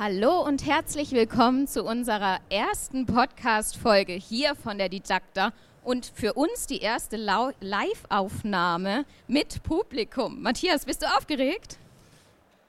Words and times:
Hallo 0.00 0.44
und 0.44 0.64
herzlich 0.64 1.10
willkommen 1.10 1.66
zu 1.66 1.82
unserer 1.82 2.38
ersten 2.50 3.04
Podcast-Folge 3.04 4.12
hier 4.12 4.54
von 4.54 4.78
der 4.78 4.88
Didakta 4.88 5.52
und 5.82 6.12
für 6.14 6.34
uns 6.34 6.68
die 6.68 6.78
erste 6.78 7.16
Live-Aufnahme 7.16 9.04
mit 9.26 9.64
Publikum. 9.64 10.40
Matthias, 10.40 10.84
bist 10.84 11.02
du 11.02 11.06
aufgeregt? 11.06 11.78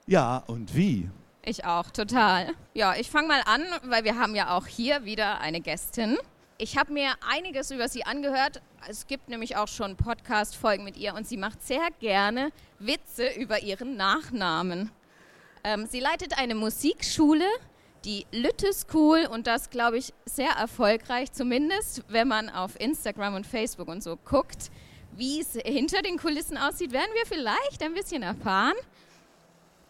Ja, 0.08 0.38
und 0.48 0.76
wie? 0.76 1.08
Ich 1.46 1.66
auch, 1.66 1.92
total. 1.92 2.48
Ja, 2.74 2.96
ich 2.96 3.12
fange 3.12 3.28
mal 3.28 3.44
an, 3.46 3.64
weil 3.84 4.06
wir 4.06 4.18
haben 4.18 4.34
ja 4.34 4.58
auch 4.58 4.66
hier 4.66 5.06
wieder 5.06 5.40
eine 5.40 5.62
Gästin. 5.62 6.18
Ich 6.58 6.80
habe 6.80 6.92
mir 6.92 7.12
einiges 7.30 7.70
über 7.70 7.90
sie 7.90 8.08
angehört. 8.08 8.60
Es 8.90 9.06
gibt 9.06 9.30
nämlich 9.30 9.56
auch 9.56 9.68
schon 9.68 9.98
Podcast-Folgen 9.98 10.84
mit 10.84 10.98
ihr 10.98 11.14
und 11.14 11.28
sie 11.28 11.38
macht 11.38 11.62
sehr 11.62 11.90
gerne 12.00 12.50
Witze 12.80 13.28
über 13.38 13.62
ihren 13.62 13.98
Nachnamen. 13.98 14.90
Ähm, 15.64 15.86
sie 15.86 16.00
leitet 16.00 16.38
eine 16.38 16.56
Musikschule, 16.56 17.46
die 18.06 18.26
Lütte 18.32 18.72
School, 18.74 19.28
und 19.30 19.48
das, 19.48 19.70
glaube 19.70 19.98
ich, 19.98 20.14
sehr 20.26 20.52
erfolgreich, 20.52 21.32
zumindest 21.32 22.04
wenn 22.08 22.28
man 22.28 22.50
auf 22.50 22.80
Instagram 22.80 23.36
und 23.36 23.46
Facebook 23.46 23.88
und 23.88 24.02
so 24.02 24.18
guckt. 24.18 24.72
Wie 25.12 25.42
es 25.42 25.54
hinter 25.54 26.02
den 26.02 26.18
Kulissen 26.18 26.58
aussieht, 26.58 26.92
werden 26.94 27.10
wir 27.14 27.26
vielleicht 27.26 27.84
ein 27.84 27.94
bisschen 27.94 28.24
erfahren. 28.24 28.76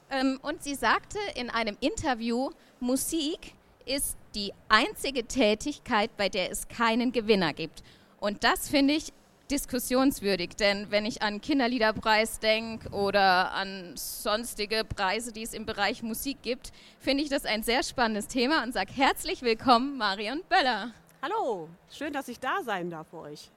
Ähm, 0.10 0.40
und 0.42 0.64
sie 0.64 0.76
sagte 0.76 1.20
in 1.36 1.50
einem 1.50 1.78
Interview, 1.82 2.50
Musik 2.80 3.54
ist 3.86 4.18
die 4.36 4.54
einzige 4.70 5.26
Tätigkeit, 5.26 6.16
bei 6.18 6.30
der 6.30 6.52
es 6.52 6.68
keinen 6.68 7.12
Gewinner 7.12 7.54
gibt. 7.54 7.84
Und 8.20 8.44
das 8.44 8.70
finde 8.70 8.96
ich 8.96 9.14
diskussionswürdig, 9.50 10.56
denn 10.56 10.92
wenn 10.92 11.06
ich 11.06 11.22
an 11.22 11.42
Kinderliederpreis 11.42 12.40
denke 12.40 12.90
oder 12.90 13.52
an 13.54 13.94
sonstige 13.96 14.84
Preise, 14.84 15.32
die 15.32 15.44
es 15.44 15.54
im 15.54 15.66
Bereich 15.66 16.04
Musik 16.04 16.42
gibt, 16.42 16.72
finde 17.00 17.24
ich 17.24 17.30
das 17.30 17.46
ein 17.46 17.64
sehr 17.64 17.84
spannendes 17.84 18.28
Thema 18.28 18.64
und 18.64 18.74
sage 18.74 18.92
herzlich 18.94 19.42
willkommen, 19.42 19.98
Marion 19.98 20.42
Böller. 20.50 20.92
Hallo, 21.22 21.68
schön, 21.92 22.14
dass 22.14 22.28
ich 22.28 22.40
da 22.40 22.62
sein 22.64 22.90
darf 22.90 23.08
für 23.10 23.20
euch. 23.20 23.50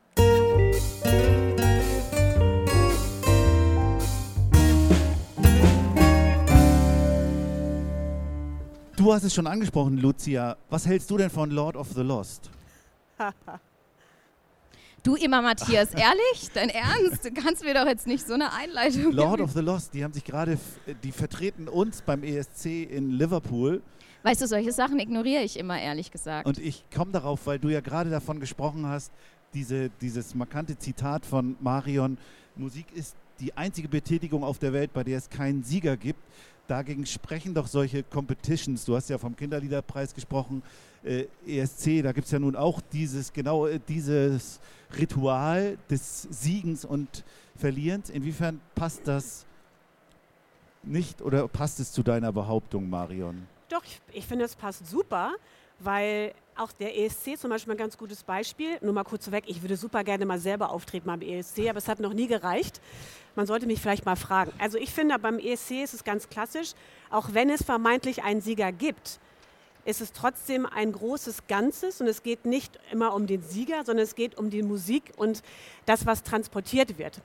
Du 8.97 9.12
hast 9.12 9.25
es 9.25 9.34
schon 9.34 9.47
angesprochen, 9.47 9.99
Lucia. 9.99 10.56
Was 10.71 10.87
hältst 10.87 11.11
du 11.11 11.19
denn 11.19 11.29
von 11.29 11.51
Lord 11.51 11.77
of 11.77 11.89
the 11.93 12.03
Lost? 12.03 12.51
Du 15.03 15.17
immer, 15.17 15.42
Matthias, 15.42 15.91
ehrlich? 15.95 16.48
Dein 16.55 16.69
Ernst? 16.69 17.25
Du 17.25 17.33
kannst 17.33 17.64
mir 17.64 17.75
doch 17.75 17.86
jetzt 17.86 18.06
nicht 18.06 18.25
so 18.27 18.34
eine 18.34 18.53
Einleitung 18.53 19.12
Lord 19.12 19.37
geben. 19.38 19.43
of 19.49 19.53
the 19.53 19.60
Lost, 19.60 19.94
die 19.94 20.04
haben 20.04 20.12
sich 20.12 20.25
gerade, 20.25 20.53
f- 20.53 20.78
die 21.03 21.10
vertreten 21.10 21.69
uns 21.69 22.03
beim 22.03 22.22
ESC 22.22 22.66
in 22.88 23.10
Liverpool. 23.10 23.82
Weißt 24.22 24.41
du, 24.43 24.47
solche 24.47 24.71
Sachen 24.71 25.00
ignoriere 25.00 25.43
ich 25.43 25.59
immer, 25.59 25.81
ehrlich 25.81 26.12
gesagt. 26.12 26.47
Und 26.47 26.59
ich 26.59 26.84
komme 26.94 27.10
darauf, 27.10 27.44
weil 27.47 27.59
du 27.59 27.69
ja 27.69 27.81
gerade 27.81 28.10
davon 28.10 28.38
gesprochen 28.38 28.87
hast, 28.87 29.10
diese, 29.54 29.91
dieses 30.00 30.37
markante 30.37 30.78
Zitat 30.78 31.27
von 31.27 31.56
Marion, 31.60 32.16
Musik 32.54 32.87
ist 32.94 33.16
die 33.41 33.56
einzige 33.56 33.88
Betätigung 33.88 34.44
auf 34.44 34.59
der 34.60 34.72
Welt, 34.72 34.93
bei 34.93 35.03
der 35.03 35.19
es 35.19 35.28
keinen 35.28 35.65
Sieger 35.65 35.97
gibt. 35.97 36.21
Dagegen 36.69 37.04
sprechen 37.06 37.53
doch 37.54 37.66
solche 37.66 38.04
Competitions. 38.04 38.84
Du 38.84 38.94
hast 38.94 39.10
ja 39.10 39.19
vom 39.19 39.34
Kinderliederpreis 39.34 40.15
gesprochen, 40.15 40.62
äh, 41.03 41.25
ESC, 41.44 42.03
da 42.03 42.12
gibt 42.12 42.27
es 42.27 42.31
ja 42.31 42.38
nun 42.38 42.54
auch 42.54 42.81
dieses, 42.93 43.32
genau 43.32 43.66
äh, 43.66 43.81
dieses 43.88 44.60
Ritual 44.98 45.78
des 45.91 46.22
Siegens 46.30 46.84
und 46.84 47.25
Verlierens. 47.56 48.10
Inwiefern 48.10 48.60
passt 48.75 49.06
das 49.06 49.47
nicht 50.82 51.22
oder 51.22 51.48
passt 51.48 51.80
es 51.80 51.92
zu 51.92 52.03
deiner 52.03 52.32
Behauptung, 52.32 52.88
Marion? 52.91 53.47
Doch, 53.69 53.84
ich, 53.84 54.00
ich 54.12 54.26
finde, 54.26 54.44
es 54.44 54.56
passt 54.56 54.86
super, 54.86 55.32
weil 55.78 56.34
auch 56.56 56.72
der 56.72 56.98
ESC 56.98 57.38
zum 57.38 57.50
Beispiel 57.50 57.75
ein 57.75 57.78
ganz 57.78 57.97
gutes 57.97 58.22
Beispiel. 58.22 58.78
Nur 58.82 58.92
mal 58.92 59.04
kurz 59.04 59.30
weg, 59.30 59.44
ich 59.47 59.62
würde 59.62 59.76
super 59.76 60.04
gerne 60.04 60.26
mal 60.26 60.38
selber 60.38 60.70
auftreten 60.70 61.06
beim 61.06 61.22
ESC, 61.22 61.69
aber 61.69 61.78
es 61.78 61.88
hat 61.88 62.00
noch 62.00 62.12
nie 62.12 62.26
gereicht. 62.26 62.80
Man 63.34 63.47
sollte 63.47 63.66
mich 63.66 63.80
vielleicht 63.80 64.04
mal 64.04 64.16
fragen. 64.16 64.53
Also 64.59 64.76
ich 64.76 64.91
finde, 64.91 65.19
beim 65.19 65.38
ESC 65.38 65.82
ist 65.82 65.94
es 65.94 66.04
ganz 66.04 66.28
klassisch, 66.28 66.72
auch 67.10 67.30
wenn 67.32 67.48
es 67.48 67.62
vermeintlich 67.62 68.22
einen 68.22 68.42
Sieger 68.42 68.72
gibt, 68.72 69.19
ist 69.84 70.00
es 70.00 70.12
trotzdem 70.12 70.66
ein 70.66 70.93
großes 70.93 71.47
Ganzes 71.48 72.00
und 72.00 72.06
es 72.06 72.22
geht 72.22 72.44
nicht 72.44 72.78
immer 72.91 73.15
um 73.15 73.26
den 73.26 73.43
Sieger, 73.43 73.84
sondern 73.84 74.04
es 74.04 74.15
geht 74.15 74.38
um 74.38 74.50
die 74.50 74.62
Musik 74.62 75.12
und 75.16 75.43
das, 75.87 76.06
was 76.06 76.22
transportiert 76.22 76.98
wird. 76.98 77.20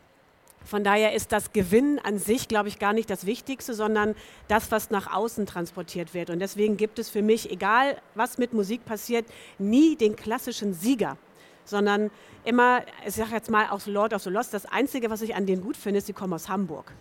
Von 0.67 0.83
daher 0.83 1.13
ist 1.13 1.31
das 1.31 1.53
Gewinnen 1.53 1.97
an 1.99 2.19
sich, 2.19 2.49
glaube 2.49 2.67
ich, 2.67 2.77
gar 2.77 2.91
nicht 2.91 3.09
das 3.09 3.25
Wichtigste, 3.25 3.73
sondern 3.73 4.15
das, 4.49 4.69
was 4.69 4.89
nach 4.89 5.13
außen 5.13 5.45
transportiert 5.45 6.13
wird. 6.13 6.29
Und 6.29 6.39
deswegen 6.39 6.75
gibt 6.75 6.99
es 6.99 7.09
für 7.09 7.21
mich, 7.21 7.51
egal 7.51 8.01
was 8.15 8.37
mit 8.37 8.53
Musik 8.53 8.83
passiert, 8.83 9.25
nie 9.59 9.95
den 9.95 10.17
klassischen 10.17 10.73
Sieger, 10.73 11.17
sondern 11.63 12.11
immer, 12.43 12.81
ich 13.05 13.15
sage 13.15 13.31
jetzt 13.31 13.49
mal 13.49 13.69
aus 13.69 13.85
Lord 13.85 14.13
of 14.13 14.23
the 14.23 14.29
Lost, 14.29 14.53
das 14.53 14.65
Einzige, 14.65 15.09
was 15.09 15.21
ich 15.21 15.35
an 15.35 15.45
denen 15.45 15.61
gut 15.61 15.77
finde, 15.77 15.99
ist, 15.99 16.07
sie 16.07 16.13
kommen 16.13 16.33
aus 16.33 16.49
Hamburg. 16.49 16.91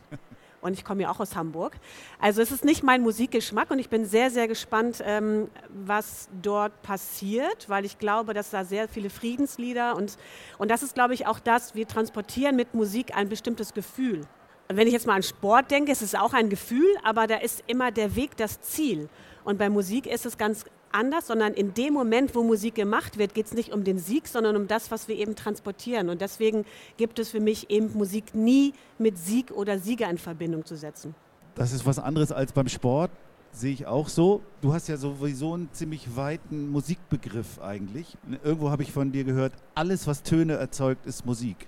Und 0.60 0.72
ich 0.72 0.84
komme 0.84 1.02
ja 1.02 1.10
auch 1.10 1.20
aus 1.20 1.36
Hamburg. 1.36 1.76
Also 2.18 2.42
es 2.42 2.50
ist 2.50 2.64
nicht 2.64 2.82
mein 2.82 3.02
Musikgeschmack 3.02 3.70
und 3.70 3.78
ich 3.78 3.88
bin 3.88 4.04
sehr, 4.04 4.30
sehr 4.30 4.48
gespannt, 4.48 5.02
ähm, 5.04 5.48
was 5.68 6.28
dort 6.42 6.82
passiert, 6.82 7.68
weil 7.68 7.84
ich 7.84 7.98
glaube, 7.98 8.34
dass 8.34 8.50
da 8.50 8.64
sehr 8.64 8.88
viele 8.88 9.10
Friedenslieder 9.10 9.96
und, 9.96 10.16
und 10.58 10.70
das 10.70 10.82
ist, 10.82 10.94
glaube 10.94 11.14
ich, 11.14 11.26
auch 11.26 11.38
das, 11.38 11.74
wir 11.74 11.86
transportieren 11.86 12.56
mit 12.56 12.74
Musik 12.74 13.16
ein 13.16 13.28
bestimmtes 13.28 13.74
Gefühl. 13.74 14.22
Wenn 14.68 14.88
ich 14.88 14.92
jetzt 14.92 15.06
mal 15.06 15.14
an 15.14 15.22
Sport 15.22 15.70
denke, 15.70 15.92
ist 15.92 16.02
es 16.02 16.14
auch 16.14 16.32
ein 16.32 16.48
Gefühl, 16.48 16.88
aber 17.04 17.26
da 17.26 17.36
ist 17.36 17.62
immer 17.68 17.92
der 17.92 18.16
Weg 18.16 18.36
das 18.36 18.60
Ziel. 18.60 19.08
Und 19.44 19.58
bei 19.58 19.70
Musik 19.70 20.06
ist 20.06 20.26
es 20.26 20.36
ganz 20.36 20.64
anders, 20.96 21.26
sondern 21.26 21.54
in 21.54 21.74
dem 21.74 21.92
Moment, 21.92 22.34
wo 22.34 22.42
Musik 22.42 22.74
gemacht 22.74 23.18
wird, 23.18 23.34
geht 23.34 23.46
es 23.46 23.54
nicht 23.54 23.72
um 23.72 23.84
den 23.84 23.98
Sieg, 23.98 24.26
sondern 24.26 24.56
um 24.56 24.66
das, 24.66 24.90
was 24.90 25.06
wir 25.08 25.16
eben 25.16 25.36
transportieren. 25.36 26.08
Und 26.08 26.20
deswegen 26.20 26.64
gibt 26.96 27.18
es 27.18 27.28
für 27.28 27.40
mich 27.40 27.70
eben 27.70 27.92
Musik 27.92 28.34
nie 28.34 28.72
mit 28.98 29.18
Sieg 29.18 29.50
oder 29.50 29.78
Sieger 29.78 30.10
in 30.10 30.18
Verbindung 30.18 30.64
zu 30.64 30.76
setzen. 30.76 31.14
Das 31.54 31.72
ist 31.72 31.86
was 31.86 31.98
anderes 31.98 32.32
als 32.32 32.52
beim 32.52 32.68
Sport, 32.68 33.10
sehe 33.52 33.72
ich 33.72 33.86
auch 33.86 34.08
so. 34.08 34.42
Du 34.60 34.72
hast 34.72 34.88
ja 34.88 34.96
sowieso 34.96 35.54
einen 35.54 35.68
ziemlich 35.72 36.16
weiten 36.16 36.70
Musikbegriff 36.70 37.60
eigentlich. 37.60 38.16
Irgendwo 38.42 38.70
habe 38.70 38.82
ich 38.82 38.92
von 38.92 39.12
dir 39.12 39.24
gehört, 39.24 39.52
alles, 39.74 40.06
was 40.06 40.22
Töne 40.22 40.54
erzeugt, 40.54 41.06
ist 41.06 41.24
Musik. 41.24 41.66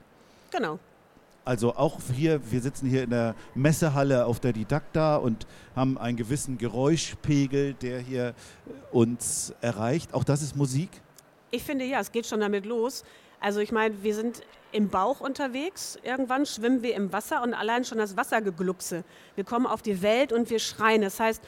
Genau. 0.50 0.78
Also 1.48 1.75
auch 1.76 1.98
hier, 2.14 2.42
wir 2.53 2.60
sitzen 2.60 2.91
hier 2.91 3.04
in 3.04 3.09
der 3.09 3.34
Messehalle 3.54 4.26
auf 4.26 4.38
der 4.38 4.53
Didakta 4.53 5.16
und 5.16 5.47
haben 5.75 5.97
einen 5.97 6.19
gewissen 6.19 6.59
Geräuschpegel, 6.59 7.72
der 7.72 8.00
hier 8.00 8.34
uns 8.92 9.54
erreicht. 9.62 10.12
Auch 10.12 10.25
das 10.25 10.42
ist 10.42 10.56
Musik. 10.56 10.91
Ich 11.50 11.62
finde 11.62 11.86
ja, 11.86 12.00
es 12.00 12.12
geht 12.12 12.27
schon 12.27 12.41
damit 12.41 12.66
los. 12.66 13.03
Also 13.41 13.60
ich 13.60 13.72
meine, 13.72 14.03
wir 14.03 14.15
sind 14.15 14.42
im 14.72 14.91
Bauch 14.91 15.21
unterwegs, 15.21 15.98
irgendwann 16.03 16.45
schwimmen 16.45 16.83
wir 16.83 16.95
im 16.95 17.15
Wasser 17.15 17.42
und 17.42 17.54
allein 17.54 17.86
schon 17.86 17.97
das 17.97 18.15
Wassergegluckse. 18.15 19.03
Wir 19.34 19.44
kommen 19.44 19.66
auf 19.66 19.80
die 19.80 20.03
Welt 20.03 20.34
und 20.34 20.51
wir 20.51 20.59
schreien. 20.59 21.01
Das 21.01 21.18
heißt, 21.18 21.42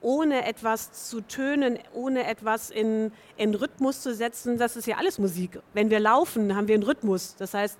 ohne 0.00 0.46
etwas 0.46 1.08
zu 1.08 1.20
tönen, 1.20 1.80
ohne 1.92 2.28
etwas 2.28 2.70
in, 2.70 3.10
in 3.36 3.56
Rhythmus 3.56 4.02
zu 4.02 4.14
setzen, 4.14 4.56
das 4.56 4.76
ist 4.76 4.86
ja 4.86 4.98
alles 4.98 5.18
Musik. 5.18 5.58
Wenn 5.74 5.90
wir 5.90 5.98
laufen, 5.98 6.54
haben 6.54 6.68
wir 6.68 6.76
einen 6.76 6.84
Rhythmus. 6.84 7.34
Das 7.34 7.54
heißt, 7.54 7.76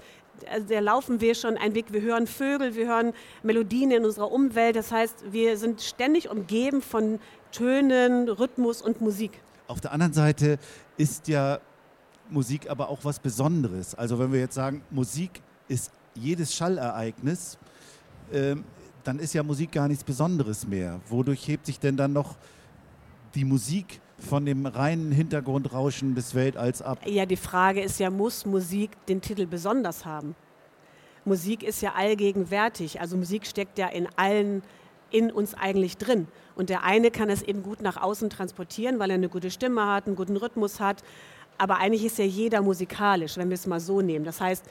also 0.50 0.66
da 0.68 0.80
laufen 0.80 1.20
wir 1.20 1.34
schon 1.34 1.56
einen 1.56 1.74
Weg. 1.74 1.92
Wir 1.92 2.02
hören 2.02 2.26
Vögel, 2.26 2.74
wir 2.74 2.86
hören 2.86 3.12
Melodien 3.42 3.90
in 3.90 4.04
unserer 4.04 4.30
Umwelt. 4.30 4.76
Das 4.76 4.92
heißt, 4.92 5.32
wir 5.32 5.56
sind 5.56 5.80
ständig 5.80 6.30
umgeben 6.30 6.82
von 6.82 7.18
Tönen, 7.52 8.28
Rhythmus 8.28 8.82
und 8.82 9.00
Musik. 9.00 9.32
Auf 9.68 9.80
der 9.80 9.92
anderen 9.92 10.12
Seite 10.12 10.58
ist 10.96 11.28
ja 11.28 11.58
Musik 12.30 12.70
aber 12.70 12.88
auch 12.88 13.04
was 13.04 13.18
Besonderes. 13.18 13.94
Also 13.94 14.18
wenn 14.18 14.32
wir 14.32 14.40
jetzt 14.40 14.54
sagen, 14.54 14.82
Musik 14.90 15.42
ist 15.68 15.90
jedes 16.14 16.54
Schallereignis, 16.54 17.58
ähm, 18.32 18.64
dann 19.04 19.18
ist 19.18 19.34
ja 19.34 19.42
Musik 19.42 19.72
gar 19.72 19.88
nichts 19.88 20.04
Besonderes 20.04 20.66
mehr. 20.66 21.00
Wodurch 21.08 21.46
hebt 21.46 21.66
sich 21.66 21.78
denn 21.78 21.96
dann 21.96 22.12
noch 22.12 22.36
die 23.34 23.44
Musik 23.44 24.00
von 24.18 24.46
dem 24.46 24.66
reinen 24.66 25.12
Hintergrundrauschen 25.12 26.14
des 26.14 26.34
Weltalls 26.34 26.82
ab? 26.82 26.98
Ja, 27.04 27.26
die 27.26 27.36
Frage 27.36 27.82
ist 27.82 28.00
ja, 28.00 28.10
muss 28.10 28.46
Musik 28.46 28.90
den 29.06 29.20
Titel 29.20 29.46
besonders 29.46 30.04
haben? 30.04 30.34
Musik 31.24 31.62
ist 31.62 31.82
ja 31.82 31.94
allgegenwärtig. 31.94 33.00
Also 33.00 33.16
Musik 33.16 33.46
steckt 33.46 33.78
ja 33.78 33.88
in 33.88 34.08
allen, 34.16 34.62
in 35.10 35.30
uns 35.30 35.54
eigentlich 35.54 35.98
drin. 35.98 36.28
Und 36.54 36.70
der 36.70 36.84
eine 36.84 37.10
kann 37.10 37.28
es 37.28 37.42
eben 37.42 37.62
gut 37.62 37.82
nach 37.82 38.00
außen 38.00 38.30
transportieren, 38.30 38.98
weil 38.98 39.10
er 39.10 39.14
eine 39.14 39.28
gute 39.28 39.50
Stimme 39.50 39.86
hat, 39.86 40.06
einen 40.06 40.16
guten 40.16 40.36
Rhythmus 40.36 40.80
hat. 40.80 41.02
Aber 41.58 41.78
eigentlich 41.78 42.04
ist 42.04 42.18
ja 42.18 42.24
jeder 42.24 42.62
musikalisch, 42.62 43.36
wenn 43.36 43.48
wir 43.48 43.54
es 43.54 43.66
mal 43.66 43.80
so 43.80 44.00
nehmen. 44.00 44.24
Das 44.24 44.40
heißt, 44.40 44.64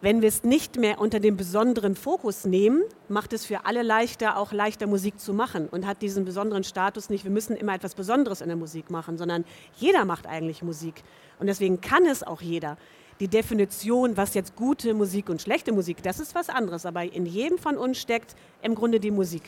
wenn 0.00 0.20
wir 0.20 0.28
es 0.28 0.44
nicht 0.44 0.76
mehr 0.76 1.00
unter 1.00 1.18
dem 1.20 1.36
besonderen 1.36 1.96
Fokus 1.96 2.44
nehmen, 2.44 2.82
macht 3.08 3.32
es 3.32 3.46
für 3.46 3.64
alle 3.64 3.82
leichter, 3.82 4.36
auch 4.36 4.52
leichter 4.52 4.86
Musik 4.86 5.18
zu 5.18 5.32
machen 5.32 5.68
und 5.68 5.86
hat 5.86 6.02
diesen 6.02 6.24
besonderen 6.24 6.62
Status 6.64 7.08
nicht, 7.08 7.24
wir 7.24 7.30
müssen 7.30 7.56
immer 7.56 7.74
etwas 7.74 7.94
Besonderes 7.94 8.40
in 8.42 8.48
der 8.48 8.56
Musik 8.56 8.90
machen, 8.90 9.16
sondern 9.16 9.44
jeder 9.76 10.04
macht 10.04 10.26
eigentlich 10.26 10.62
Musik. 10.62 11.02
Und 11.38 11.46
deswegen 11.46 11.80
kann 11.80 12.04
es 12.06 12.22
auch 12.22 12.42
jeder. 12.42 12.76
Die 13.20 13.28
Definition, 13.28 14.16
was 14.16 14.34
jetzt 14.34 14.56
gute 14.56 14.92
Musik 14.92 15.30
und 15.30 15.40
schlechte 15.40 15.72
Musik, 15.72 16.02
das 16.02 16.18
ist 16.18 16.34
was 16.34 16.48
anderes. 16.48 16.84
Aber 16.84 17.04
in 17.04 17.24
jedem 17.26 17.58
von 17.58 17.78
uns 17.78 17.98
steckt 17.98 18.34
im 18.60 18.74
Grunde 18.74 18.98
die 19.00 19.12
Musik. 19.12 19.42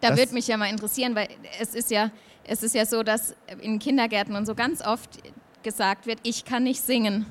Da 0.00 0.08
Das- 0.08 0.18
würde 0.18 0.32
mich 0.34 0.48
ja 0.48 0.56
mal 0.56 0.70
interessieren, 0.70 1.14
weil 1.14 1.28
es 1.60 1.74
ist 1.74 1.90
ja, 1.90 2.10
es 2.44 2.62
ist 2.62 2.74
ja 2.74 2.86
so, 2.86 3.02
dass 3.02 3.36
in 3.60 3.78
Kindergärten 3.78 4.34
und 4.34 4.46
so 4.46 4.54
ganz 4.54 4.80
oft 4.84 5.18
gesagt 5.62 6.06
wird, 6.06 6.18
ich 6.24 6.44
kann 6.44 6.64
nicht 6.64 6.80
singen. 6.80 7.26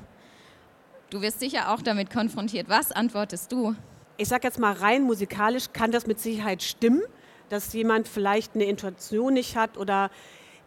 Du 1.12 1.20
wirst 1.20 1.40
sicher 1.40 1.70
auch 1.72 1.82
damit 1.82 2.10
konfrontiert. 2.10 2.70
Was 2.70 2.90
antwortest 2.90 3.52
du? 3.52 3.76
ich 4.16 4.28
sage 4.28 4.46
jetzt 4.46 4.58
mal 4.58 4.72
rein 4.72 5.02
musikalisch 5.02 5.72
kann 5.72 5.90
das 5.90 6.06
mit 6.06 6.20
Sicherheit 6.20 6.62
stimmen, 6.62 7.02
dass 7.48 7.72
jemand 7.72 8.08
vielleicht 8.08 8.54
eine 8.54 8.64
Intuition 8.64 9.34
nicht 9.34 9.56
hat 9.56 9.76
oder 9.76 10.10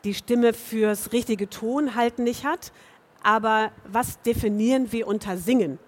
die 0.03 0.13
Stimme 0.13 0.53
fürs 0.53 1.13
richtige 1.13 1.50
Ton 1.50 1.95
halten 1.95 2.24
nicht 2.24 2.45
hat. 2.45 2.71
Aber 3.24 3.71
was 3.88 4.21
definieren 4.21 4.92
wir 4.92 5.07
unter 5.07 5.38
Singen? 5.38 5.80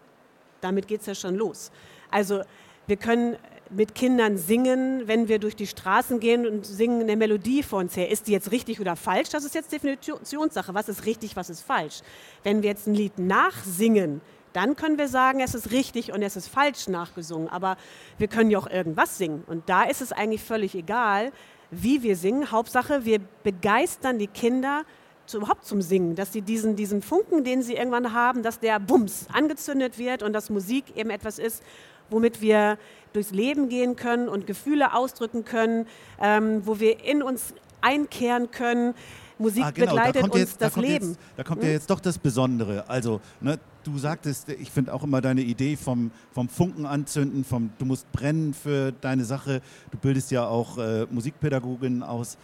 Damit 0.62 0.88
geht 0.88 1.02
es 1.02 1.08
ja 1.08 1.14
schon 1.14 1.36
los. 1.36 1.72
Also 2.10 2.42
wir 2.88 2.98
können 2.98 3.36
mit 3.70 3.96
Kindern 3.96 4.38
singen, 4.38 5.08
wenn 5.08 5.28
wir 5.28 5.40
durch 5.40 5.56
die 5.56 5.68
Straßen 5.68 6.20
gehen 6.20 6.48
und 6.48 6.66
singen 6.66 7.02
eine 7.02 7.18
Melodie 7.18 7.62
vor 7.62 7.80
uns 7.80 7.96
her. 7.96 8.10
Ist 8.10 8.28
die 8.28 8.32
jetzt 8.32 8.52
richtig 8.52 8.80
oder 8.80 8.96
falsch? 8.96 9.30
Das 9.30 9.44
ist 9.44 9.54
jetzt 9.54 9.72
Definitionssache. 9.72 10.74
Was 10.74 10.88
ist 10.88 11.06
richtig, 11.06 11.36
was 11.36 11.50
ist 11.50 11.62
falsch? 11.62 12.00
Wenn 12.44 12.64
wir 12.64 12.70
jetzt 12.70 12.88
ein 12.88 12.96
Lied 12.96 13.20
nachsingen, 13.20 14.22
dann 14.54 14.76
können 14.76 14.98
wir 14.98 15.08
sagen, 15.08 15.40
es 15.40 15.56
ist 15.56 15.72
richtig 15.72 16.12
und 16.14 16.22
es 16.22 16.36
ist 16.36 16.48
falsch 16.48 16.88
nachgesungen. 16.88 17.48
Aber 17.50 17.78
wir 18.18 18.28
können 18.28 18.50
ja 18.50 18.60
auch 18.60 18.70
irgendwas 18.70 19.18
singen. 19.18 19.44
Und 19.48 19.70
da 19.70 19.84
ist 19.84 20.02
es 20.02 20.12
eigentlich 20.12 20.44
völlig 20.44 20.76
egal, 20.76 21.32
wie 21.72 22.04
wir 22.04 22.16
singen. 22.16 22.52
Hauptsache, 22.52 23.06
wir 23.06 23.20
begeistern 23.44 24.20
die 24.20 24.28
Kinder 24.28 24.84
zu, 25.26 25.38
überhaupt 25.38 25.66
zum 25.66 25.82
Singen, 25.82 26.16
dass 26.16 26.34
sie 26.34 26.42
diesen, 26.42 26.76
diesen 26.76 27.02
Funken, 27.02 27.44
den 27.44 27.62
sie 27.62 27.76
irgendwann 27.76 28.14
haben, 28.14 28.44
dass 28.44 28.60
der 28.60 28.80
Bums 28.80 29.28
angezündet 29.32 29.98
wird 29.98 30.24
und 30.24 30.34
dass 30.34 30.50
Musik 30.50 30.96
eben 30.96 31.10
etwas 31.10 31.38
ist, 31.38 31.62
womit 32.10 32.42
wir 32.42 32.78
durchs 33.14 33.32
Leben 33.32 33.70
gehen 33.70 33.96
können 33.96 34.30
und 34.30 34.48
Gefühle 34.48 34.94
ausdrücken 34.94 35.44
können, 35.44 35.88
ähm, 36.22 36.66
wo 36.66 36.80
wir 36.80 37.04
in 37.04 37.22
uns 37.22 37.54
einkehren 37.82 38.52
können. 38.52 38.94
Musik 39.38 39.66
Ah, 39.66 39.72
genau, 39.72 39.86
da 39.86 39.92
begleitet 39.92 40.22
kommt 40.22 40.34
uns 40.34 40.42
jetzt, 40.42 40.62
da 40.62 40.66
das 40.66 40.74
kommt 40.74 40.88
Leben. 40.88 41.06
Hm? 41.06 41.12
Jetzt, 41.12 41.20
da 41.36 41.44
kommt 41.44 41.64
ja 41.64 41.70
jetzt 41.70 41.90
doch 41.90 42.00
das 42.00 42.18
Besondere. 42.18 42.90
Also, 42.90 43.22
ne, 43.40 43.60
du 43.88 43.98
sagtest, 43.98 44.50
ich 44.50 44.70
finde 44.70 44.94
auch 44.94 45.04
immer 45.04 45.22
deine 45.22 45.42
Idee 45.42 45.78
vom, 45.78 46.12
vom 46.32 46.50
Funken 46.50 46.86
anzünden, 46.86 47.44
vom 47.46 47.70
du 47.78 47.86
musst 47.86 48.12
brennen 48.12 48.54
für 48.54 48.92
deine 48.92 49.24
Sache. 49.24 49.62
Du 49.92 49.98
bildest 49.98 50.30
ja 50.32 50.46
auch 50.46 50.78
äh, 50.78 51.06
Musikpädagogin 51.10 52.04
aus 52.04 52.38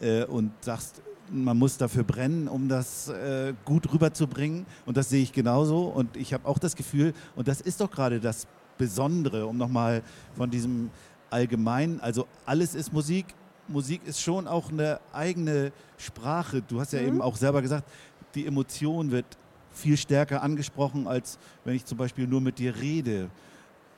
äh, 0.00 0.24
und 0.24 0.52
sagst, 0.60 1.00
man 1.30 1.56
muss 1.56 1.76
dafür 1.76 2.02
brennen, 2.02 2.48
um 2.48 2.68
das 2.68 3.08
äh, 3.08 3.54
gut 3.64 3.92
rüberzubringen. 3.92 4.66
Und 4.84 4.96
das 4.96 5.10
sehe 5.10 5.22
ich 5.22 5.32
genauso. 5.32 5.84
Und 5.84 6.16
ich 6.16 6.34
habe 6.34 6.46
auch 6.48 6.58
das 6.58 6.74
Gefühl, 6.74 7.14
und 7.36 7.46
das 7.46 7.60
ist 7.60 7.80
doch 7.80 7.90
gerade 7.90 8.18
das 8.18 8.48
Besondere, 8.76 9.46
um 9.46 9.56
nochmal 9.56 10.02
von 10.36 10.50
diesem 10.50 10.90
allgemeinen, 11.30 12.00
also 12.00 12.26
alles 12.46 12.74
ist 12.74 12.92
Musik, 12.92 13.26
Musik 13.68 14.00
ist 14.04 14.20
schon 14.20 14.48
auch 14.48 14.70
eine 14.70 14.98
eigene 15.12 15.70
Sprache. 15.96 16.60
Du 16.62 16.80
hast 16.80 16.92
ja 16.92 17.00
eben 17.00 17.22
auch 17.22 17.36
selber 17.36 17.62
gesagt, 17.62 17.88
die 18.34 18.46
Emotion 18.46 19.12
wird 19.12 19.38
viel 19.80 19.96
stärker 19.96 20.42
angesprochen, 20.42 21.06
als 21.06 21.38
wenn 21.64 21.74
ich 21.74 21.84
zum 21.84 21.98
Beispiel 21.98 22.26
nur 22.26 22.40
mit 22.40 22.58
dir 22.58 22.76
rede. 22.76 23.30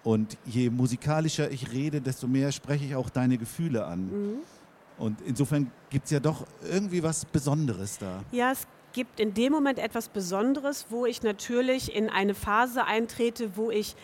Und 0.05 0.37
je 0.45 0.71
musikalischer 0.71 1.51
ich 1.51 1.73
rede, 1.73 2.01
desto 2.01 2.27
mehr 2.27 2.51
spreche 2.53 2.85
ich 2.85 2.95
auch 2.97 3.11
deine 3.11 3.39
Gefühle 3.39 3.85
an. 3.85 4.41
Und 4.99 5.21
insofern 5.23 5.71
gibt 5.91 6.07
es 6.07 6.11
ja 6.11 6.21
doch 6.21 6.47
irgendwie 6.71 7.03
was 7.03 7.25
Besonderes 7.25 7.99
da. 7.99 8.23
Ja, 8.33 8.53
es 8.53 8.67
gibt 8.93 9.21
in 9.21 9.35
dem 9.35 9.53
Moment 9.53 9.79
etwas 9.79 10.09
Besonderes, 10.09 10.87
wo 10.91 11.07
ich 11.07 11.23
natürlich 11.23 11.95
in 11.95 12.09
eine 12.09 12.35
Phase 12.35 12.85
eintrete, 12.85 13.57
wo 13.57 13.71
ich 13.71 13.97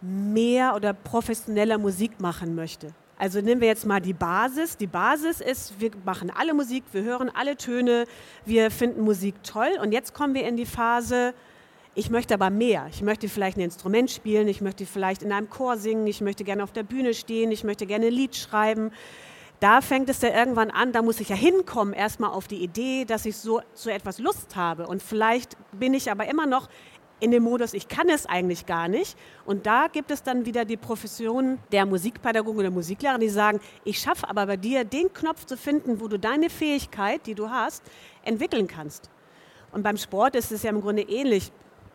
mehr 0.00 0.74
oder 0.74 0.92
professioneller 0.92 1.78
Musik 1.78 2.20
machen 2.20 2.54
möchte. 2.54 2.92
Also 3.20 3.42
nehmen 3.42 3.60
wir 3.60 3.68
jetzt 3.68 3.84
mal 3.84 4.00
die 4.00 4.14
Basis. 4.14 4.78
Die 4.78 4.86
Basis 4.86 5.42
ist, 5.42 5.78
wir 5.78 5.90
machen 6.06 6.32
alle 6.34 6.54
Musik, 6.54 6.84
wir 6.92 7.02
hören 7.02 7.30
alle 7.34 7.54
Töne, 7.54 8.06
wir 8.46 8.70
finden 8.70 9.02
Musik 9.02 9.34
toll. 9.42 9.68
Und 9.82 9.92
jetzt 9.92 10.14
kommen 10.14 10.32
wir 10.32 10.48
in 10.48 10.56
die 10.56 10.64
Phase, 10.64 11.34
ich 11.94 12.08
möchte 12.08 12.32
aber 12.32 12.48
mehr. 12.48 12.86
Ich 12.90 13.02
möchte 13.02 13.28
vielleicht 13.28 13.58
ein 13.58 13.60
Instrument 13.60 14.10
spielen, 14.10 14.48
ich 14.48 14.62
möchte 14.62 14.86
vielleicht 14.86 15.22
in 15.22 15.32
einem 15.32 15.50
Chor 15.50 15.76
singen, 15.76 16.06
ich 16.06 16.22
möchte 16.22 16.44
gerne 16.44 16.64
auf 16.64 16.72
der 16.72 16.82
Bühne 16.82 17.12
stehen, 17.12 17.52
ich 17.52 17.62
möchte 17.62 17.84
gerne 17.84 18.06
ein 18.06 18.12
Lied 18.14 18.36
schreiben. 18.36 18.90
Da 19.60 19.82
fängt 19.82 20.08
es 20.08 20.22
ja 20.22 20.30
irgendwann 20.30 20.70
an, 20.70 20.92
da 20.92 21.02
muss 21.02 21.20
ich 21.20 21.28
ja 21.28 21.36
hinkommen, 21.36 21.92
erstmal 21.92 22.30
auf 22.30 22.48
die 22.48 22.62
Idee, 22.64 23.04
dass 23.04 23.26
ich 23.26 23.36
so 23.36 23.60
zu 23.74 23.92
etwas 23.92 24.18
Lust 24.18 24.56
habe. 24.56 24.86
Und 24.86 25.02
vielleicht 25.02 25.58
bin 25.72 25.92
ich 25.92 26.10
aber 26.10 26.26
immer 26.26 26.46
noch 26.46 26.70
in 27.20 27.30
dem 27.30 27.42
Modus, 27.42 27.74
ich 27.74 27.88
kann 27.88 28.08
es 28.08 28.26
eigentlich 28.26 28.66
gar 28.66 28.88
nicht. 28.88 29.16
Und 29.44 29.66
da 29.66 29.86
gibt 29.86 30.10
es 30.10 30.22
dann 30.22 30.46
wieder 30.46 30.64
die 30.64 30.76
Profession 30.76 31.58
der 31.70 31.86
Musikpädagogen 31.86 32.60
oder 32.60 32.70
Musiklehrer, 32.70 33.18
die 33.18 33.28
sagen, 33.28 33.60
ich 33.84 33.98
schaffe 33.98 34.28
aber 34.28 34.46
bei 34.46 34.56
dir 34.56 34.84
den 34.84 35.12
Knopf 35.12 35.44
zu 35.44 35.56
finden, 35.56 36.00
wo 36.00 36.08
du 36.08 36.18
deine 36.18 36.50
Fähigkeit, 36.50 37.26
die 37.26 37.34
du 37.34 37.50
hast, 37.50 37.82
entwickeln 38.24 38.66
kannst. 38.66 39.10
Und 39.72 39.82
beim 39.82 39.96
Sport 39.96 40.34
ist 40.34 40.50
es 40.50 40.62
ja 40.62 40.70
im 40.70 40.80
Grunde 40.80 41.02
ähnlich. 41.02 41.52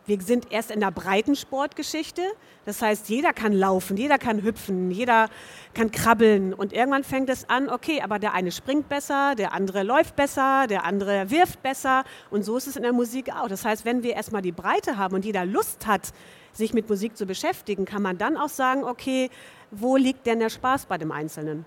Wir 0.07 0.22
sind 0.22 0.52
erst 0.52 0.69
in 0.69 0.81
der 0.81 0.92
breiten 0.92 1.36
Sportgeschichte. 1.36 2.22
Das 2.66 2.81
heißt, 2.81 3.10
jeder 3.10 3.34
kann 3.34 3.54
laufen, 3.54 3.98
jeder 3.98 4.18
kann 4.19 4.44
hüpfen, 4.44 4.92
jeder 4.92 5.30
kann 5.74 5.92
krabbeln. 5.92 6.54
Und 6.54 6.74
irgendwann 6.74 7.04
fängt 7.04 7.30
es 7.30 7.50
an, 7.50 7.69
okay, 7.69 8.02
aber 8.02 8.19
der 8.19 8.34
eine 8.34 8.52
springt 8.52 8.88
besser, 8.88 9.34
der 9.36 9.54
andere 9.54 9.84
läuft 9.84 10.16
besser, 10.16 10.68
der 10.68 10.84
andere 10.84 11.31
wirft 11.31 11.63
besser. 11.63 12.04
Und 12.30 12.44
so 12.46 12.56
ist 12.57 12.68
es 12.68 12.75
in 12.75 12.84
der 12.84 12.94
Musik 12.94 13.32
auch. 13.34 13.48
Das 13.48 13.65
heißt, 13.65 13.84
wenn 13.86 14.03
wir 14.03 14.13
erstmal 14.13 14.44
die 14.44 14.51
Breite 14.51 14.98
haben 14.98 15.15
und 15.15 15.25
jeder 15.25 15.46
Lust 15.46 15.88
hat, 15.88 16.13
sich 16.53 16.74
mit 16.74 16.88
Musik 16.88 17.18
zu 17.18 17.25
beschäftigen, 17.25 17.86
kann 17.86 18.01
man 18.01 18.18
dann 18.18 18.38
auch 18.38 18.50
sagen, 18.50 18.84
okay, 18.84 19.29
wo 19.72 19.98
liegt 19.98 20.25
denn 20.25 20.39
der 20.39 20.50
Spaß 20.50 20.86
bei 20.86 20.98
dem 20.98 21.12
Einzelnen? 21.12 21.65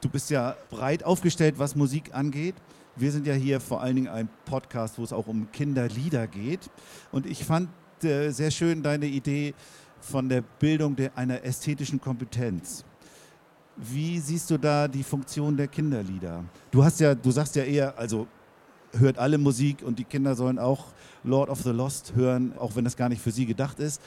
Du 0.00 0.08
bist 0.08 0.30
ja 0.30 0.56
breit 0.70 1.04
aufgestellt, 1.04 1.54
was 1.58 1.74
Musik 1.74 2.10
angeht. 2.12 2.54
Wir 2.94 3.10
sind 3.10 3.26
ja 3.26 3.32
hier 3.32 3.58
vor 3.58 3.80
allen 3.80 3.96
Dingen 3.96 4.08
ein 4.08 4.28
Podcast, 4.44 4.98
wo 4.98 5.04
es 5.04 5.14
auch 5.14 5.26
um 5.26 5.50
Kinderlieder 5.50 6.26
geht. 6.26 6.70
Und 7.10 7.24
ich 7.24 7.42
fand 7.42 7.70
äh, 8.04 8.28
sehr 8.30 8.50
schön 8.50 8.82
deine 8.82 9.06
Idee 9.06 9.54
von 10.00 10.28
der 10.28 10.42
Bildung 10.42 10.94
der, 10.94 11.16
einer 11.16 11.42
ästhetischen 11.42 12.00
Kompetenz. 12.00 12.84
Wie 13.76 14.18
siehst 14.18 14.50
du 14.50 14.58
da 14.58 14.88
die 14.88 15.02
Funktion 15.02 15.56
der 15.56 15.68
Kinderlieder? 15.68 16.44
Du 16.70 16.84
hast 16.84 17.00
ja, 17.00 17.14
du 17.14 17.30
sagst 17.30 17.56
ja 17.56 17.62
eher, 17.62 17.98
also 17.98 18.26
hört 18.98 19.16
alle 19.16 19.38
Musik 19.38 19.82
und 19.82 19.98
die 19.98 20.04
Kinder 20.04 20.34
sollen 20.34 20.58
auch 20.58 20.88
Lord 21.24 21.48
of 21.48 21.62
the 21.62 21.70
Lost 21.70 22.14
hören, 22.14 22.52
auch 22.58 22.76
wenn 22.76 22.84
das 22.84 22.96
gar 22.96 23.08
nicht 23.08 23.22
für 23.22 23.30
sie 23.30 23.46
gedacht 23.46 23.80
ist. 23.80 24.02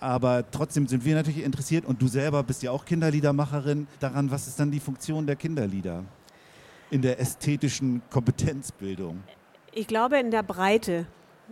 Aber 0.00 0.50
trotzdem 0.50 0.88
sind 0.88 1.04
wir 1.04 1.14
natürlich 1.14 1.44
interessiert 1.44 1.84
und 1.84 2.02
du 2.02 2.08
selber 2.08 2.42
bist 2.42 2.64
ja 2.64 2.72
auch 2.72 2.84
Kinderliedermacherin 2.84 3.86
daran, 4.00 4.28
was 4.32 4.48
ist 4.48 4.58
dann 4.58 4.72
die 4.72 4.80
Funktion 4.80 5.24
der 5.24 5.36
Kinderlieder 5.36 6.02
in 6.94 7.02
der 7.02 7.18
ästhetischen 7.18 8.02
Kompetenzbildung? 8.08 9.24
Ich 9.72 9.88
glaube 9.88 10.16
in 10.20 10.30
der 10.30 10.44
Breite. 10.44 11.06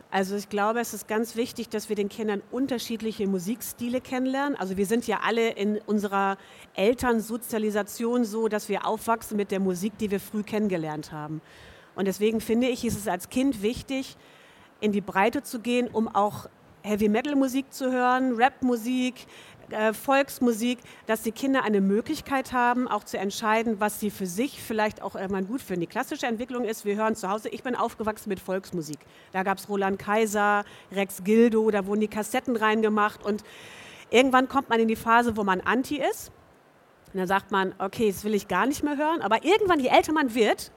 Also 0.08 0.36
ich 0.36 0.48
glaube, 0.48 0.78
es 0.78 0.94
ist 0.94 1.08
ganz 1.08 1.34
wichtig, 1.34 1.68
dass 1.68 1.88
wir 1.88 1.96
den 1.96 2.08
Kindern 2.08 2.42
unterschiedliche 2.52 3.26
Musikstile 3.26 4.00
kennenlernen. 4.00 4.54
Also 4.56 4.76
wir 4.76 4.86
sind 4.86 5.04
ja 5.08 5.18
alle 5.24 5.50
in 5.50 5.78
unserer 5.78 6.38
Elternsozialisation 6.74 8.24
so, 8.24 8.46
dass 8.46 8.68
wir 8.68 8.86
aufwachsen 8.86 9.36
mit 9.36 9.50
der 9.50 9.58
Musik, 9.58 9.98
die 9.98 10.12
wir 10.12 10.20
früh 10.20 10.44
kennengelernt 10.44 11.10
haben. 11.10 11.40
Und 11.96 12.06
deswegen 12.06 12.40
finde 12.40 12.68
ich, 12.68 12.84
ist 12.84 12.96
es 12.96 13.08
als 13.08 13.28
Kind 13.28 13.62
wichtig, 13.62 14.16
in 14.80 14.92
die 14.92 15.00
Breite 15.00 15.42
zu 15.42 15.58
gehen, 15.58 15.88
um 15.88 16.06
auch 16.06 16.46
Heavy-Metal-Musik 16.82 17.72
zu 17.72 17.90
hören, 17.90 18.34
Rap-Musik, 18.36 19.14
äh, 19.16 19.26
Volksmusik, 19.92 20.78
dass 21.06 21.22
die 21.22 21.32
Kinder 21.32 21.64
eine 21.64 21.80
Möglichkeit 21.80 22.52
haben, 22.52 22.88
auch 22.88 23.04
zu 23.04 23.18
entscheiden, 23.18 23.80
was 23.80 24.00
sie 24.00 24.10
für 24.10 24.26
sich 24.26 24.62
vielleicht 24.62 25.02
auch 25.02 25.14
irgendwann 25.14 25.46
gut 25.46 25.62
finden. 25.62 25.80
Die 25.80 25.86
klassische 25.86 26.26
Entwicklung 26.26 26.64
ist, 26.64 26.84
wir 26.84 26.96
hören 26.96 27.16
zu 27.16 27.28
Hause, 27.30 27.48
ich 27.48 27.62
bin 27.62 27.74
aufgewachsen 27.74 28.28
mit 28.28 28.40
Volksmusik. 28.40 28.98
Da 29.32 29.42
gab 29.42 29.58
es 29.58 29.68
Roland 29.68 29.98
Kaiser, 29.98 30.64
Rex 30.92 31.24
Gildo, 31.24 31.70
da 31.70 31.86
wurden 31.86 32.00
die 32.00 32.08
Kassetten 32.08 32.56
reingemacht 32.56 33.24
und 33.24 33.44
irgendwann 34.10 34.48
kommt 34.48 34.68
man 34.68 34.80
in 34.80 34.88
die 34.88 34.96
Phase, 34.96 35.36
wo 35.36 35.44
man 35.44 35.60
anti 35.60 35.96
ist. 35.96 36.30
Und 37.12 37.18
dann 37.18 37.28
sagt 37.28 37.50
man, 37.50 37.74
okay, 37.78 38.10
das 38.10 38.24
will 38.24 38.34
ich 38.34 38.48
gar 38.48 38.66
nicht 38.66 38.82
mehr 38.82 38.96
hören. 38.96 39.20
Aber 39.20 39.44
irgendwann, 39.44 39.80
je 39.80 39.88
älter 39.88 40.12
man 40.12 40.34
wird, 40.34 40.72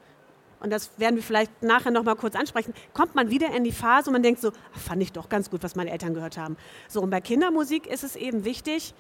und 0.59 0.71
das 0.71 0.91
werden 0.97 1.15
wir 1.15 1.24
vielleicht 1.24 1.63
nachher 1.63 1.91
noch 1.91 2.03
mal 2.03 2.15
kurz 2.15 2.35
ansprechen, 2.35 2.74
kommt 2.93 3.15
man 3.15 3.29
wieder 3.29 3.53
in 3.55 3.63
die 3.63 3.71
Phase 3.71 4.09
und 4.09 4.13
man 4.13 4.24
denkt 4.24 4.41
so, 4.41 4.51
ach, 4.74 4.79
fand 4.79 5.01
ich 5.01 5.12
doch 5.12 5.29
ganz 5.29 5.50
gut, 5.50 5.63
was 5.63 5.75
meine 5.75 5.91
Eltern 5.91 6.13
gehört 6.13 6.38
haben. 6.38 6.57
So, 6.88 7.01
und 7.01 7.09
bei 7.09 7.21
Kindermusik 7.21 7.88
ist 7.88 8.03
es 8.03 8.15
eben 8.15 8.45
wichtig, 8.45 8.93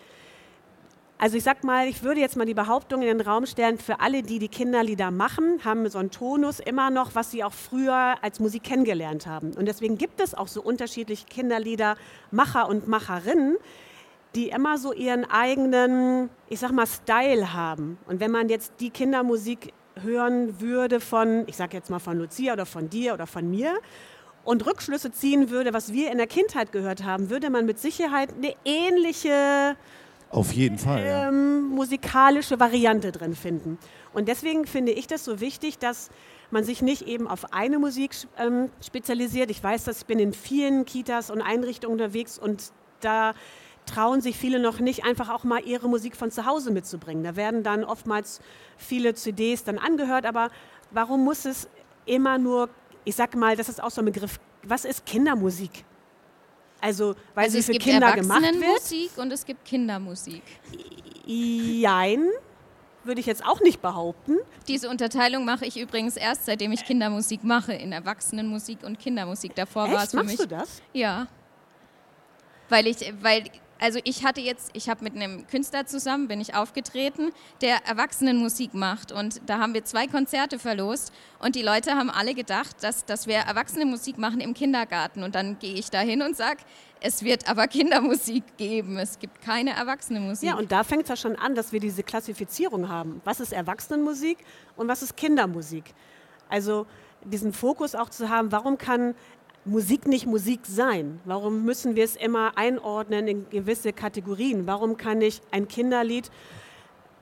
also 1.17 1.37
ich 1.37 1.43
sag 1.43 1.63
mal, 1.63 1.87
ich 1.87 2.03
würde 2.03 2.19
jetzt 2.19 2.35
mal 2.35 2.45
die 2.45 2.53
Behauptung 2.53 3.01
in 3.01 3.07
den 3.07 3.21
Raum 3.21 3.45
stellen, 3.45 3.77
für 3.77 4.01
alle, 4.01 4.21
die 4.21 4.37
die 4.37 4.49
Kinderlieder 4.49 5.11
machen, 5.11 5.61
haben 5.63 5.87
so 5.89 5.97
einen 5.97 6.11
Tonus 6.11 6.59
immer 6.59 6.89
noch, 6.89 7.15
was 7.15 7.31
sie 7.31 7.43
auch 7.43 7.53
früher 7.53 8.15
als 8.21 8.41
Musik 8.41 8.63
kennengelernt 8.63 9.25
haben. 9.25 9.53
Und 9.53 9.65
deswegen 9.65 9.97
gibt 9.97 10.19
es 10.19 10.35
auch 10.35 10.49
so 10.49 10.61
unterschiedliche 10.61 11.25
Kinderliedermacher 11.25 12.67
und 12.67 12.89
Macherinnen, 12.89 13.55
die 14.35 14.49
immer 14.49 14.77
so 14.77 14.91
ihren 14.91 15.23
eigenen, 15.23 16.29
ich 16.49 16.59
sag 16.59 16.71
mal, 16.73 16.85
Style 16.85 17.53
haben. 17.53 17.97
Und 18.07 18.19
wenn 18.19 18.31
man 18.31 18.49
jetzt 18.49 18.73
die 18.81 18.89
Kindermusik 18.89 19.71
hören 20.01 20.59
würde 20.59 20.99
von, 20.99 21.43
ich 21.47 21.55
sag 21.55 21.73
jetzt 21.73 21.89
mal 21.89 21.99
von 21.99 22.17
Lucia 22.17 22.53
oder 22.53 22.65
von 22.65 22.89
dir 22.89 23.13
oder 23.13 23.27
von 23.27 23.49
mir, 23.49 23.73
und 24.43 24.65
Rückschlüsse 24.65 25.11
ziehen 25.11 25.49
würde, 25.49 25.73
was 25.73 25.91
wir 25.91 26.11
in 26.11 26.17
der 26.17 26.27
Kindheit 26.27 26.71
gehört 26.71 27.03
haben, 27.03 27.29
würde 27.29 27.49
man 27.49 27.65
mit 27.65 27.79
Sicherheit 27.79 28.29
eine 28.35 28.53
ähnliche 28.63 29.75
Auf 30.29 30.51
jeden 30.51 30.77
Fall. 30.77 31.03
Ähm, 31.03 31.69
musikalische 31.69 32.59
Variante 32.59 33.11
drin 33.11 33.35
finden. 33.35 33.79
Und 34.13 34.27
deswegen 34.27 34.67
finde 34.67 34.91
ich 34.91 35.07
das 35.07 35.25
so 35.25 35.39
wichtig, 35.39 35.79
dass 35.79 36.09
man 36.51 36.63
sich 36.63 36.81
nicht 36.83 37.07
eben 37.07 37.27
auf 37.27 37.53
eine 37.53 37.79
Musik 37.79 38.11
ähm, 38.37 38.69
spezialisiert. 38.85 39.49
Ich 39.49 39.63
weiß, 39.63 39.83
dass 39.83 40.01
ich 40.01 40.05
bin 40.05 40.19
in 40.19 40.31
vielen 40.31 40.85
Kitas 40.85 41.31
und 41.31 41.41
Einrichtungen 41.41 41.99
unterwegs 41.99 42.37
und 42.37 42.71
da 43.01 43.33
trauen 43.85 44.21
sich 44.21 44.37
viele 44.37 44.59
noch 44.59 44.79
nicht, 44.79 45.03
einfach 45.05 45.29
auch 45.29 45.43
mal 45.43 45.61
ihre 45.65 45.87
Musik 45.89 46.15
von 46.15 46.31
zu 46.31 46.45
Hause 46.45 46.71
mitzubringen. 46.71 47.23
Da 47.23 47.35
werden 47.35 47.63
dann 47.63 47.83
oftmals 47.83 48.39
viele 48.77 49.13
CDs 49.13 49.63
dann 49.63 49.77
angehört, 49.77 50.25
aber 50.25 50.49
warum 50.91 51.23
muss 51.23 51.45
es 51.45 51.67
immer 52.05 52.37
nur, 52.37 52.69
ich 53.03 53.15
sage 53.15 53.37
mal, 53.37 53.55
das 53.55 53.69
ist 53.69 53.81
auch 53.81 53.91
so 53.91 54.01
ein 54.01 54.05
Begriff, 54.05 54.39
was 54.63 54.85
ist 54.85 55.05
Kindermusik? 55.05 55.85
Also, 56.81 57.15
weil 57.33 57.45
Also 57.45 57.53
sie 57.53 57.59
es 57.59 57.65
für 57.67 57.71
gibt 57.73 57.85
Kinder 57.85 58.11
gemacht 58.13 58.41
wird? 58.41 58.55
Erwachsenenmusik 58.55 59.17
und 59.17 59.31
es 59.31 59.45
gibt 59.45 59.65
Kindermusik. 59.65 60.43
Jein, 61.25 62.29
würde 63.03 63.19
ich 63.19 63.25
jetzt 63.25 63.45
auch 63.45 63.61
nicht 63.61 63.81
behaupten. 63.81 64.37
Diese 64.67 64.89
Unterteilung 64.89 65.45
mache 65.45 65.65
ich 65.65 65.79
übrigens 65.79 66.17
erst, 66.17 66.45
seitdem 66.45 66.71
ich 66.71 66.85
Kindermusik 66.85 67.43
mache, 67.43 67.73
in 67.73 67.91
Erwachsenenmusik 67.91 68.83
und 68.83 68.99
Kindermusik. 68.99 69.55
Davor 69.55 69.89
war 69.89 69.97
es 69.97 70.01
Echt, 70.03 70.11
für 70.11 70.17
machst 70.17 70.27
mich. 70.29 70.37
du 70.37 70.47
das? 70.47 70.81
Ja. 70.93 71.27
Weil 72.69 72.87
ich, 72.87 73.13
weil, 73.21 73.43
also 73.79 73.99
ich 74.03 74.23
hatte 74.23 74.41
jetzt, 74.41 74.69
ich 74.73 74.89
habe 74.89 75.03
mit 75.03 75.15
einem 75.15 75.47
Künstler 75.47 75.85
zusammen, 75.85 76.27
bin 76.27 76.39
ich 76.39 76.55
aufgetreten, 76.55 77.31
der 77.61 77.85
Erwachsenenmusik 77.85 78.73
macht. 78.73 79.11
Und 79.11 79.41
da 79.47 79.59
haben 79.59 79.73
wir 79.73 79.83
zwei 79.83 80.07
Konzerte 80.07 80.59
verlost. 80.59 81.11
Und 81.39 81.55
die 81.55 81.61
Leute 81.61 81.91
haben 81.95 82.09
alle 82.09 82.33
gedacht, 82.33 82.77
dass, 82.81 83.05
dass 83.05 83.27
wir 83.27 83.35
Erwachsenenmusik 83.35 84.17
machen 84.17 84.39
im 84.39 84.53
Kindergarten. 84.53 85.23
Und 85.23 85.35
dann 85.35 85.59
gehe 85.59 85.73
ich 85.73 85.89
da 85.89 85.99
hin 85.99 86.21
und 86.21 86.37
sage, 86.37 86.59
es 87.01 87.23
wird 87.23 87.49
aber 87.49 87.67
Kindermusik 87.67 88.57
geben. 88.57 88.97
Es 88.97 89.19
gibt 89.19 89.41
keine 89.41 89.71
Erwachsenenmusik. 89.71 90.49
Ja, 90.49 90.55
und 90.55 90.71
da 90.71 90.83
fängt 90.83 91.03
es 91.03 91.09
ja 91.09 91.17
schon 91.17 91.35
an, 91.35 91.55
dass 91.55 91.71
wir 91.71 91.79
diese 91.79 92.03
Klassifizierung 92.03 92.87
haben. 92.87 93.21
Was 93.25 93.39
ist 93.39 93.51
Erwachsenenmusik 93.51 94.37
und 94.77 94.87
was 94.87 95.01
ist 95.01 95.17
Kindermusik? 95.17 95.93
Also 96.47 96.85
diesen 97.25 97.53
Fokus 97.53 97.95
auch 97.95 98.09
zu 98.09 98.29
haben, 98.29 98.51
warum 98.51 98.77
kann 98.77 99.15
Musik 99.65 100.07
nicht 100.07 100.27
Musik 100.27 100.61
sein? 100.63 101.19
Warum 101.25 101.65
müssen 101.65 101.95
wir 101.95 102.03
es 102.03 102.15
immer 102.15 102.55
einordnen 102.55 103.27
in 103.27 103.49
gewisse 103.49 103.93
Kategorien? 103.93 104.67
Warum 104.67 104.95
kann 104.95 105.21
ich 105.21 105.41
ein 105.49 105.67
Kinderlied, 105.67 106.29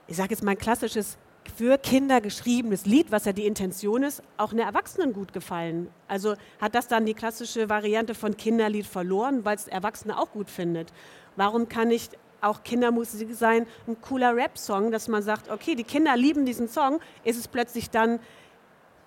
ich 0.08 0.18
sage 0.18 0.32
jetzt 0.32 0.44
mal 0.44 0.52
ein 0.52 0.58
klassisches 0.58 1.18
für 1.56 1.78
Kinder 1.78 2.20
geschriebenes 2.20 2.86
Lied, 2.86 3.12
was 3.12 3.26
ja 3.26 3.34
die 3.34 3.46
Intention 3.46 4.04
ist, 4.04 4.22
auch 4.38 4.52
einer 4.52 4.64
Erwachsenen 4.64 5.14
gut 5.14 5.34
gefallen. 5.34 5.90
Also 6.08 6.36
hat 6.60 6.76
das 6.76 6.88
dann 6.88 7.06
die 7.06 7.14
klassische 7.14 7.70
Variante 7.70 8.14
von 8.14 8.36
Kinderlied 8.36 8.88
verloren, 8.88 9.46
weil 9.46 9.56
es 9.56 9.68
Erwachsene 9.68 10.18
auch 10.18 10.32
gut 10.32 10.50
findet. 10.50 10.92
Warum 11.36 11.70
kann 11.70 11.90
nicht 11.90 12.18
auch 12.42 12.64
Kindermusik 12.64 13.34
sein, 13.34 13.66
ein 13.88 14.02
cooler 14.02 14.36
Rap-Song, 14.36 14.92
dass 14.92 15.08
man 15.08 15.24
sagt, 15.24 15.50
okay, 15.50 15.76
die 15.76 15.86
Kinder 15.86 16.16
lieben 16.18 16.46
diesen 16.46 16.68
Song, 16.68 17.00
ist 17.24 17.40
es 17.40 17.48
plötzlich 17.48 17.90
dann 17.90 18.20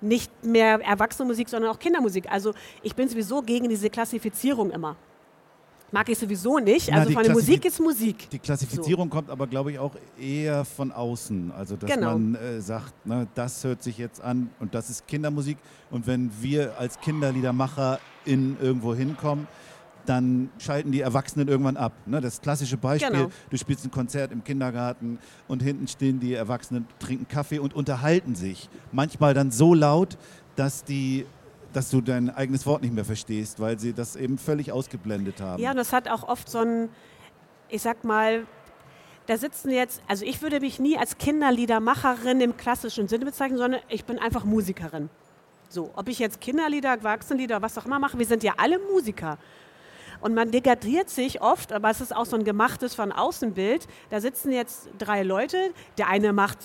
nicht 0.00 0.30
mehr 0.44 0.80
Erwachsenenmusik, 0.82 1.48
sondern 1.48 1.70
auch 1.70 1.78
Kindermusik. 1.78 2.30
Also 2.30 2.52
ich 2.82 2.94
bin 2.94 3.08
sowieso 3.08 3.42
gegen 3.42 3.68
diese 3.68 3.88
Klassifizierung 3.90 4.70
immer. 4.70 4.96
Mag 5.92 6.08
ich 6.08 6.18
sowieso 6.18 6.58
nicht. 6.58 6.88
Na, 6.90 6.98
Also 6.98 7.12
von 7.12 7.22
der 7.22 7.32
Musik 7.32 7.64
ist 7.64 7.78
Musik. 7.80 8.28
Die 8.30 8.40
Klassifizierung 8.40 9.08
kommt 9.08 9.30
aber, 9.30 9.46
glaube 9.46 9.70
ich, 9.70 9.78
auch 9.78 9.92
eher 10.20 10.64
von 10.64 10.90
außen. 10.90 11.52
Also, 11.56 11.76
dass 11.76 11.88
Genau. 11.88 12.12
man 12.18 12.34
äh, 12.34 12.60
sagt, 12.60 13.06
ne, 13.06 13.28
das 13.34 13.62
hört 13.62 13.82
sich 13.84 13.96
jetzt 13.96 14.20
an 14.20 14.50
und 14.58 14.74
das 14.74 14.90
ist 14.90 15.06
Kindermusik. 15.06 15.58
Und 15.90 16.06
wenn 16.08 16.30
wir 16.40 16.76
als 16.78 16.98
Kinderliedermacher 17.00 18.00
in 18.24 18.56
irgendwo 18.60 18.94
hinkommen, 18.96 19.46
dann 20.08 20.50
schalten 20.58 20.92
die 20.92 21.00
Erwachsenen 21.00 21.48
irgendwann 21.48 21.76
ab. 21.76 21.92
Ne? 22.06 22.20
Das 22.20 22.40
klassische 22.40 22.76
Beispiel, 22.76 23.10
Genau. 23.12 23.30
du 23.50 23.56
spielst 23.58 23.84
ein 23.84 23.90
Konzert 23.90 24.32
im 24.32 24.42
Kindergarten 24.44 25.18
und 25.48 25.62
hinten 25.62 25.88
stehen 25.88 26.20
die 26.20 26.34
Erwachsenen, 26.34 26.86
trinken 26.98 27.28
Kaffee 27.28 27.58
und 27.58 27.74
unterhalten 27.74 28.34
sich. 28.34 28.68
Manchmal 28.92 29.34
dann 29.34 29.50
so 29.50 29.74
laut, 29.74 30.16
dass 30.56 30.84
die 30.84 31.26
dass 31.72 31.90
du 31.90 32.00
dein 32.00 32.30
eigenes 32.30 32.64
Wort 32.64 32.80
nicht 32.80 32.94
mehr 32.94 33.04
verstehst, 33.04 33.60
weil 33.60 33.78
sie 33.78 33.92
das 33.92 34.16
eben 34.16 34.38
völlig 34.38 34.72
ausgeblendet 34.72 35.42
haben. 35.42 35.62
Ja, 35.62 35.72
und 35.72 35.76
das 35.76 35.92
hat 35.92 36.08
auch 36.08 36.26
oft 36.26 36.48
so 36.48 36.60
ein, 36.60 36.88
ich 37.68 37.82
sag 37.82 38.02
mal, 38.02 38.46
da 39.26 39.36
sitzen 39.36 39.70
jetzt, 39.70 40.00
also 40.08 40.24
ich 40.24 40.40
würde 40.40 40.60
mich 40.60 40.78
nie 40.78 40.96
als 40.96 41.18
Kinderliedermacherin 41.18 42.40
im 42.40 42.56
klassischen 42.56 43.08
Sinne 43.08 43.26
bezeichnen, 43.26 43.58
sondern 43.58 43.80
ich 43.90 44.06
bin 44.06 44.18
einfach 44.18 44.44
Musikerin. 44.44 45.10
So, 45.68 45.90
ob 45.96 46.08
ich 46.08 46.18
jetzt 46.18 46.40
Kinderlieder, 46.40 46.90
Erwachsenenlieder, 46.90 47.60
was 47.60 47.76
auch 47.76 47.84
immer 47.84 47.98
mache, 47.98 48.18
wir 48.18 48.26
sind 48.26 48.42
ja 48.42 48.54
alle 48.56 48.78
Musiker. 48.78 49.36
Und 50.20 50.34
man 50.34 50.50
degradiert 50.50 51.10
sich 51.10 51.40
oft, 51.40 51.72
aber 51.72 51.90
es 51.90 52.00
ist 52.00 52.14
auch 52.14 52.26
so 52.26 52.36
ein 52.36 52.44
gemachtes 52.44 52.94
von 52.94 53.12
Außenbild. 53.12 53.86
Da 54.10 54.20
sitzen 54.20 54.52
jetzt 54.52 54.88
drei 54.98 55.22
Leute, 55.22 55.72
der 55.98 56.08
eine 56.08 56.32
macht, 56.32 56.58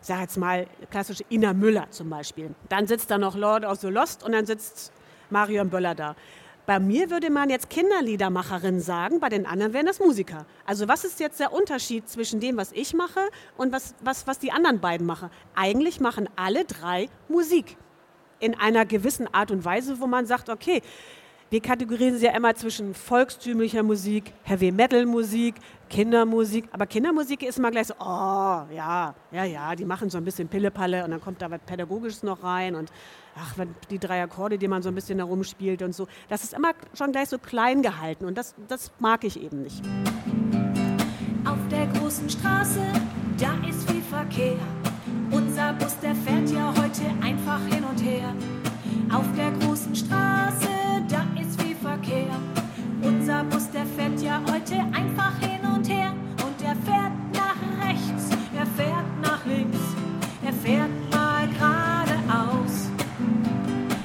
ich 0.00 0.06
sage 0.06 0.22
jetzt 0.22 0.36
mal, 0.36 0.66
klassische 0.90 1.24
Ina 1.30 1.52
Müller 1.52 1.90
zum 1.90 2.10
Beispiel. 2.10 2.54
Dann 2.68 2.86
sitzt 2.86 3.10
da 3.10 3.18
noch 3.18 3.36
Lord 3.36 3.64
of 3.64 3.78
the 3.80 3.88
Lost 3.88 4.22
und 4.22 4.32
dann 4.32 4.46
sitzt 4.46 4.92
Marion 5.30 5.70
Böller 5.70 5.94
da. 5.94 6.16
Bei 6.66 6.78
mir 6.78 7.10
würde 7.10 7.30
man 7.30 7.50
jetzt 7.50 7.68
Kinderliedermacherin 7.68 8.80
sagen, 8.80 9.18
bei 9.18 9.28
den 9.28 9.44
anderen 9.44 9.72
wären 9.72 9.86
das 9.86 9.98
Musiker. 9.98 10.46
Also 10.64 10.86
was 10.86 11.04
ist 11.04 11.18
jetzt 11.18 11.40
der 11.40 11.52
Unterschied 11.52 12.08
zwischen 12.08 12.38
dem, 12.38 12.56
was 12.56 12.70
ich 12.70 12.94
mache 12.94 13.20
und 13.56 13.72
was, 13.72 13.94
was, 14.02 14.26
was 14.26 14.38
die 14.38 14.52
anderen 14.52 14.78
beiden 14.78 15.06
machen? 15.06 15.30
Eigentlich 15.56 15.98
machen 15.98 16.28
alle 16.36 16.64
drei 16.64 17.08
Musik 17.28 17.76
in 18.38 18.58
einer 18.58 18.86
gewissen 18.86 19.26
Art 19.34 19.50
und 19.50 19.64
Weise, 19.64 20.00
wo 20.00 20.06
man 20.06 20.26
sagt, 20.26 20.48
okay, 20.48 20.82
wir 21.50 21.60
kategorisieren 21.60 22.16
sie 22.16 22.26
ja 22.26 22.36
immer 22.36 22.54
zwischen 22.54 22.94
volkstümlicher 22.94 23.82
Musik, 23.82 24.32
Heavy 24.44 24.70
Metal 24.70 25.04
Musik, 25.04 25.56
Kindermusik. 25.88 26.68
Aber 26.70 26.86
Kindermusik 26.86 27.42
ist 27.42 27.58
immer 27.58 27.72
gleich 27.72 27.88
so, 27.88 27.94
oh, 27.98 28.62
ja, 28.72 29.14
ja, 29.32 29.44
ja, 29.44 29.74
die 29.74 29.84
machen 29.84 30.08
so 30.10 30.18
ein 30.18 30.24
bisschen 30.24 30.46
Pillepalle 30.46 31.04
und 31.04 31.10
dann 31.10 31.20
kommt 31.20 31.42
da 31.42 31.50
was 31.50 31.60
Pädagogisches 31.66 32.22
noch 32.22 32.44
rein 32.44 32.76
und 32.76 32.92
ach, 33.36 33.56
die 33.90 33.98
drei 33.98 34.22
Akkorde, 34.22 34.58
die 34.58 34.68
man 34.68 34.82
so 34.82 34.88
ein 34.90 34.94
bisschen 34.94 35.18
herumspielt 35.18 35.82
und 35.82 35.92
so. 35.92 36.06
Das 36.28 36.44
ist 36.44 36.54
immer 36.54 36.70
schon 36.94 37.10
gleich 37.10 37.28
so 37.28 37.38
klein 37.38 37.82
gehalten 37.82 38.26
und 38.26 38.38
das, 38.38 38.54
das 38.68 38.92
mag 39.00 39.24
ich 39.24 39.42
eben 39.42 39.62
nicht. 39.62 39.82
Auf 41.44 41.58
der 41.68 41.86
großen 41.98 42.30
Straße, 42.30 42.80
da 43.38 43.54
ist 43.68 43.90
viel 43.90 44.02
Verkehr. 44.02 44.58
Unser 45.32 45.72
Bus, 45.72 45.98
der 45.98 46.14
fährt 46.14 46.50
ja 46.50 46.72
heute 46.76 47.02
einfach 47.24 47.60
hin 47.66 47.82
und 47.82 48.00
her. 48.04 48.34
Auf 49.12 49.26
der 49.36 49.50
großen 49.52 49.94
Straße, 49.94 50.68
da 51.08 51.26
ist 51.34 51.39
Verkehr. 51.80 52.38
Unser 53.02 53.42
Bus, 53.44 53.70
der 53.70 53.86
fährt 53.86 54.20
ja 54.20 54.42
heute 54.52 54.76
einfach 54.92 55.38
hin 55.38 55.60
und 55.74 55.88
her. 55.88 56.12
Und 56.44 56.62
er 56.62 56.76
fährt 56.76 57.12
nach 57.32 57.56
rechts, 57.86 58.28
er 58.54 58.66
fährt 58.66 59.20
nach 59.22 59.44
links, 59.46 59.78
er 60.44 60.52
fährt 60.52 60.90
mal 61.10 61.48
geradeaus. 61.48 62.90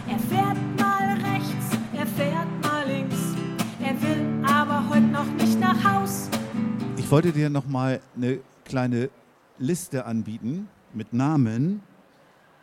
Er 0.08 0.20
fährt 0.20 0.58
mal 0.79 1.17
rechts, 1.34 1.77
er 1.94 2.08
fährt 2.08 2.48
mal 2.63 2.88
links. 2.88 3.36
Er 3.82 4.01
will 4.01 4.25
aber 4.50 4.89
heute 4.89 5.08
noch 5.08 5.27
nicht 5.34 5.60
nach 5.60 5.84
Haus. 5.84 6.29
Ich 6.96 7.12
wollte 7.12 7.34
dir 7.34 7.50
noch 7.50 7.67
mal 7.67 8.00
eine 8.15 8.39
kleine 8.63 9.10
Liste 9.60 10.05
anbieten 10.05 10.70
mit 10.94 11.12
Namen. 11.12 11.82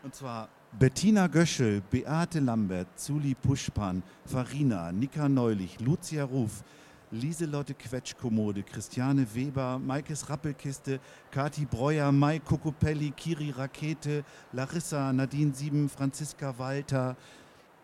Und 0.02 0.14
zwar 0.14 0.49
Bettina 0.78 1.26
Göschel, 1.26 1.82
Beate 1.90 2.40
Lambert, 2.40 2.88
Zuli 2.96 3.34
Puschpan, 3.34 4.02
Farina, 4.24 4.90
Nika 4.90 5.28
Neulich, 5.28 5.78
Lucia 5.80 6.24
Ruf, 6.24 6.64
Lieselotte 7.10 7.74
Quetschkommode, 7.74 8.62
Christiane 8.62 9.26
Weber, 9.34 9.78
Maikes 9.78 10.30
Rappelkiste, 10.30 10.98
Kati 11.30 11.66
Breuer, 11.66 12.10
Mai 12.10 12.38
Kokopelli, 12.38 13.10
Kiri 13.10 13.50
Rakete, 13.50 14.24
Larissa, 14.52 15.12
Nadine 15.12 15.52
Sieben, 15.52 15.90
Franziska 15.90 16.54
Walter. 16.56 17.16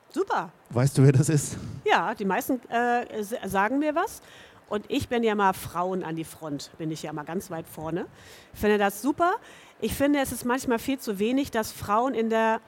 Super. 0.08 0.50
Weißt 0.70 0.96
du, 0.96 1.02
wer 1.02 1.12
das 1.12 1.28
ist? 1.28 1.58
Ja, 1.84 2.14
die 2.14 2.24
meisten 2.24 2.58
äh, 2.70 3.22
sagen 3.46 3.80
mir 3.80 3.94
was. 3.94 4.22
Und 4.70 4.86
ich 4.88 5.08
bin 5.08 5.22
ja 5.22 5.34
mal 5.34 5.52
Frauen 5.52 6.02
an 6.02 6.16
die 6.16 6.24
Front, 6.24 6.70
bin 6.78 6.90
ich 6.90 7.02
ja 7.02 7.12
mal 7.12 7.24
ganz 7.24 7.50
weit 7.50 7.66
vorne. 7.68 8.06
Ich 8.54 8.60
finde 8.60 8.78
das 8.78 9.02
super. 9.02 9.34
Ich 9.80 9.94
finde, 9.94 10.20
es 10.20 10.32
ist 10.32 10.44
manchmal 10.46 10.78
viel 10.78 10.98
zu 10.98 11.18
wenig, 11.18 11.50
dass 11.50 11.70
Frauen 11.70 12.14
in 12.14 12.30
der 12.30 12.60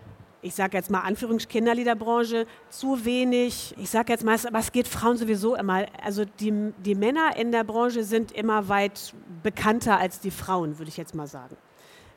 ich 0.42 0.54
sage 0.54 0.76
jetzt 0.76 0.90
mal 0.90 1.00
Anführungs 1.00 1.48
Kinderliederbranche, 1.48 2.46
zu 2.70 3.04
wenig, 3.04 3.74
ich 3.78 3.90
sage 3.90 4.12
jetzt 4.12 4.24
mal, 4.24 4.34
es 4.34 4.72
geht 4.72 4.88
Frauen 4.88 5.16
sowieso 5.16 5.54
immer, 5.54 5.86
also 6.02 6.24
die, 6.24 6.72
die 6.78 6.94
Männer 6.94 7.36
in 7.36 7.52
der 7.52 7.64
Branche 7.64 8.04
sind 8.04 8.32
immer 8.32 8.68
weit 8.68 9.14
bekannter 9.42 9.98
als 9.98 10.20
die 10.20 10.30
Frauen, 10.30 10.78
würde 10.78 10.88
ich 10.88 10.96
jetzt 10.96 11.14
mal 11.14 11.26
sagen. 11.26 11.56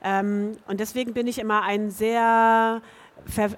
Ähm, 0.04 0.54
und 0.68 0.80
deswegen 0.80 1.14
bin 1.14 1.28
ich 1.28 1.40
immer 1.40 1.64
ein 1.64 1.90
sehr, 1.90 2.82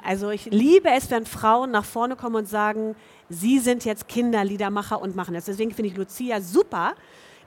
also 0.03 0.29
ich 0.29 0.45
liebe 0.45 0.89
es, 0.89 1.09
wenn 1.11 1.25
Frauen 1.25 1.71
nach 1.71 1.85
vorne 1.85 2.15
kommen 2.15 2.35
und 2.35 2.47
sagen, 2.47 2.95
sie 3.29 3.59
sind 3.59 3.85
jetzt 3.85 4.07
Kinderliedermacher 4.07 5.01
und 5.01 5.15
machen 5.15 5.33
das. 5.33 5.45
Deswegen 5.45 5.71
finde 5.71 5.89
ich 5.89 5.97
Lucia 5.97 6.41
super, 6.41 6.93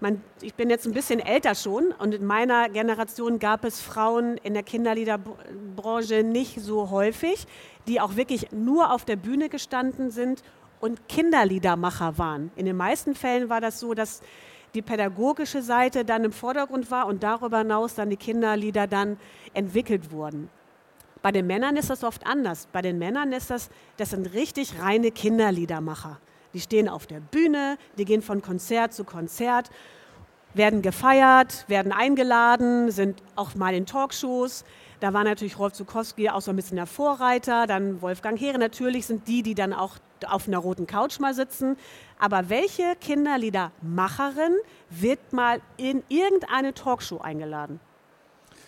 man, 0.01 0.23
ich 0.41 0.55
bin 0.55 0.71
jetzt 0.71 0.87
ein 0.87 0.93
bisschen 0.93 1.21
älter 1.21 1.55
schon 1.55 1.93
und 1.99 2.15
in 2.15 2.25
meiner 2.25 2.69
Generation 2.69 3.39
gab 3.39 3.65
es 3.65 3.81
Frauen 3.81 4.37
in 4.39 4.55
der 4.55 4.63
Kinderliederbranche 4.63 6.23
nicht 6.23 6.61
so 6.61 6.91
häufig, 6.91 7.47
die 7.87 8.01
auch 8.01 8.17
wirklich 8.17 8.53
nur 8.53 8.93
auf 8.93 9.05
der 9.05 9.17
Bühne 9.17 9.49
gestanden 9.49 10.11
sind 10.11 10.43
und 10.81 11.09
Kinderliedermacher 11.09 12.19
waren. 12.19 12.51
In 12.57 12.67
den 12.67 12.77
meisten 12.77 13.15
Fällen 13.15 13.49
war 13.49 13.61
das 13.61 13.81
so, 13.81 13.95
dass 13.95 14.23
die 14.75 14.83
pädagogische 14.83 15.63
Seite 15.63 16.05
dann 16.05 16.25
im 16.25 16.33
Vordergrund 16.33 16.91
war 16.91 17.07
und 17.07 17.23
darüber 17.23 17.59
hinaus 17.59 17.95
dann 17.95 18.11
die 18.11 18.17
Kinderlieder 18.17 18.87
dann 18.87 19.19
entwickelt 19.55 20.13
wurden. 20.13 20.51
Bei 21.23 21.33
den 21.33 21.47
Männern 21.47 21.77
ist 21.77 21.91
das 21.91 22.05
oft 22.05 22.27
anders. 22.27 22.69
Bei 22.71 22.83
den 22.83 22.99
Männern 22.99 23.33
ist 23.33 23.51
das, 23.51 23.71
das 23.97 24.11
sind 24.11 24.33
richtig 24.35 24.81
reine 24.81 25.11
Kinderliedermacher. 25.11 26.21
Die 26.55 26.61
stehen 26.61 26.89
auf 26.89 27.07
der 27.07 27.21
Bühne, 27.21 27.77
die 27.99 28.05
gehen 28.05 28.23
von 28.23 28.43
Konzert 28.43 28.93
zu 28.95 29.05
Konzert, 29.05 29.71
werden 30.55 30.83
gefeiert, 30.83 31.65
werden 31.69 31.93
eingeladen, 31.93 32.91
sind 32.91 33.23
auch 33.37 33.55
mal 33.55 33.75
in 33.75 33.87
Talkshows. 33.87 34.65
Da 35.01 35.13
war 35.13 35.23
natürlich 35.23 35.59
Rolf 35.59 35.75
Zukowski 35.75 36.29
auch 36.29 36.41
so 36.41 36.51
ein 36.51 36.57
bisschen 36.57 36.77
der 36.77 36.87
Vorreiter, 36.87 37.67
dann 37.67 38.03
Wolfgang 38.03 38.41
Heere. 38.41 38.59
Natürlich 38.59 39.07
sind 39.07 39.29
die, 39.29 39.43
die 39.43 39.55
dann 39.55 39.73
auch 39.73 39.97
auf 40.27 40.49
einer 40.49 40.59
roten 40.59 40.87
Couch 40.87 41.21
mal 41.21 41.35
sitzen. 41.35 41.77
Aber 42.19 42.49
welche 42.49 42.97
Kinderliedermacherin 43.01 44.57
wird 44.91 45.33
mal 45.33 45.61
in 45.77 46.03
irgendeine 46.09 46.75
Talkshow 46.75 47.19
eingeladen? 47.19 47.79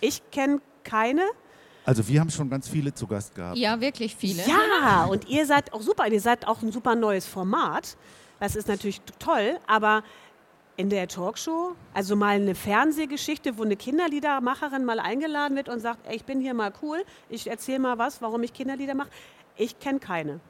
Ich 0.00 0.22
kenne 0.30 0.60
keine. 0.84 1.22
Also 1.84 2.06
wir 2.06 2.20
haben 2.20 2.30
schon 2.30 2.50
ganz 2.50 2.68
viele 2.68 2.92
zu 2.94 3.06
Gast 3.06 3.34
gehabt. 3.34 3.56
Ja, 3.56 3.80
wirklich 3.80 4.14
viele. 4.14 4.42
Ja, 4.46 5.06
und 5.06 5.28
ihr 5.28 5.46
seid 5.46 5.72
auch 5.72 5.80
super. 5.80 6.06
Ihr 6.08 6.20
seid 6.20 6.46
auch 6.46 6.62
ein 6.62 6.72
super 6.72 6.94
neues 6.94 7.26
Format. 7.26 7.96
Das 8.38 8.56
ist 8.56 8.68
natürlich 8.68 9.00
toll, 9.18 9.58
aber 9.66 10.02
in 10.76 10.88
der 10.88 11.08
Talkshow, 11.08 11.74
also 11.92 12.16
mal 12.16 12.36
eine 12.36 12.54
Fernsehgeschichte, 12.54 13.58
wo 13.58 13.64
eine 13.64 13.76
Kinderliedermacherin 13.76 14.84
mal 14.84 14.98
eingeladen 14.98 15.54
wird 15.56 15.68
und 15.68 15.80
sagt, 15.80 16.06
ey, 16.06 16.16
ich 16.16 16.24
bin 16.24 16.40
hier 16.40 16.54
mal 16.54 16.72
cool, 16.80 17.04
ich 17.28 17.50
erzähle 17.50 17.80
mal 17.80 17.98
was, 17.98 18.22
warum 18.22 18.42
ich 18.42 18.54
Kinderlieder 18.54 18.94
mache. 18.94 19.10
Ich 19.56 19.78
kenne 19.78 19.98
keine. 19.98 20.40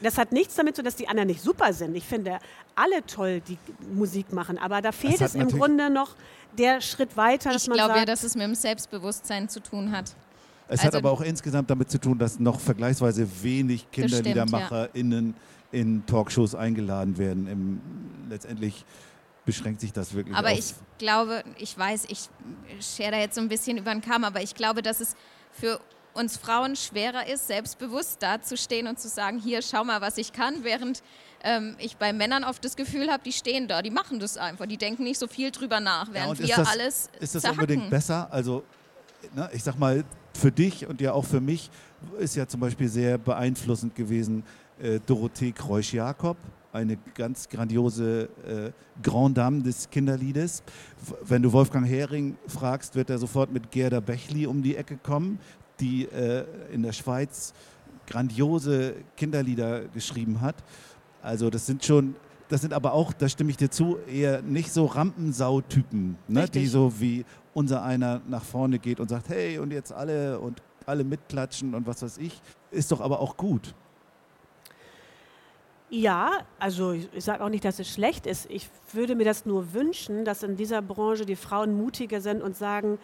Das 0.00 0.18
hat 0.18 0.32
nichts 0.32 0.56
damit 0.56 0.74
zu, 0.74 0.82
dass 0.82 0.96
die 0.96 1.08
anderen 1.08 1.28
nicht 1.28 1.40
super 1.40 1.72
sind. 1.72 1.94
Ich 1.94 2.04
finde 2.04 2.38
alle 2.74 3.06
toll, 3.06 3.40
die 3.40 3.58
Musik 3.94 4.32
machen, 4.32 4.58
aber 4.58 4.82
da 4.82 4.90
fehlt 4.90 5.20
es 5.20 5.36
im 5.36 5.48
Grunde 5.48 5.88
noch 5.88 6.16
der 6.58 6.80
Schritt 6.80 7.16
weiter, 7.16 7.52
dass 7.52 7.62
ich 7.62 7.72
glaube 7.72 7.88
sagt, 7.88 7.98
ja, 8.00 8.04
dass 8.04 8.24
es 8.24 8.34
mit 8.34 8.44
dem 8.44 8.54
Selbstbewusstsein 8.54 9.48
zu 9.48 9.60
tun 9.60 9.92
hat. 9.92 10.16
Es 10.68 10.80
Also- 10.80 10.86
hat 10.88 10.94
aber 10.96 11.10
auch 11.12 11.20
insgesamt 11.20 11.70
damit 11.70 11.90
zu 11.90 11.98
tun, 11.98 12.18
dass 12.18 12.38
noch 12.40 12.58
vergleichsweise 12.60 13.26
wenig 13.42 13.90
KinderliedermacherInnen 13.92 15.34
in 15.72 16.06
Talkshows 16.06 16.54
eingeladen 16.54 17.18
werden. 17.18 17.46
Im, 17.46 17.80
letztendlich 18.28 18.84
beschränkt 19.44 19.80
sich 19.80 19.92
das 19.92 20.14
wirklich 20.14 20.34
Aber 20.36 20.52
ich 20.52 20.74
glaube, 20.98 21.44
ich 21.58 21.76
weiß, 21.78 22.06
ich 22.08 22.28
schere 22.80 23.12
da 23.12 23.18
jetzt 23.18 23.36
so 23.36 23.40
ein 23.40 23.48
bisschen 23.48 23.78
über 23.78 23.92
den 23.92 24.00
Kamm, 24.00 24.24
aber 24.24 24.42
ich 24.42 24.54
glaube, 24.54 24.82
dass 24.82 25.00
es 25.00 25.14
für 25.52 25.80
uns 26.14 26.36
Frauen 26.36 26.74
schwerer 26.76 27.28
ist, 27.28 27.46
selbstbewusst 27.46 28.22
dazustehen 28.22 28.86
und 28.88 28.98
zu 28.98 29.08
sagen, 29.08 29.38
hier, 29.38 29.60
schau 29.62 29.84
mal, 29.84 30.00
was 30.00 30.16
ich 30.18 30.32
kann, 30.32 30.64
während 30.64 31.02
ähm, 31.44 31.76
ich 31.78 31.96
bei 31.98 32.12
Männern 32.12 32.42
oft 32.42 32.64
das 32.64 32.74
Gefühl 32.74 33.10
habe, 33.12 33.22
die 33.22 33.32
stehen 33.32 33.68
da, 33.68 33.82
die 33.82 33.90
machen 33.90 34.18
das 34.18 34.36
einfach, 34.38 34.66
die 34.66 34.78
denken 34.78 35.04
nicht 35.04 35.18
so 35.18 35.26
viel 35.28 35.50
drüber 35.50 35.78
nach, 35.78 36.08
Ja, 36.08 36.14
während 36.14 36.30
und 36.30 36.38
wir 36.48 36.56
das, 36.56 36.68
alles 36.68 37.10
Ist 37.20 37.34
das 37.34 37.42
zerhacken. 37.42 37.60
unbedingt 37.60 37.90
besser? 37.90 38.28
Also, 38.32 38.64
ne, 39.34 39.48
ich 39.52 39.62
sag 39.62 39.78
mal, 39.78 40.04
für 40.36 40.52
dich 40.52 40.86
und 40.86 41.00
ja 41.00 41.12
auch 41.12 41.24
für 41.24 41.40
mich 41.40 41.70
ist 42.18 42.36
ja 42.36 42.46
zum 42.46 42.60
Beispiel 42.60 42.88
sehr 42.88 43.18
beeinflussend 43.18 43.94
gewesen 43.94 44.44
äh, 44.80 45.00
Dorothee 45.06 45.52
Kreusch-Jakob, 45.52 46.36
eine 46.72 46.98
ganz 47.14 47.48
grandiose 47.48 48.28
äh, 48.46 48.70
Grand 49.02 49.36
Dame 49.36 49.62
des 49.62 49.88
Kinderliedes. 49.88 50.62
Wenn 51.24 51.42
du 51.42 51.52
Wolfgang 51.52 51.86
Hering 51.86 52.36
fragst, 52.46 52.94
wird 52.94 53.10
er 53.10 53.18
sofort 53.18 53.52
mit 53.52 53.70
Gerda 53.70 54.00
Bechli 54.00 54.46
um 54.46 54.62
die 54.62 54.76
Ecke 54.76 54.98
kommen, 54.98 55.38
die 55.80 56.04
äh, 56.04 56.44
in 56.72 56.82
der 56.82 56.92
Schweiz 56.92 57.54
grandiose 58.06 58.94
Kinderlieder 59.16 59.86
geschrieben 59.88 60.40
hat. 60.40 60.56
Also 61.22 61.50
das 61.50 61.66
sind 61.66 61.84
schon, 61.84 62.14
das 62.48 62.60
sind 62.60 62.72
aber 62.72 62.92
auch, 62.92 63.12
da 63.12 63.28
stimme 63.28 63.50
ich 63.50 63.56
dir 63.56 63.70
zu, 63.70 63.98
eher 64.06 64.42
nicht 64.42 64.72
so 64.72 64.86
Rampensau-Typen, 64.86 66.16
ne, 66.28 66.48
die 66.48 66.66
so 66.66 67.00
wie 67.00 67.24
unser 67.54 67.82
einer 67.82 68.20
nach 68.28 68.44
vorne 68.44 68.78
geht 68.78 69.00
und 69.00 69.08
sagt, 69.08 69.28
hey 69.28 69.58
und 69.58 69.72
jetzt 69.72 69.92
alle 69.92 70.38
und 70.38 70.62
alle 70.84 71.04
mitklatschen 71.04 71.74
und 71.74 71.86
was 71.86 72.02
weiß 72.02 72.18
ich, 72.18 72.40
ist 72.70 72.92
doch 72.92 73.00
aber 73.00 73.20
auch 73.20 73.36
gut. 73.36 73.74
Ja, 75.88 76.40
also 76.58 76.92
ich, 76.92 77.08
ich 77.12 77.24
sage 77.24 77.44
auch 77.44 77.48
nicht, 77.48 77.64
dass 77.64 77.78
es 77.78 77.88
schlecht 77.88 78.26
ist. 78.26 78.50
Ich 78.50 78.68
würde 78.92 79.14
mir 79.14 79.24
das 79.24 79.46
nur 79.46 79.72
wünschen, 79.72 80.24
dass 80.24 80.42
in 80.42 80.56
dieser 80.56 80.82
Branche 80.82 81.24
die 81.24 81.36
Frauen 81.36 81.76
mutiger 81.76 82.20
sind 82.20 82.42
und 82.42 82.56
sagen, 82.56 82.98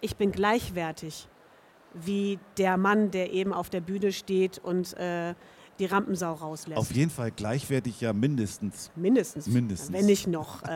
ich 0.00 0.16
bin 0.16 0.32
gleichwertig 0.32 1.28
wie 1.94 2.40
der 2.58 2.76
Mann, 2.76 3.12
der 3.12 3.32
eben 3.32 3.52
auf 3.52 3.70
der 3.70 3.80
Bühne 3.80 4.12
steht 4.12 4.58
und 4.58 4.94
äh, 4.94 5.34
die 5.78 5.86
Rampensau 5.86 6.32
rauslässt. 6.34 6.78
Auf 6.78 6.92
jeden 6.92 7.10
Fall 7.10 7.30
gleichwertig 7.30 8.00
ja 8.00 8.12
mindestens. 8.12 8.90
Mindestens. 8.96 9.46
Mindestens. 9.46 9.92
Wenn 9.92 10.06
nicht 10.06 10.26
noch 10.26 10.62
äh, 10.64 10.66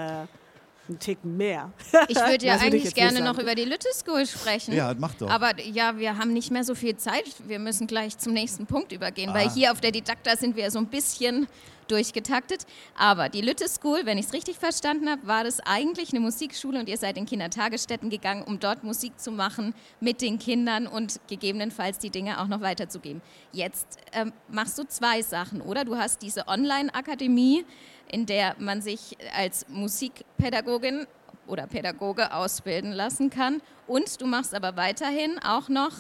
einen 0.89 0.99
Ticken 0.99 1.37
mehr. 1.37 1.71
Ich 2.09 2.17
würde 2.17 2.47
ja 2.47 2.57
eigentlich 2.57 2.95
gerne 2.95 3.21
noch 3.21 3.39
über 3.39 3.55
die 3.55 3.65
Lütte 3.65 3.89
School 3.95 4.27
sprechen. 4.27 4.75
Ja, 4.75 4.95
mach 4.99 5.15
doch. 5.15 5.29
Aber 5.31 5.61
ja, 5.61 5.97
wir 5.99 6.17
haben 6.19 6.33
nicht 6.33 6.51
mehr 6.51 6.65
so 6.65 6.75
viel 6.75 6.97
Zeit. 6.97 7.25
Wir 7.47 7.59
müssen 7.59 7.87
gleich 7.87 8.17
zum 8.19 8.33
nächsten 8.33 8.67
Punkt 8.67 8.93
übergehen, 8.93 9.33
weil 9.35 9.49
Ah. 9.49 9.53
hier 9.55 9.73
auf 9.73 9.81
der 9.81 9.93
Didakta 9.93 10.37
sind 10.37 10.57
wir 10.57 10.71
so 10.71 10.79
ein 10.79 10.87
bisschen 10.87 11.47
durchgetaktet. 11.91 12.67
Aber 12.97 13.29
die 13.29 13.41
Lütte 13.41 13.69
School, 13.69 14.01
wenn 14.05 14.19
ich 14.19 14.27
es 14.27 14.33
richtig 14.33 14.59
verstanden 14.59 15.09
habe, 15.09 15.27
war 15.27 15.45
das 15.45 15.61
eigentlich 15.61 16.11
eine 16.11 16.21
Musikschule 16.21 16.79
und 16.79 16.89
ihr 16.89 16.97
seid 16.97 17.17
in 17.17 17.27
Kindertagesstätten 17.27 18.11
gegangen, 18.11 18.43
um 18.43 18.61
dort 18.61 18.85
Musik 18.85 19.19
zu 19.19 19.31
machen 19.31 19.75
mit 20.01 20.21
den 20.21 20.39
Kindern 20.39 20.87
und 20.87 21.21
gegebenenfalls 21.29 21.99
die 21.99 22.11
Dinge 22.11 22.41
auch 22.41 22.47
noch 22.47 22.61
weiterzugeben. 22.61 23.23
Jetzt 23.53 23.99
ähm, 24.13 24.33
machst 24.49 24.79
du 24.79 24.85
zwei 24.85 25.23
Sachen, 25.23 25.61
oder? 25.61 25.85
Du 25.85 25.97
hast 25.97 26.23
diese 26.23 26.49
Online-Akademie, 26.49 27.65
in 28.11 28.27
der 28.27 28.57
man 28.59 28.83
sich 28.83 29.17
als 29.37 29.69
Musikpädagogin 29.69 31.07
oder 31.47 31.67
Pädagoge 31.67 32.33
ausbilden 32.33 32.93
lassen 32.93 33.31
kann. 33.31 33.61
Und 33.87 34.21
du 34.21 34.27
machst 34.27 34.55
aber 34.55 34.77
weiterhin 34.77 35.39
auch 35.39 35.69
noch 35.69 35.93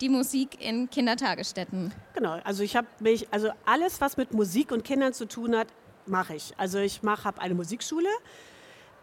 die 0.00 0.08
Musik 0.08 0.64
in 0.64 0.88
Kindertagesstätten. 0.90 1.92
Genau, 2.14 2.38
also 2.44 2.62
ich 2.62 2.76
habe 2.76 2.86
mich, 3.00 3.28
also 3.30 3.50
alles, 3.64 4.00
was 4.00 4.16
mit 4.16 4.32
Musik 4.32 4.72
und 4.72 4.84
Kindern 4.84 5.12
zu 5.12 5.26
tun 5.26 5.56
hat, 5.56 5.68
mache 6.06 6.34
ich. 6.34 6.54
Also 6.56 6.78
ich 6.78 7.00
habe 7.02 7.40
eine 7.40 7.54
Musikschule. 7.54 8.08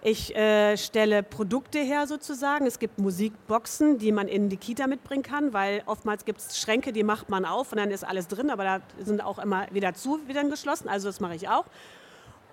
Ich 0.08 0.36
äh, 0.36 0.78
stelle 0.78 1.24
Produkte 1.24 1.80
her 1.80 2.06
sozusagen. 2.06 2.68
Es 2.68 2.78
gibt 2.78 3.00
Musikboxen, 3.00 3.98
die 3.98 4.12
man 4.12 4.28
in 4.28 4.50
die 4.50 4.58
Kita 4.58 4.86
mitbringen 4.86 5.24
kann, 5.24 5.52
weil 5.52 5.82
oftmals 5.88 6.26
gibt 6.26 6.42
es 6.42 6.60
Schränke, 6.60 6.94
die 6.94 7.04
macht 7.04 7.30
man 7.30 7.44
auf 7.44 7.72
und 7.72 7.80
dann 7.80 7.90
ist 7.90 8.04
alles 8.04 8.28
drin, 8.28 8.52
aber 8.52 8.64
da 8.64 8.82
sind 9.00 9.24
auch 9.24 9.40
immer 9.40 9.66
wieder 9.72 9.96
zu, 9.96 10.20
wieder 10.28 10.44
geschlossen. 10.44 10.90
Also 10.90 11.10
das 11.10 11.20
mache 11.20 11.34
ich 11.36 11.50
auch. 11.50 11.66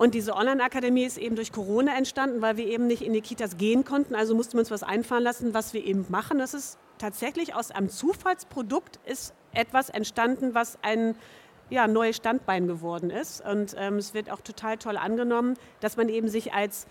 Und 0.02 0.14
diese 0.14 0.34
Online-Akademie 0.34 1.04
ist 1.04 1.16
eben 1.16 1.36
durch 1.36 1.52
Corona 1.52 1.96
entstanden, 1.96 2.42
weil 2.42 2.56
wir 2.56 2.66
eben 2.66 2.88
nicht 2.88 3.02
in 3.02 3.12
die 3.12 3.20
Kitas 3.20 3.56
gehen 3.56 3.84
konnten. 3.84 4.16
Also 4.16 4.34
mussten 4.34 4.54
wir 4.54 4.58
uns 4.58 4.72
was 4.72 4.82
einfallen 4.82 5.22
lassen, 5.22 5.54
was 5.54 5.74
wir 5.74 5.84
eben 5.84 6.04
machen. 6.08 6.40
Das 6.40 6.54
ist 6.54 6.76
tatsächlich 6.98 7.54
aus 7.54 7.70
einem 7.70 7.88
Zufallsprodukt 7.88 8.98
ist 9.06 9.32
etwas 9.52 9.90
entstanden, 9.90 10.56
was 10.56 10.76
ein 10.82 11.14
ja, 11.70 11.86
neues 11.86 12.16
Standbein 12.16 12.66
geworden 12.66 13.10
ist. 13.10 13.46
Und 13.46 13.76
ähm, 13.78 13.98
es 13.98 14.12
wird 14.12 14.28
auch 14.28 14.40
total 14.40 14.76
toll 14.76 14.96
angenommen, 14.96 15.56
dass 15.78 15.96
man 15.96 16.08
eben 16.08 16.26
sich 16.26 16.52
als 16.52 16.88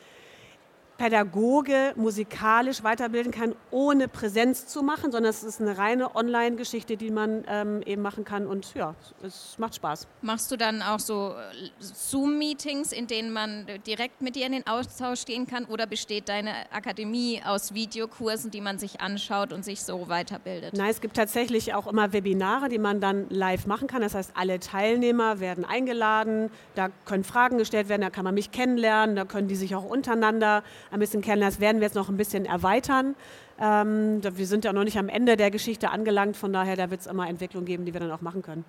Pädagoge 0.98 1.94
musikalisch 1.96 2.84
weiterbilden 2.84 3.32
kann, 3.32 3.56
ohne 3.72 4.08
Präsenz 4.08 4.68
zu 4.68 4.84
machen, 4.84 5.12
sondern 5.12 5.32
es 5.32 5.44
ist 5.44 5.60
eine 5.60 5.78
reine 5.78 6.16
Online-Geschichte, 6.16 6.96
die 6.96 7.10
man 7.10 7.44
ähm, 7.48 7.82
eben 7.86 8.04
machen 8.04 8.24
kann. 8.24 8.46
Und 8.46 8.74
ja, 8.76 8.94
es 9.24 9.56
macht 9.58 9.76
Spaß. 9.76 10.08
Machst 10.22 10.52
du 10.52 10.58
dann 10.58 10.84
auch 10.84 11.00
so 11.00 11.34
äh, 11.34 11.70
Zoom-Meetings, 11.80 12.92
in 12.92 13.08
denen 13.08 13.34
man 13.34 13.68
äh, 13.68 13.80
direkt 13.80 14.22
mit 14.22 14.36
dir 14.36 14.46
in 14.46 14.52
den 14.52 14.68
Austausch 14.68 15.26
gehen 15.26 15.48
kann? 15.48 15.66
Oder 15.66 15.88
besteht 15.88 16.30
deine 16.30 16.52
Akademie 16.72 17.42
aus 17.44 17.74
Videokursen, 17.74 18.52
die 18.52 18.62
man 18.62 18.78
sich 18.78 19.02
anschaut 19.02 19.54
und 19.54 19.66
sich 19.66 19.82
so 19.82 20.08
weiterbildet? 20.08 20.74
Nein, 20.74 20.92
es 20.92 21.02
gibt 21.02 21.16
tatsächlich 21.16 21.74
auch 21.74 21.88
immer 21.88 22.14
Webinare, 22.14 22.70
die 22.70 22.78
man 22.78 23.02
dann 23.02 23.28
live 23.30 23.66
machen 23.66 23.88
kann. 23.88 24.02
Das 24.02 24.14
heißt, 24.14 24.34
alle 24.36 24.60
Teilnehmer 24.60 25.40
werden 25.40 25.66
eingeladen, 25.66 26.52
da 26.76 26.90
können 27.06 27.24
Fragen 27.24 27.58
gestellt 27.58 27.90
werden, 27.90 28.02
da 28.02 28.10
kann 28.10 28.24
man 28.24 28.36
mich 28.36 28.52
kennenlernen, 28.52 29.16
da 29.16 29.26
können 29.26 29.48
die 29.48 29.56
sich 29.56 29.76
auch 29.76 29.86
untereinander 29.86 30.64
ein 30.92 31.00
bisschen 31.00 31.22
kennenlernst, 31.22 31.60
werden 31.60 31.80
wir 31.80 31.88
jetzt 31.88 31.96
noch 31.96 32.10
ein 32.10 32.18
bisschen 32.18 32.46
erweitern. 32.46 33.16
Ähm, 33.60 34.22
wir 34.24 34.48
sind 34.48 34.66
ja 34.66 34.74
noch 34.74 34.84
nicht 34.84 34.98
am 34.98 35.10
Ende 35.10 35.38
der 35.38 35.52
Geschichte 35.52 35.90
angelangt, 35.90 36.36
von 36.38 36.52
daher, 36.54 36.76
da 36.76 36.90
wird 36.92 37.02
es 37.02 37.08
immer 37.08 37.28
Entwicklung 37.28 37.66
geben, 37.66 37.86
die 37.86 37.94
wir 37.94 38.00
dann 38.00 38.12
auch 38.12 38.22
machen 38.22 38.42
können. 38.42 38.66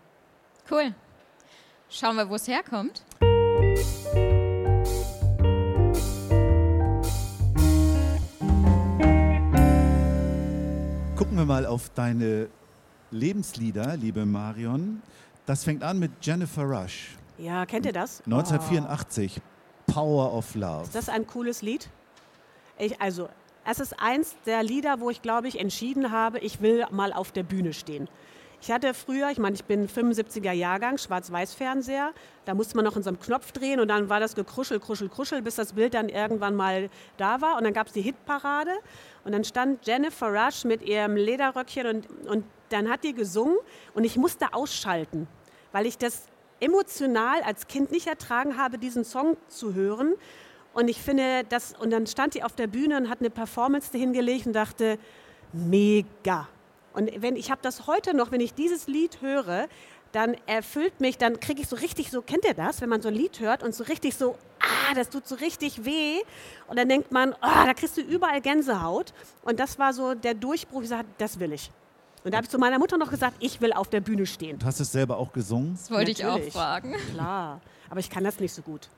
Cool. 0.70 0.94
Schauen 1.88 2.16
wir, 2.16 2.28
wo 2.28 2.36
es 2.36 2.48
herkommt. 2.48 3.04
Gucken 11.16 11.36
wir 11.36 11.44
mal 11.44 11.66
auf 11.66 11.90
deine 11.90 12.48
Lebenslieder, 13.10 13.96
liebe 13.96 14.26
Marion. 14.26 15.02
Das 15.46 15.64
fängt 15.64 15.82
an 15.84 15.98
mit 15.98 16.10
Jennifer 16.22 16.62
Rush, 16.64 17.16
Ja, 17.38 17.66
kennt 17.66 17.86
ihr 17.86 17.92
das? 17.92 18.22
1984. 18.26 19.40
Power 19.86 20.32
of 20.32 20.54
Love. 20.54 20.84
Ist 20.84 20.94
das 20.94 21.08
ein 21.08 21.26
cooles 21.26 21.60
Lied? 21.62 21.88
Ich, 22.82 23.00
also, 23.00 23.28
es 23.64 23.78
ist 23.78 24.00
eins 24.00 24.34
der 24.44 24.64
Lieder, 24.64 24.98
wo 24.98 25.08
ich, 25.08 25.22
glaube 25.22 25.46
ich, 25.46 25.60
entschieden 25.60 26.10
habe, 26.10 26.40
ich 26.40 26.60
will 26.62 26.84
mal 26.90 27.12
auf 27.12 27.30
der 27.30 27.44
Bühne 27.44 27.72
stehen. 27.74 28.08
Ich 28.60 28.72
hatte 28.72 28.92
früher, 28.92 29.30
ich 29.30 29.38
meine, 29.38 29.54
ich 29.54 29.62
bin 29.64 29.86
75er 29.88 30.50
Jahrgang, 30.50 30.98
Schwarz-Weiß-Fernseher, 30.98 32.10
da 32.44 32.54
musste 32.54 32.74
man 32.74 32.84
noch 32.84 32.96
in 32.96 33.04
so 33.04 33.10
einem 33.10 33.20
Knopf 33.20 33.52
drehen 33.52 33.78
und 33.78 33.86
dann 33.86 34.08
war 34.08 34.18
das 34.18 34.34
gekruschel, 34.34 34.80
kruschel, 34.80 35.08
kruschel, 35.08 35.42
bis 35.42 35.54
das 35.54 35.74
Bild 35.74 35.94
dann 35.94 36.08
irgendwann 36.08 36.56
mal 36.56 36.90
da 37.18 37.40
war 37.40 37.56
und 37.56 37.62
dann 37.62 37.72
gab 37.72 37.86
es 37.86 37.92
die 37.92 38.02
Hitparade 38.02 38.72
und 39.24 39.30
dann 39.30 39.44
stand 39.44 39.86
Jennifer 39.86 40.32
Rush 40.34 40.64
mit 40.64 40.82
ihrem 40.82 41.14
Lederröckchen 41.14 41.86
und, 41.86 42.26
und 42.26 42.44
dann 42.70 42.90
hat 42.90 43.04
die 43.04 43.14
gesungen 43.14 43.58
und 43.94 44.02
ich 44.02 44.16
musste 44.16 44.54
ausschalten, 44.54 45.28
weil 45.70 45.86
ich 45.86 45.98
das 45.98 46.26
emotional 46.58 47.42
als 47.42 47.68
Kind 47.68 47.92
nicht 47.92 48.08
ertragen 48.08 48.56
habe, 48.56 48.78
diesen 48.78 49.04
Song 49.04 49.36
zu 49.46 49.74
hören. 49.74 50.14
Und 50.74 50.88
ich 50.88 51.00
finde, 51.00 51.44
das, 51.48 51.74
und 51.78 51.90
dann 51.90 52.06
stand 52.06 52.34
die 52.34 52.42
auf 52.42 52.54
der 52.54 52.66
Bühne 52.66 52.96
und 52.96 53.10
hat 53.10 53.20
eine 53.20 53.30
Performance 53.30 53.90
dahingelegt 53.92 54.46
und 54.46 54.52
dachte, 54.54 54.98
mega. 55.52 56.48
Und 56.94 57.10
wenn 57.20 57.36
ich 57.36 57.50
habe 57.50 57.60
das 57.62 57.86
heute 57.86 58.14
noch, 58.16 58.32
wenn 58.32 58.40
ich 58.40 58.54
dieses 58.54 58.86
Lied 58.86 59.20
höre, 59.20 59.68
dann 60.12 60.36
erfüllt 60.46 61.00
mich, 61.00 61.16
dann 61.16 61.40
kriege 61.40 61.62
ich 61.62 61.68
so 61.68 61.76
richtig 61.76 62.10
so, 62.10 62.20
kennt 62.20 62.44
ihr 62.44 62.54
das, 62.54 62.80
wenn 62.80 62.88
man 62.88 63.00
so 63.00 63.08
ein 63.08 63.14
Lied 63.14 63.40
hört 63.40 63.62
und 63.62 63.74
so 63.74 63.84
richtig 63.84 64.14
so, 64.14 64.36
ah, 64.60 64.94
das 64.94 65.08
tut 65.08 65.26
so 65.26 65.34
richtig 65.36 65.84
weh. 65.84 66.18
Und 66.68 66.78
dann 66.78 66.88
denkt 66.88 67.12
man, 67.12 67.34
ah, 67.40 67.64
da 67.64 67.74
kriegst 67.74 67.96
du 67.96 68.02
überall 68.02 68.40
Gänsehaut. 68.40 69.14
Und 69.42 69.58
das 69.58 69.78
war 69.78 69.92
so 69.94 70.14
der 70.14 70.34
Durchbruch, 70.34 70.82
ich 70.82 70.88
sagte, 70.90 71.06
das 71.18 71.38
will 71.38 71.52
ich. 71.52 71.70
Und 72.24 72.32
da 72.32 72.36
habe 72.36 72.44
ich 72.44 72.50
zu 72.50 72.58
meiner 72.58 72.78
Mutter 72.78 72.98
noch 72.98 73.10
gesagt, 73.10 73.36
ich 73.40 73.60
will 73.60 73.72
auf 73.72 73.88
der 73.88 74.00
Bühne 74.00 74.26
stehen. 74.26 74.58
Du 74.58 74.66
hast 74.66 74.80
es 74.80 74.92
selber 74.92 75.16
auch 75.16 75.32
gesungen. 75.32 75.74
Das 75.74 75.90
wollte 75.90 76.10
ich 76.10 76.24
auch 76.24 76.32
Natürlich. 76.32 76.52
fragen. 76.52 76.94
Klar, 77.12 77.60
aber 77.90 78.00
ich 78.00 78.10
kann 78.10 78.22
das 78.22 78.38
nicht 78.38 78.52
so 78.52 78.62
gut. 78.62 78.88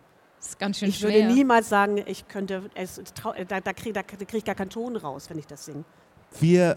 Das 0.45 0.51
ist 0.51 0.59
ganz 0.59 0.79
schön 0.79 0.91
Ich 0.91 0.99
schwer. 0.99 1.11
würde 1.25 1.33
niemals 1.33 1.71
sagen, 1.71 2.03
ich 2.05 2.29
könnte, 2.29 2.69
es, 2.75 3.01
da, 3.49 3.61
da 3.63 3.73
kriege 3.73 3.95
da 3.95 4.03
krieg 4.03 4.35
ich 4.35 4.45
gar 4.45 4.55
keinen 4.55 4.69
Ton 4.69 4.95
raus, 4.95 5.31
wenn 5.31 5.39
ich 5.39 5.47
das 5.47 5.65
singe. 5.65 5.85
Wir 6.39 6.77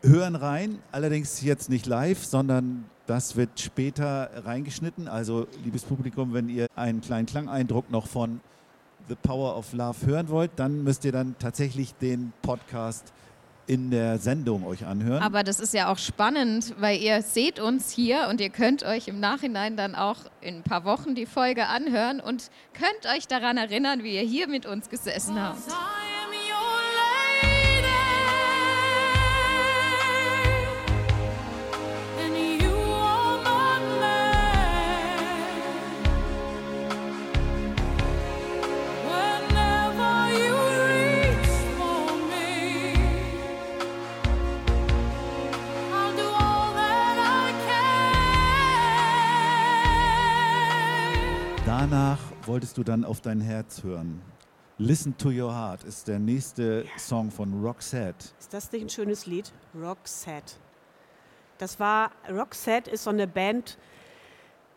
hören 0.00 0.36
rein, 0.36 0.78
allerdings 0.92 1.42
jetzt 1.42 1.68
nicht 1.70 1.86
live, 1.86 2.24
sondern 2.24 2.84
das 3.06 3.34
wird 3.34 3.58
später 3.58 4.30
reingeschnitten. 4.44 5.08
Also, 5.08 5.48
liebes 5.64 5.82
Publikum, 5.82 6.34
wenn 6.34 6.48
ihr 6.48 6.68
einen 6.76 7.00
kleinen 7.00 7.26
Klangeindruck 7.26 7.90
noch 7.90 8.06
von 8.06 8.40
The 9.08 9.16
Power 9.16 9.56
of 9.56 9.72
Love 9.72 10.06
hören 10.06 10.28
wollt, 10.28 10.52
dann 10.54 10.84
müsst 10.84 11.04
ihr 11.04 11.12
dann 11.12 11.34
tatsächlich 11.40 11.94
den 11.96 12.32
Podcast 12.42 13.12
in 13.66 13.90
der 13.90 14.18
Sendung 14.18 14.66
euch 14.66 14.84
anhören. 14.86 15.22
Aber 15.22 15.42
das 15.42 15.60
ist 15.60 15.74
ja 15.74 15.90
auch 15.90 15.98
spannend, 15.98 16.74
weil 16.78 16.98
ihr 17.00 17.22
seht 17.22 17.60
uns 17.60 17.90
hier 17.90 18.28
und 18.30 18.40
ihr 18.40 18.50
könnt 18.50 18.82
euch 18.82 19.08
im 19.08 19.20
Nachhinein 19.20 19.76
dann 19.76 19.94
auch 19.94 20.18
in 20.40 20.56
ein 20.56 20.62
paar 20.62 20.84
Wochen 20.84 21.14
die 21.14 21.26
Folge 21.26 21.66
anhören 21.66 22.20
und 22.20 22.50
könnt 22.72 23.14
euch 23.14 23.26
daran 23.26 23.56
erinnern, 23.56 24.02
wie 24.02 24.14
ihr 24.14 24.22
hier 24.22 24.48
mit 24.48 24.66
uns 24.66 24.88
gesessen 24.88 25.40
habt. 25.40 25.62
Wolltest 52.74 52.78
du 52.78 52.92
dann 52.92 53.04
auf 53.04 53.20
dein 53.20 53.40
Herz 53.40 53.84
hören. 53.84 54.20
Listen 54.78 55.16
to 55.16 55.28
Your 55.28 55.54
Heart 55.54 55.84
ist 55.84 56.08
der 56.08 56.18
nächste 56.18 56.84
Song 56.96 57.30
von 57.30 57.64
Roxette. 57.64 58.30
Ist 58.40 58.52
das 58.52 58.72
nicht 58.72 58.82
ein 58.82 58.88
schönes 58.88 59.26
Lied? 59.26 59.52
Roxette. 59.80 60.54
Das 61.58 61.78
war, 61.78 62.10
Roxette 62.28 62.90
ist 62.90 63.04
so 63.04 63.10
eine 63.10 63.28
Band, 63.28 63.78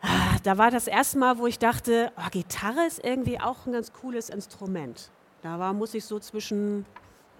ah, 0.00 0.36
da 0.44 0.56
war 0.58 0.70
das 0.70 0.86
erste 0.86 1.18
Mal, 1.18 1.38
wo 1.38 1.48
ich 1.48 1.58
dachte, 1.58 2.12
oh, 2.16 2.30
Gitarre 2.30 2.86
ist 2.86 3.04
irgendwie 3.04 3.40
auch 3.40 3.66
ein 3.66 3.72
ganz 3.72 3.92
cooles 3.92 4.30
Instrument. 4.30 5.10
Da 5.42 5.58
war, 5.58 5.72
muss 5.72 5.92
ich 5.94 6.04
so 6.04 6.20
zwischen 6.20 6.86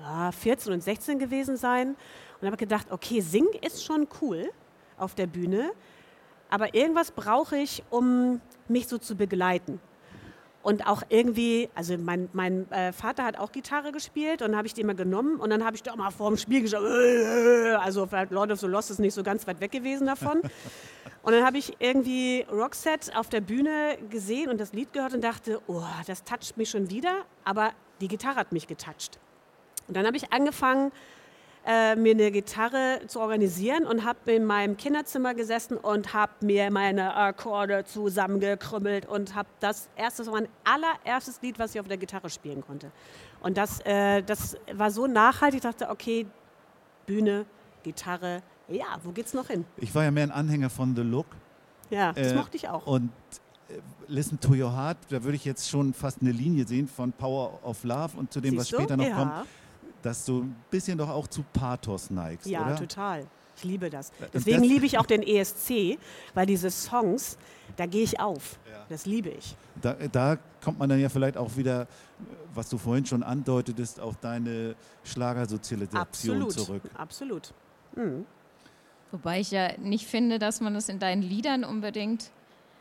ah, 0.03 0.33
14 0.33 0.73
und 0.73 0.83
16 0.83 1.21
gewesen 1.21 1.57
sein 1.57 1.95
und 2.41 2.47
habe 2.47 2.57
gedacht, 2.57 2.89
okay, 2.91 3.21
singen 3.21 3.55
ist 3.65 3.85
schon 3.85 4.09
cool 4.21 4.51
auf 4.97 5.15
der 5.15 5.29
Bühne, 5.29 5.71
aber 6.51 6.75
irgendwas 6.75 7.13
brauche 7.13 7.57
ich, 7.57 7.85
um 7.91 8.41
mich 8.67 8.89
so 8.89 8.99
zu 8.99 9.15
begleiten. 9.15 9.81
Und 10.69 10.87
auch 10.87 11.03
irgendwie, 11.09 11.71
also 11.75 11.97
mein, 11.97 12.29
mein 12.35 12.71
äh, 12.71 12.93
Vater 12.93 13.25
hat 13.25 13.39
auch 13.39 13.53
Gitarre 13.53 13.91
gespielt 13.91 14.43
und 14.43 14.55
habe 14.55 14.67
ich 14.67 14.75
die 14.75 14.83
immer 14.83 14.93
genommen 14.93 15.37
und 15.37 15.49
dann 15.49 15.65
habe 15.65 15.77
ich 15.77 15.83
da 15.83 15.97
mal 15.97 16.11
vor 16.11 16.29
dem 16.29 16.37
Spiel 16.37 16.61
geschaut, 16.61 16.85
äh, 16.85 17.73
also 17.77 18.07
vielleicht 18.07 18.33
Lord 18.33 18.53
of 18.53 18.61
the 18.61 18.67
Lost 18.67 18.91
ist 18.91 18.99
nicht 18.99 19.15
so 19.15 19.23
ganz 19.23 19.47
weit 19.47 19.63
weg 19.63 19.73
gewesen 19.73 20.07
davon. 20.07 20.43
und 21.23 21.33
dann 21.33 21.43
habe 21.43 21.57
ich 21.57 21.75
irgendwie 21.79 22.45
Roxette 22.53 23.19
auf 23.19 23.31
der 23.31 23.41
Bühne 23.41 23.97
gesehen 24.11 24.51
und 24.51 24.61
das 24.61 24.75
Lied 24.75 24.93
gehört 24.93 25.15
und 25.15 25.25
dachte, 25.25 25.59
oh, 25.69 25.81
das 26.07 26.23
toucht 26.23 26.59
mich 26.59 26.69
schon 26.69 26.91
wieder, 26.91 27.25
aber 27.47 27.71
die 28.03 28.09
Gitarre 28.09 28.37
hat 28.37 28.53
mich 28.53 28.67
getoucht. 28.67 29.19
Und 29.87 29.97
dann 29.97 30.05
habe 30.05 30.19
ich 30.19 30.35
angefangen, 30.35 30.93
äh, 31.67 31.97
mir 31.97 32.13
eine 32.13 32.31
Gitarre 32.31 33.01
zu 33.07 33.21
organisieren 33.21 33.85
und 33.85 34.05
habe 34.05 34.33
in 34.33 34.45
meinem 34.45 34.77
Kinderzimmer 34.77 35.35
gesessen 35.35 35.77
und 35.77 36.15
habe 36.15 36.33
mir 36.41 36.71
meine 36.71 37.15
Akkorde 37.15 37.85
zusammengekrümmelt 37.85 39.07
und 39.07 39.35
habe 39.35 39.49
das 39.61 39.89
erste, 39.97 40.23
das 40.23 40.33
war 40.33 40.41
mein 40.41 40.49
allererstes 40.65 41.41
Lied, 41.43 41.59
was 41.59 41.75
ich 41.75 41.81
auf 41.81 41.89
der 41.89 41.97
Gitarre 41.99 42.31
spielen 42.31 42.63
konnte. 42.67 42.91
Und 43.41 43.57
das, 43.57 43.81
äh, 43.85 44.23
das 44.23 44.57
war 44.73 44.91
so 44.91 45.07
nachhaltig, 45.07 45.59
ich 45.59 45.63
dachte, 45.63 45.91
okay, 45.91 46.27
Bühne, 47.07 47.47
Gitarre, 47.83 48.43
ja, 48.69 48.87
wo 49.03 49.11
geht's 49.13 49.35
noch 49.35 49.47
hin? 49.49 49.65
Ich 49.77 49.95
war 49.95 50.05
ja 50.05 50.11
mehr 50.11 50.25
ein 50.25 50.31
Anhänger 50.31 50.69
von 50.71 50.95
The 50.95 51.03
Look. 51.03 51.27
Ja, 51.91 52.13
das 52.13 52.33
Äh, 52.33 52.35
mochte 52.35 52.57
ich 52.57 52.69
auch. 52.69 52.87
Und 52.87 53.11
äh, 53.69 53.75
Listen 54.09 54.39
to 54.41 54.53
Your 54.55 54.73
Heart, 54.75 54.99
da 55.11 55.23
würde 55.23 55.37
ich 55.37 55.45
jetzt 55.45 55.71
schon 55.71 55.95
fast 55.95 56.21
eine 56.21 56.33
Linie 56.33 56.67
sehen 56.67 56.87
von 56.89 57.13
Power 57.13 57.59
of 57.63 57.83
Love 57.85 58.17
und 58.19 58.33
zu 58.33 58.41
dem, 58.41 58.57
was 58.57 58.65
Siehst 58.69 58.73
du? 58.73 58.77
später 58.83 58.97
noch 58.97 59.07
ja. 59.07 59.15
kommt, 59.15 59.33
dass 60.03 60.25
du 60.25 60.43
ein 60.43 60.57
bisschen 60.71 60.99
doch 60.99 61.09
auch 61.09 61.27
zu 61.27 61.43
Pathos 61.53 62.11
neigst, 62.11 62.47
Ja, 62.47 62.65
oder? 62.67 62.77
total. 62.77 63.27
Ich 63.57 63.65
liebe 63.65 63.91
das. 63.91 64.13
Deswegen 64.33 64.61
das- 64.61 64.69
liebe 64.71 64.87
ich 64.87 64.99
auch 64.99 65.07
den 65.07 65.23
ESC, 65.23 65.99
weil 66.35 66.47
diese 66.47 66.71
Songs, 66.71 67.37
da 67.77 67.87
gehe 67.87 68.03
ich 68.05 68.21
auf. 68.21 68.59
Das 68.89 69.05
liebe 69.05 69.29
ich. 69.29 69.55
Da, 69.83 69.95
da 70.11 70.39
kommt 70.65 70.79
man 70.79 70.89
dann 70.89 70.99
ja 70.99 71.09
vielleicht 71.11 71.37
auch 71.37 71.57
wieder, 71.57 71.87
was 72.55 72.71
du 72.71 72.79
vorhin 72.79 73.05
schon 73.05 73.23
andeutetest, 73.23 74.01
auf 74.01 74.17
deine 74.17 74.75
Schlagersozialisation 75.05 76.43
Absolut. 76.43 76.53
zurück. 76.53 76.83
Absolut. 76.97 77.53
Mhm. 77.97 78.25
Wobei 79.11 79.41
ich 79.41 79.51
ja 79.51 79.77
nicht 79.79 80.07
finde, 80.07 80.39
dass 80.39 80.61
man 80.61 80.75
es 80.77 80.89
in 80.89 80.99
deinen 80.99 81.23
Liedern 81.23 81.65
unbedingt 81.65 82.31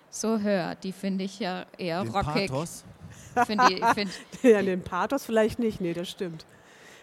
so 0.09 0.39
hört. 0.39 0.83
Die 0.83 0.91
finde 0.91 1.23
ich 1.25 1.39
ja 1.39 1.65
eher 1.77 2.03
Den 2.03 2.11
rockig. 2.11 2.49
Pathos. 2.49 2.83
Find 3.45 3.61
die, 3.69 3.81
find, 3.93 4.11
Ja, 4.43 4.61
den 4.61 4.81
Pathos 4.81 5.25
vielleicht 5.25 5.59
nicht, 5.59 5.79
nee, 5.81 5.93
das 5.93 6.09
stimmt. 6.09 6.45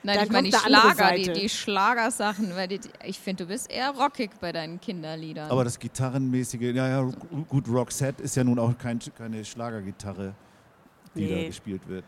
Nein, 0.04 0.16
Da 0.18 0.22
ich 0.24 0.30
meine 0.30 0.48
die 0.50 0.56
Schlager, 0.56 1.12
die, 1.16 1.32
die 1.32 1.48
Schlagersachen, 1.48 2.54
weil 2.54 2.68
die, 2.68 2.80
ich 3.04 3.18
finde, 3.18 3.44
du 3.44 3.48
bist 3.48 3.70
eher 3.70 3.90
rockig 3.90 4.30
bei 4.40 4.52
deinen 4.52 4.80
Kinderliedern. 4.80 5.50
Aber 5.50 5.64
das 5.64 5.78
Gitarrenmäßige, 5.78 6.60
ja, 6.74 6.88
ja, 6.88 7.10
gut, 7.48 7.68
Roxette 7.68 8.22
ist 8.22 8.36
ja 8.36 8.44
nun 8.44 8.58
auch 8.58 8.76
kein, 8.78 9.00
keine 9.16 9.44
Schlagergitarre, 9.44 10.34
die 11.14 11.28
da 11.28 11.34
Nee. 11.34 11.46
gespielt 11.48 11.88
wird. 11.88 12.04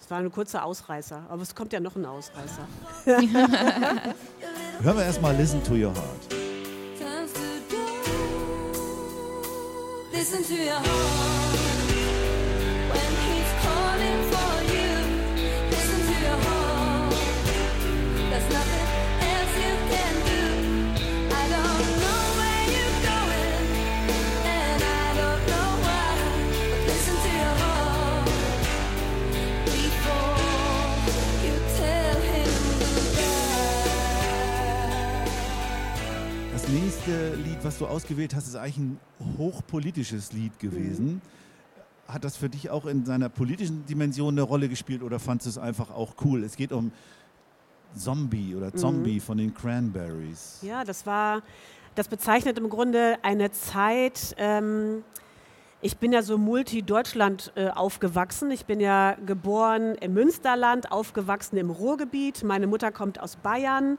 Es 0.00 0.10
war 0.10 0.18
ein 0.18 0.30
kurzer 0.32 0.64
Ausreißer, 0.64 1.26
aber 1.28 1.42
es 1.42 1.54
kommt 1.54 1.72
ja 1.74 1.80
noch 1.80 1.94
ein 1.94 2.06
Ausreißer. 2.06 2.66
Hören 4.82 4.96
wir 4.96 5.04
erstmal 5.04 5.36
Listen 5.36 5.62
to 5.62 5.74
Your 5.74 5.92
Heart. 5.94 6.34
Listen 10.12 10.42
to 10.44 10.54
your 10.54 10.74
heart 10.80 11.69
du 37.80 37.86
ausgewählt 37.86 38.34
hast, 38.34 38.46
ist 38.46 38.56
eigentlich 38.56 38.78
ein 38.78 39.00
hochpolitisches 39.38 40.32
Lied 40.32 40.58
gewesen. 40.58 41.22
Hat 42.06 42.24
das 42.24 42.36
für 42.36 42.48
dich 42.48 42.70
auch 42.70 42.86
in 42.86 43.04
seiner 43.04 43.28
politischen 43.28 43.86
Dimension 43.86 44.34
eine 44.34 44.42
Rolle 44.42 44.68
gespielt 44.68 45.02
oder 45.02 45.18
fandest 45.18 45.46
du 45.46 45.50
es 45.50 45.58
einfach 45.58 45.90
auch 45.90 46.14
cool? 46.24 46.44
Es 46.44 46.56
geht 46.56 46.72
um 46.72 46.92
Zombie 47.94 48.54
oder 48.54 48.74
Zombie 48.74 49.20
von 49.20 49.38
den 49.38 49.54
Cranberries. 49.54 50.58
Ja, 50.62 50.84
das 50.84 51.06
war, 51.06 51.42
das 51.94 52.08
bezeichnet 52.08 52.58
im 52.58 52.68
Grunde 52.68 53.18
eine 53.22 53.50
Zeit. 53.50 54.34
Ähm, 54.38 55.02
ich 55.82 55.96
bin 55.96 56.12
ja 56.12 56.22
so 56.22 56.36
multi-Deutschland 56.36 57.52
äh, 57.56 57.68
aufgewachsen. 57.68 58.50
Ich 58.50 58.66
bin 58.66 58.80
ja 58.80 59.16
geboren 59.24 59.94
im 59.94 60.12
Münsterland, 60.12 60.92
aufgewachsen 60.92 61.56
im 61.56 61.70
Ruhrgebiet. 61.70 62.44
Meine 62.44 62.66
Mutter 62.66 62.92
kommt 62.92 63.18
aus 63.18 63.36
Bayern. 63.36 63.98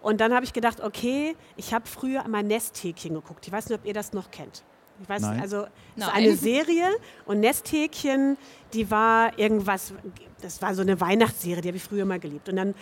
Und 0.00 0.20
dann 0.20 0.32
habe 0.32 0.44
ich 0.44 0.52
gedacht, 0.52 0.80
okay, 0.80 1.36
ich 1.56 1.74
habe 1.74 1.86
früher 1.86 2.26
mal 2.28 2.42
Nesthäkchen 2.42 3.14
geguckt. 3.14 3.46
Ich 3.46 3.52
weiß 3.52 3.68
nicht, 3.68 3.78
ob 3.78 3.84
ihr 3.84 3.94
das 3.94 4.12
noch 4.12 4.30
kennt. 4.30 4.62
Ich 5.00 5.08
weiß, 5.08 5.22
Nein. 5.22 5.40
also 5.40 5.66
es 5.96 6.04
ist 6.04 6.14
eine 6.14 6.36
Serie 6.36 6.86
und 7.24 7.40
Nesthäkchen, 7.40 8.36
die 8.72 8.90
war 8.90 9.38
irgendwas, 9.38 9.92
das 10.40 10.60
war 10.60 10.74
so 10.74 10.82
eine 10.82 11.00
Weihnachtsserie, 11.00 11.60
die 11.60 11.68
habe 11.68 11.76
ich 11.76 11.84
früher 11.84 12.04
mal 12.04 12.18
geliebt. 12.18 12.48
Und 12.48 12.56
dann 12.56 12.74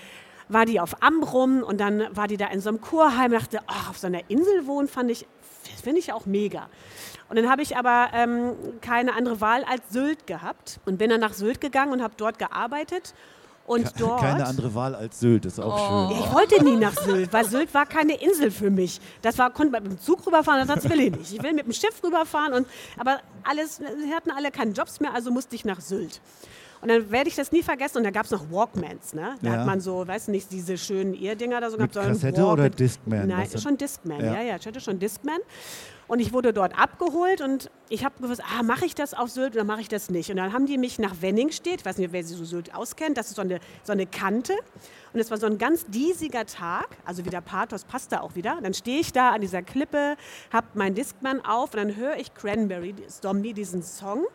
war 0.48 0.64
die 0.64 0.80
auf 0.80 1.02
Ambrum 1.02 1.62
und 1.62 1.78
dann 1.78 2.04
war 2.16 2.28
die 2.28 2.36
da 2.36 2.46
in 2.46 2.60
so 2.60 2.68
einem 2.68 2.80
Kurheim 2.80 3.32
und 3.32 3.40
dachte, 3.40 3.60
ach, 3.66 3.90
auf 3.90 3.98
so 3.98 4.06
einer 4.06 4.30
Insel 4.30 4.66
wohnen 4.66 4.88
fand 4.88 5.10
ich, 5.10 5.26
das 5.70 5.80
finde 5.80 5.98
ich 5.98 6.12
auch 6.12 6.26
mega. 6.26 6.68
Und 7.28 7.36
dann 7.36 7.50
habe 7.50 7.62
ich 7.62 7.76
aber 7.76 8.10
ähm, 8.14 8.54
keine 8.80 9.14
andere 9.14 9.40
Wahl 9.40 9.64
als 9.64 9.82
Sylt 9.90 10.26
gehabt 10.26 10.80
und 10.86 10.98
bin 10.98 11.10
dann 11.10 11.20
nach 11.20 11.32
Sylt 11.32 11.60
gegangen 11.60 11.92
und 11.92 12.02
habe 12.02 12.14
dort 12.16 12.38
gearbeitet. 12.38 13.14
Und 13.66 13.92
dort. 14.00 14.20
Keine 14.20 14.46
andere 14.46 14.74
Wahl 14.74 14.94
als 14.94 15.18
Sylt, 15.20 15.44
ist 15.44 15.58
auch 15.60 15.74
Oh. 15.74 16.10
schön. 16.10 16.20
Ich 16.20 16.32
wollte 16.32 16.64
nie 16.64 16.76
nach 16.76 16.94
Sylt, 17.00 17.32
weil 17.32 17.44
Sylt 17.46 17.74
war 17.74 17.84
keine 17.86 18.14
Insel 18.20 18.50
für 18.50 18.70
mich. 18.70 19.00
Das 19.22 19.38
war, 19.38 19.50
konnte 19.50 19.72
man 19.72 19.82
mit 19.82 19.92
dem 19.92 20.00
Zug 20.00 20.24
rüberfahren, 20.26 20.66
das 20.68 20.88
will 20.88 21.00
ich 21.00 21.10
nicht. 21.16 21.32
Ich 21.32 21.42
will 21.42 21.52
mit 21.52 21.66
dem 21.66 21.72
Schiff 21.72 22.00
rüberfahren, 22.04 22.52
und, 22.54 22.66
aber 22.96 23.20
alles, 23.42 23.76
sie 23.76 24.14
hatten 24.14 24.30
alle 24.30 24.50
keine 24.50 24.70
Jobs 24.72 25.00
mehr, 25.00 25.12
also 25.14 25.30
musste 25.30 25.56
ich 25.56 25.64
nach 25.64 25.80
Sylt. 25.80 26.20
Und 26.80 26.88
dann 26.88 27.10
werde 27.10 27.28
ich 27.28 27.36
das 27.36 27.52
nie 27.52 27.62
vergessen. 27.62 27.98
Und 27.98 28.04
da 28.04 28.10
gab 28.10 28.24
es 28.26 28.30
noch 28.30 28.50
Walkmans. 28.50 29.14
Ne? 29.14 29.36
Da 29.42 29.50
Ja. 29.50 29.58
hat 29.58 29.66
man 29.66 29.80
so, 29.80 30.06
weiß 30.06 30.28
nicht, 30.28 30.50
diese 30.52 30.76
schönen 30.78 31.14
Ehrdinger 31.14 31.60
da 31.60 31.70
so 31.70 31.76
gehabt. 31.76 31.94
Kassette 31.94 32.42
Walk- 32.42 32.52
oder 32.52 32.70
Discman? 32.70 33.28
Nein, 33.28 33.48
schon 33.58 33.76
Discman. 33.76 34.20
Ja. 34.20 34.34
Ja. 34.34 34.42
ja, 34.42 34.56
ich 34.56 34.66
hatte 34.66 34.80
schon 34.80 34.98
Discman. 34.98 35.38
Und 36.08 36.20
ich 36.20 36.32
wurde 36.32 36.52
dort 36.52 36.78
abgeholt 36.78 37.40
und 37.40 37.68
ich 37.88 38.04
habe 38.04 38.14
gewusst, 38.22 38.40
ah, 38.56 38.62
mache 38.62 38.84
ich 38.86 38.94
das 38.94 39.12
auf 39.12 39.28
Sylt 39.28 39.54
oder 39.54 39.64
mache 39.64 39.80
ich 39.80 39.88
das 39.88 40.08
nicht? 40.08 40.30
Und 40.30 40.36
dann 40.36 40.52
haben 40.52 40.66
die 40.66 40.78
mich 40.78 41.00
nach 41.00 41.20
Wenningstedt, 41.20 41.80
ich 41.80 41.84
weiß 41.84 41.98
nicht, 41.98 42.12
wer 42.12 42.22
sich 42.22 42.36
so 42.36 42.44
Sylt 42.44 42.72
auskennt, 42.76 43.18
das 43.18 43.26
ist 43.30 43.34
so 43.34 43.42
eine, 43.42 43.58
so 43.82 43.90
eine 43.90 44.06
Kante. 44.06 44.52
Und 45.12 45.18
es 45.18 45.32
war 45.32 45.38
so 45.38 45.46
ein 45.46 45.58
ganz 45.58 45.84
diesiger 45.86 46.46
Tag, 46.46 46.86
also 47.04 47.24
wieder 47.24 47.40
Pathos 47.40 47.82
passt 47.82 48.12
da 48.12 48.20
auch 48.20 48.36
wieder. 48.36 48.56
Und 48.56 48.62
dann 48.62 48.74
stehe 48.74 49.00
ich 49.00 49.12
da 49.12 49.30
an 49.32 49.40
dieser 49.40 49.62
Klippe, 49.62 50.16
habe 50.52 50.66
meinen 50.74 50.94
Discman 50.94 51.44
auf 51.44 51.74
und 51.74 51.78
dann 51.78 51.96
höre 51.96 52.16
ich 52.18 52.32
Cranberry, 52.34 52.94
Zombie, 53.08 53.52
diesen 53.52 53.82
Song. 53.82 54.26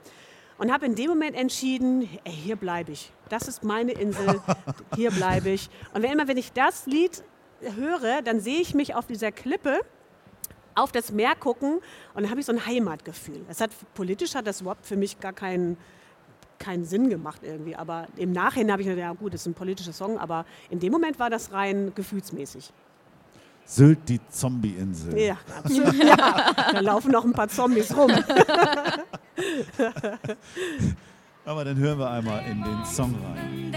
Und 0.61 0.71
habe 0.71 0.85
in 0.85 0.93
dem 0.93 1.09
Moment 1.09 1.35
entschieden, 1.35 2.07
ey, 2.23 2.31
hier 2.31 2.55
bleibe 2.55 2.91
ich. 2.91 3.11
Das 3.29 3.47
ist 3.47 3.63
meine 3.63 3.93
Insel, 3.93 4.39
hier 4.95 5.09
bleibe 5.09 5.49
ich. 5.49 5.71
Und 5.91 6.03
wenn 6.03 6.11
immer, 6.11 6.27
wenn 6.27 6.37
ich 6.37 6.53
das 6.53 6.85
Lied 6.85 7.23
höre, 7.61 8.21
dann 8.21 8.39
sehe 8.39 8.61
ich 8.61 8.75
mich 8.75 8.93
auf 8.93 9.07
dieser 9.07 9.31
Klippe 9.31 9.79
auf 10.75 10.91
das 10.91 11.11
Meer 11.11 11.33
gucken 11.33 11.79
und 12.13 12.21
dann 12.21 12.29
habe 12.29 12.39
ich 12.39 12.45
so 12.45 12.51
ein 12.51 12.63
Heimatgefühl. 12.63 13.43
Es 13.49 13.59
hat 13.59 13.71
politisch 13.95 14.35
hat 14.35 14.45
das 14.45 14.61
überhaupt 14.61 14.85
für 14.85 14.97
mich 14.97 15.19
gar 15.19 15.33
keinen 15.33 15.77
keinen 16.59 16.85
Sinn 16.85 17.09
gemacht 17.09 17.41
irgendwie, 17.41 17.75
aber 17.75 18.05
im 18.15 18.31
Nachhinein 18.31 18.73
habe 18.73 18.83
ich 18.83 18.87
gedacht, 18.87 19.01
ja 19.01 19.13
gut, 19.13 19.33
das 19.33 19.41
ist 19.41 19.47
ein 19.47 19.55
politischer 19.55 19.93
Song, 19.93 20.19
aber 20.19 20.45
in 20.69 20.79
dem 20.79 20.91
Moment 20.91 21.17
war 21.17 21.31
das 21.31 21.51
rein 21.51 21.91
gefühlsmäßig. 21.95 22.71
Sylt, 23.65 24.07
die 24.07 24.19
Zombie-Insel. 24.29 25.17
Ja, 25.17 25.37
absolut. 25.57 25.93
ja, 26.03 26.53
da 26.71 26.79
laufen 26.81 27.11
noch 27.11 27.25
ein 27.25 27.33
paar 27.33 27.47
Zombies 27.47 27.97
rum. 27.97 28.11
Aber 31.45 31.65
dann 31.65 31.77
hören 31.77 31.99
wir 31.99 32.09
einmal 32.09 32.43
in 32.45 32.61
den 32.63 32.85
Song 32.85 33.15
rein. 33.25 33.71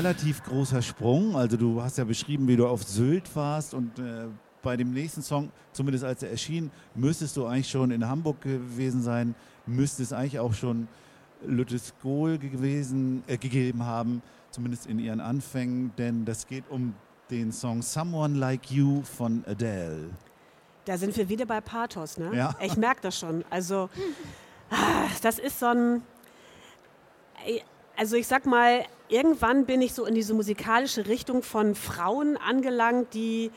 Relativ 0.00 0.42
großer 0.44 0.80
Sprung. 0.80 1.36
Also 1.36 1.58
du 1.58 1.82
hast 1.82 1.98
ja 1.98 2.04
beschrieben, 2.04 2.48
wie 2.48 2.56
du 2.56 2.66
auf 2.66 2.82
Sylt 2.84 3.36
warst 3.36 3.74
und 3.74 3.98
äh, 3.98 4.28
bei 4.62 4.74
dem 4.78 4.92
nächsten 4.94 5.20
Song, 5.20 5.52
zumindest 5.72 6.04
als 6.04 6.22
er 6.22 6.30
erschien, 6.30 6.70
müsstest 6.94 7.36
du 7.36 7.44
eigentlich 7.44 7.68
schon 7.68 7.90
in 7.90 8.08
Hamburg 8.08 8.40
gewesen 8.40 9.02
sein, 9.02 9.34
müsste 9.66 10.02
es 10.02 10.14
eigentlich 10.14 10.38
auch 10.38 10.54
schon 10.54 10.88
Lüttesgol 11.46 12.38
gewesen, 12.38 13.22
äh, 13.26 13.36
gegeben 13.36 13.84
haben, 13.84 14.22
zumindest 14.50 14.86
in 14.86 14.98
ihren 14.98 15.20
Anfängen, 15.20 15.92
denn 15.98 16.24
das 16.24 16.46
geht 16.46 16.64
um 16.70 16.94
den 17.30 17.52
Song 17.52 17.82
Someone 17.82 18.38
Like 18.38 18.70
You 18.70 19.02
von 19.02 19.44
Adele. 19.46 20.08
Da 20.86 20.96
sind 20.96 21.14
wir 21.14 21.28
wieder 21.28 21.44
bei 21.44 21.60
Pathos, 21.60 22.16
ne? 22.16 22.34
Ja. 22.34 22.54
Ich 22.62 22.74
merke 22.78 23.02
das 23.02 23.18
schon. 23.18 23.44
Also, 23.50 23.90
ah, 24.70 25.08
das 25.20 25.38
ist 25.38 25.60
so 25.60 25.66
ein. 25.66 26.02
Also, 27.96 28.16
ich 28.16 28.26
sag 28.26 28.46
mal, 28.46 28.86
irgendwann 29.10 29.66
bin 29.66 29.82
ich 29.82 29.92
so 29.92 30.04
in 30.06 30.14
diese 30.14 30.34
musikalische 30.34 31.06
Richtung 31.06 31.42
von 31.42 31.74
Frauen 31.74 32.36
angelangt, 32.36 33.14
die 33.14 33.50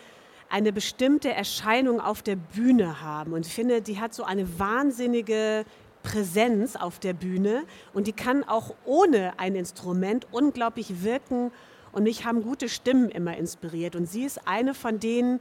eine 0.50 0.74
bestimmte 0.74 1.32
Erscheinung 1.32 2.00
auf 2.00 2.22
der 2.22 2.36
Bühne 2.36 3.02
haben. 3.02 3.34
Und 3.34 3.46
ich 3.48 3.54
finde, 3.54 3.82
die 3.82 4.00
hat 4.00 4.14
so 4.14 4.24
eine 4.24 4.60
wahnsinnige 4.60 5.66
Präsenz 6.04 6.76
auf 6.76 7.00
der 7.00 7.14
Bühne 7.14 7.64
und 7.94 8.08
die 8.08 8.14
kann 8.14 8.44
auch 8.44 8.76
ohne 8.86 9.40
ein 9.40 9.56
Instrument 9.56 10.28
unglaublich 10.32 11.04
wirken. 11.04 11.52
Und 11.92 12.04
mich 12.04 12.26
haben 12.26 12.44
gute 12.44 12.70
Stimmen 12.70 13.10
immer 13.10 13.38
inspiriert. 13.38 13.96
Und 13.96 14.08
sie 14.08 14.26
ist 14.26 14.48
eine 14.48 14.74
von 14.74 15.00
denen, 15.00 15.40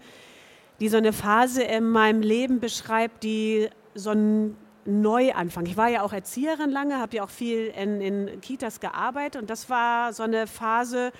die 0.80 0.88
so 0.88 0.98
eine 0.98 1.12
Phase 1.12 1.62
in 1.62 1.84
meinem 1.84 2.22
Leben 2.22 2.60
beschreibt, 2.60 3.22
die 3.22 3.68
so 3.94 4.10
ein 4.10 4.56
Neuanfang. 4.84 5.66
Ich 5.66 5.76
war 5.76 5.88
ja 5.88 6.02
auch 6.02 6.12
Erzieherin 6.12 6.70
lange, 6.70 6.98
habe 6.98 7.16
ja 7.16 7.24
auch 7.24 7.30
viel 7.30 7.66
in, 7.68 8.00
in 8.00 8.40
Kitas 8.40 8.80
gearbeitet 8.80 9.40
und 9.40 9.50
das 9.50 9.70
war 9.70 10.12
so 10.12 10.22
eine 10.22 10.46
Phase, 10.46 11.12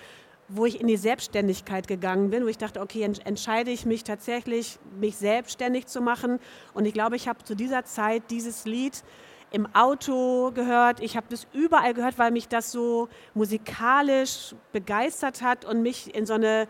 wo 0.48 0.66
ich 0.66 0.80
in 0.80 0.86
die 0.86 0.96
Selbstständigkeit 0.96 1.86
gegangen 1.86 2.30
bin, 2.30 2.44
wo 2.44 2.48
ich 2.48 2.58
dachte, 2.58 2.80
okay, 2.80 3.02
ent 3.02 3.24
entscheide 3.26 3.70
ich 3.70 3.86
mich 3.86 4.04
tatsächlich, 4.04 4.78
mich 4.98 5.16
selbstständig 5.16 5.86
zu 5.86 6.00
machen. 6.00 6.40
Und 6.74 6.84
ich 6.84 6.92
glaube, 6.92 7.16
ich 7.16 7.28
habe 7.28 7.42
zu 7.44 7.54
dieser 7.54 7.84
Zeit 7.84 8.24
dieses 8.30 8.64
Lied 8.64 9.02
im 9.50 9.72
Auto 9.74 10.50
gehört, 10.52 11.00
ich 11.00 11.16
habe 11.16 11.26
das 11.28 11.46
überall 11.52 11.94
gehört, 11.94 12.18
weil 12.18 12.30
mich 12.30 12.48
das 12.48 12.72
so 12.72 13.08
musikalisch 13.34 14.54
begeistert 14.72 15.42
hat 15.42 15.64
und 15.64 15.82
mich 15.82 16.14
in 16.14 16.26
so 16.26 16.34
eine 16.34 16.68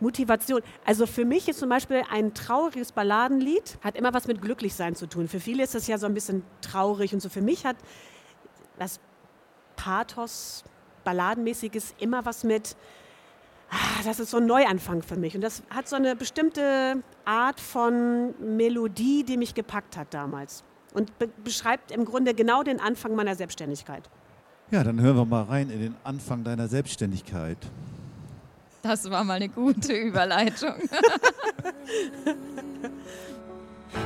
Motivation. 0.00 0.62
Also 0.84 1.06
für 1.06 1.24
mich 1.24 1.48
ist 1.48 1.58
zum 1.58 1.68
Beispiel 1.68 2.02
ein 2.10 2.34
trauriges 2.34 2.92
Balladenlied, 2.92 3.78
hat 3.82 3.96
immer 3.96 4.12
was 4.12 4.26
mit 4.26 4.40
Glücklichsein 4.42 4.94
zu 4.94 5.06
tun. 5.06 5.28
Für 5.28 5.40
viele 5.40 5.62
ist 5.62 5.74
das 5.74 5.86
ja 5.86 5.98
so 5.98 6.06
ein 6.06 6.14
bisschen 6.14 6.42
traurig 6.60 7.12
und 7.14 7.20
so. 7.20 7.28
Für 7.28 7.42
mich 7.42 7.64
hat 7.66 7.76
das 8.78 9.00
Pathos, 9.76 10.64
Balladenmäßiges 11.04 11.94
immer 11.98 12.24
was 12.24 12.44
mit, 12.44 12.76
ah, 13.70 14.02
das 14.04 14.20
ist 14.20 14.30
so 14.30 14.38
ein 14.38 14.46
Neuanfang 14.46 15.02
für 15.02 15.16
mich. 15.16 15.34
Und 15.34 15.40
das 15.40 15.62
hat 15.70 15.88
so 15.88 15.96
eine 15.96 16.16
bestimmte 16.16 17.02
Art 17.24 17.60
von 17.60 18.34
Melodie, 18.56 19.24
die 19.24 19.36
mich 19.36 19.54
gepackt 19.54 19.96
hat 19.96 20.12
damals. 20.12 20.64
Und 20.92 21.18
be 21.18 21.28
beschreibt 21.44 21.92
im 21.92 22.04
Grunde 22.04 22.34
genau 22.34 22.62
den 22.62 22.80
Anfang 22.80 23.14
meiner 23.14 23.36
Selbstständigkeit. 23.36 24.10
Ja, 24.70 24.84
dann 24.84 25.00
hören 25.00 25.16
wir 25.16 25.24
mal 25.24 25.42
rein 25.44 25.70
in 25.70 25.80
den 25.80 25.96
Anfang 26.04 26.44
deiner 26.44 26.68
Selbstständigkeit. 26.68 27.58
Das 28.82 29.10
war 29.10 29.24
mal 29.24 29.34
eine 29.34 29.48
gute 29.48 29.92
Überleitung. 29.92 30.74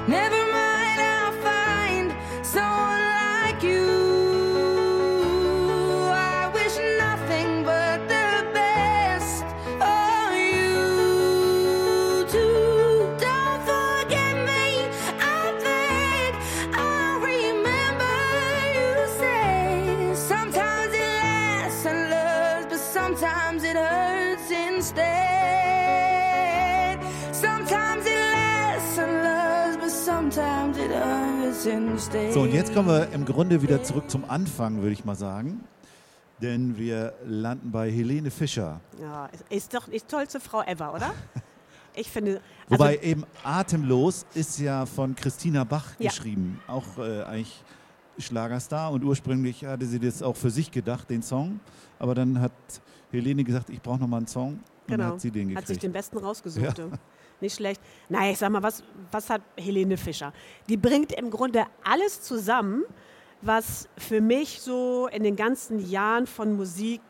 Never 0.07 0.45
mind, 0.53 0.74
So, 32.33 32.43
und 32.43 32.53
jetzt 32.53 32.75
kommen 32.75 32.89
wir 32.89 33.11
im 33.13 33.25
Grunde 33.25 33.63
wieder 33.63 33.83
zurück 33.83 34.11
zum 34.11 34.25
Anfang, 34.29 34.79
würde 34.83 34.93
ich 34.93 35.05
mal 35.05 35.15
sagen. 35.15 35.65
Denn 36.43 36.77
wir 36.77 37.15
landen 37.25 37.71
bei 37.71 37.91
Helene 37.91 38.31
Fischer. 38.31 38.81
Ja, 39.01 39.29
ist- 39.49 39.73
doch 39.73 39.89
die 39.89 40.01
tollste 40.01 40.41
Frau 40.41 40.63
ever, 40.63 40.95
oder? 40.95 41.13
Ich 41.97 42.11
finde. 42.11 42.41
Wobei 42.69 42.97
also, 42.97 43.03
eben 43.03 43.25
Atemlos 43.45 44.27
ist 44.35 44.59
ja 44.59 44.85
von 44.85 45.15
Christina 45.15 45.63
Bach 45.63 45.93
Ja. 46.01 46.11
geschrieben. 46.11 46.61
Auch 46.67 46.99
äh, 46.99 47.23
eigentlich 47.23 47.63
Schlagerstar. 48.19 48.91
Und 48.91 49.05
ursprünglich 49.05 49.65
hatte 49.65 49.87
sie 49.87 50.01
das 50.01 50.21
auch 50.21 50.35
für 50.35 50.51
sich 50.51 50.73
gedacht, 50.73 51.09
den 51.09 51.23
Song. 51.23 51.61
Aber 52.01 52.17
dann 52.17 52.41
hat 52.41 52.51
Helene 53.13 53.45
gesagt, 53.45 53.71
ich 53.71 53.81
brauche 53.81 54.01
nochmal 54.01 54.19
einen 54.19 54.27
Song. 54.27 54.55
Und 54.55 54.61
dann 54.89 54.99
genau, 54.99 55.13
hat 55.13 55.21
sie 55.21 55.31
den 55.31 55.51
hat 55.55 55.69
sich 55.69 55.77
gekriegt. 55.77 55.83
den 55.85 55.93
besten 55.93 56.19
rausgesucht. 56.19 56.79
du. 56.79 56.91
Nicht 57.41 57.57
schlecht. 57.57 57.81
Naja, 58.09 58.33
ich 58.33 58.39
sag 58.39 58.51
mal, 58.51 58.63
was, 58.63 58.83
was 59.11 59.29
hat 59.31 59.43
Helene 59.57 59.97
Fischer? 59.97 60.33
Die 60.69 60.77
bringt 60.77 61.13
im 61.13 61.31
Grunde 61.31 61.65
alles 61.83 62.23
zusammen, 62.23 62.85
was 63.43 63.89
für 63.99 64.21
mich 64.21 64.61
so 64.61 65.09
in 65.09 65.23
den 65.23 65.37
ganzen 65.37 65.79
Jahren 65.91 66.27
von 66.27 66.57
Musik 66.57 67.01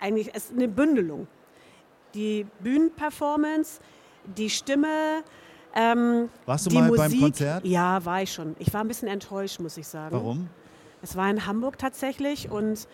eigentlich 0.00 0.34
ist 0.34 0.52
eine 0.52 0.68
Bündelung. 0.68 1.28
Die 2.14 2.46
Bühnenperformance, 2.60 3.80
die 4.36 4.50
Stimme, 4.50 5.22
ähm, 5.74 6.28
Warst 6.44 6.66
du 6.66 6.70
die 6.70 6.76
mal 6.76 6.88
Musik. 6.88 7.10
beim 7.10 7.20
Konzert? 7.20 7.64
Ja, 7.64 8.04
war 8.04 8.22
ich 8.22 8.32
schon. 8.32 8.54
Ich 8.58 8.72
war 8.74 8.82
ein 8.82 8.88
bisschen 8.88 9.08
enttäuscht, 9.08 9.60
muss 9.60 9.76
ich 9.76 9.86
sagen. 9.86 10.14
Warum? 10.14 10.48
Es 11.00 11.16
war 11.16 11.30
in 11.30 11.46
Hamburg 11.46 11.78
tatsächlich 11.78 12.50
und 12.50 12.86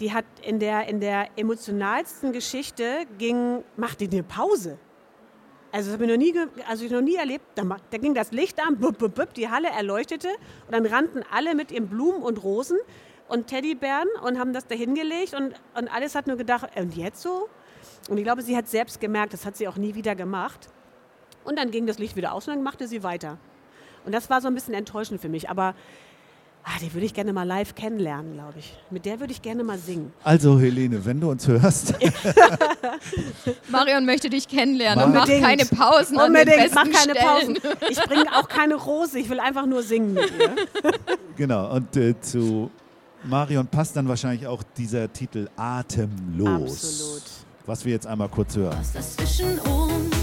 die 0.00 0.12
hat 0.12 0.24
in 0.42 0.58
der, 0.58 0.88
in 0.88 1.00
der 1.00 1.28
emotionalsten 1.36 2.32
Geschichte 2.32 3.06
ging, 3.18 3.62
machte 3.76 4.08
die 4.08 4.16
eine 4.16 4.24
Pause. 4.24 4.78
Also 5.74 5.90
das 5.90 5.94
habe 5.94 6.04
ich 6.04 6.10
noch 6.12 6.24
nie, 6.24 6.32
also 6.68 6.84
ich 6.84 6.92
noch 6.92 7.00
nie 7.00 7.16
erlebt. 7.16 7.44
Da, 7.56 7.64
da 7.64 7.98
ging 7.98 8.14
das 8.14 8.30
Licht 8.30 8.64
an, 8.64 8.78
bup, 8.78 8.96
bup, 8.96 9.16
bup, 9.16 9.34
die 9.34 9.50
Halle 9.50 9.70
erleuchtete 9.70 10.28
und 10.28 10.72
dann 10.72 10.86
rannten 10.86 11.24
alle 11.32 11.56
mit 11.56 11.72
ihren 11.72 11.88
Blumen 11.88 12.22
und 12.22 12.44
Rosen 12.44 12.78
und 13.26 13.48
Teddybären 13.48 14.06
und 14.22 14.38
haben 14.38 14.52
das 14.52 14.68
da 14.68 14.76
hingelegt 14.76 15.34
und, 15.34 15.52
und 15.76 15.92
alles 15.92 16.14
hat 16.14 16.28
nur 16.28 16.36
gedacht, 16.36 16.68
äh, 16.76 16.82
und 16.82 16.96
jetzt 16.96 17.22
so? 17.22 17.48
Und 18.08 18.18
ich 18.18 18.22
glaube, 18.22 18.42
sie 18.42 18.56
hat 18.56 18.68
selbst 18.68 19.00
gemerkt, 19.00 19.32
das 19.32 19.44
hat 19.44 19.56
sie 19.56 19.66
auch 19.66 19.76
nie 19.76 19.96
wieder 19.96 20.14
gemacht. 20.14 20.68
Und 21.42 21.58
dann 21.58 21.72
ging 21.72 21.88
das 21.88 21.98
Licht 21.98 22.14
wieder 22.14 22.34
aus 22.34 22.46
und 22.46 22.54
dann 22.54 22.62
machte 22.62 22.86
sie 22.86 23.02
weiter. 23.02 23.38
Und 24.04 24.14
das 24.14 24.30
war 24.30 24.40
so 24.40 24.46
ein 24.46 24.54
bisschen 24.54 24.74
enttäuschend 24.74 25.20
für 25.20 25.28
mich. 25.28 25.50
Aber 25.50 25.74
ah, 26.64 26.78
die 26.80 26.92
würde 26.92 27.06
ich 27.06 27.14
gerne 27.14 27.32
mal 27.32 27.44
live 27.44 27.74
kennenlernen, 27.74 28.34
glaube 28.34 28.54
ich. 28.58 28.74
Mit 28.90 29.04
der 29.04 29.20
würde 29.20 29.32
ich 29.32 29.42
gerne 29.42 29.62
mal 29.64 29.78
singen. 29.78 30.12
Also 30.22 30.58
Helene, 30.58 31.04
wenn 31.04 31.20
du 31.20 31.30
uns 31.30 31.46
hörst, 31.46 31.94
Marion 33.68 34.04
möchte 34.06 34.30
dich 34.30 34.48
kennenlernen 34.48 35.04
und 35.04 35.12
macht 35.12 35.28
Unbedingt. 35.28 35.46
keine 35.46 35.64
Pausen 35.66 36.18
an 36.18 36.32
den 36.32 36.42
Unbedingt, 36.42 36.74
mach 36.74 36.84
keine 36.84 37.14
Stellen. 37.14 37.14
Pausen. 37.26 37.58
Ich 37.90 38.00
bringe 38.02 38.36
auch 38.36 38.48
keine 38.48 38.74
Rose, 38.74 39.18
ich 39.18 39.28
will 39.28 39.40
einfach 39.40 39.66
nur 39.66 39.82
singen 39.82 40.14
mit 40.14 40.32
ihr. 40.38 40.54
genau, 41.36 41.74
und 41.74 41.96
äh, 41.96 42.18
zu 42.20 42.70
Marion 43.24 43.66
passt 43.66 43.96
dann 43.96 44.08
wahrscheinlich 44.08 44.46
auch 44.46 44.62
dieser 44.76 45.12
Titel 45.12 45.48
Atemlos. 45.56 46.72
Absolut. 46.72 47.22
Was 47.66 47.84
wir 47.84 47.92
jetzt 47.92 48.06
einmal 48.06 48.28
kurz 48.28 48.56
hören. 48.56 48.76
Was 48.78 48.92
das 48.92 49.16
zwischen 49.16 49.58
uns 49.60 50.13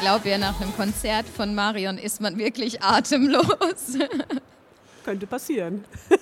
glaube 0.00 0.30
ja, 0.30 0.38
nach 0.38 0.60
einem 0.60 0.74
Konzert 0.74 1.26
von 1.28 1.54
Marion 1.54 1.98
ist 1.98 2.20
man 2.20 2.38
wirklich 2.38 2.82
atemlos. 2.82 3.98
Könnte 5.04 5.26
passieren. 5.26 5.84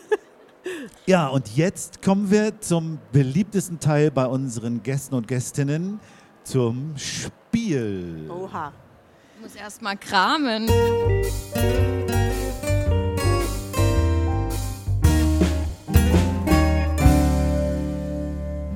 Ja, 1.06 1.28
und 1.28 1.56
jetzt 1.56 2.02
kommen 2.02 2.30
wir 2.30 2.60
zum 2.60 2.98
beliebtesten 3.10 3.80
Teil 3.80 4.10
bei 4.10 4.26
unseren 4.26 4.82
Gästen 4.82 5.14
und 5.14 5.26
Gästinnen, 5.26 5.98
zum 6.44 6.94
Spiel. 6.98 8.28
Oha. 8.28 8.72
Ich 9.36 9.42
muss 9.42 9.54
erst 9.54 9.80
mal 9.80 9.96
kramen. 9.96 10.68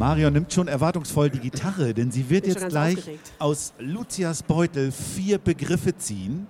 Marion 0.02 0.32
nimmt 0.32 0.52
schon 0.52 0.66
erwartungsvoll 0.66 1.30
die 1.30 1.38
Gitarre, 1.38 1.94
denn 1.94 2.10
sie 2.10 2.28
wird 2.28 2.44
jetzt 2.48 2.68
gleich 2.68 2.98
aufgeregt. 2.98 3.32
aus 3.38 3.72
Lucias 3.78 4.42
Beutel 4.42 4.90
vier 4.90 5.38
Begriffe 5.38 5.96
ziehen. 5.96 6.48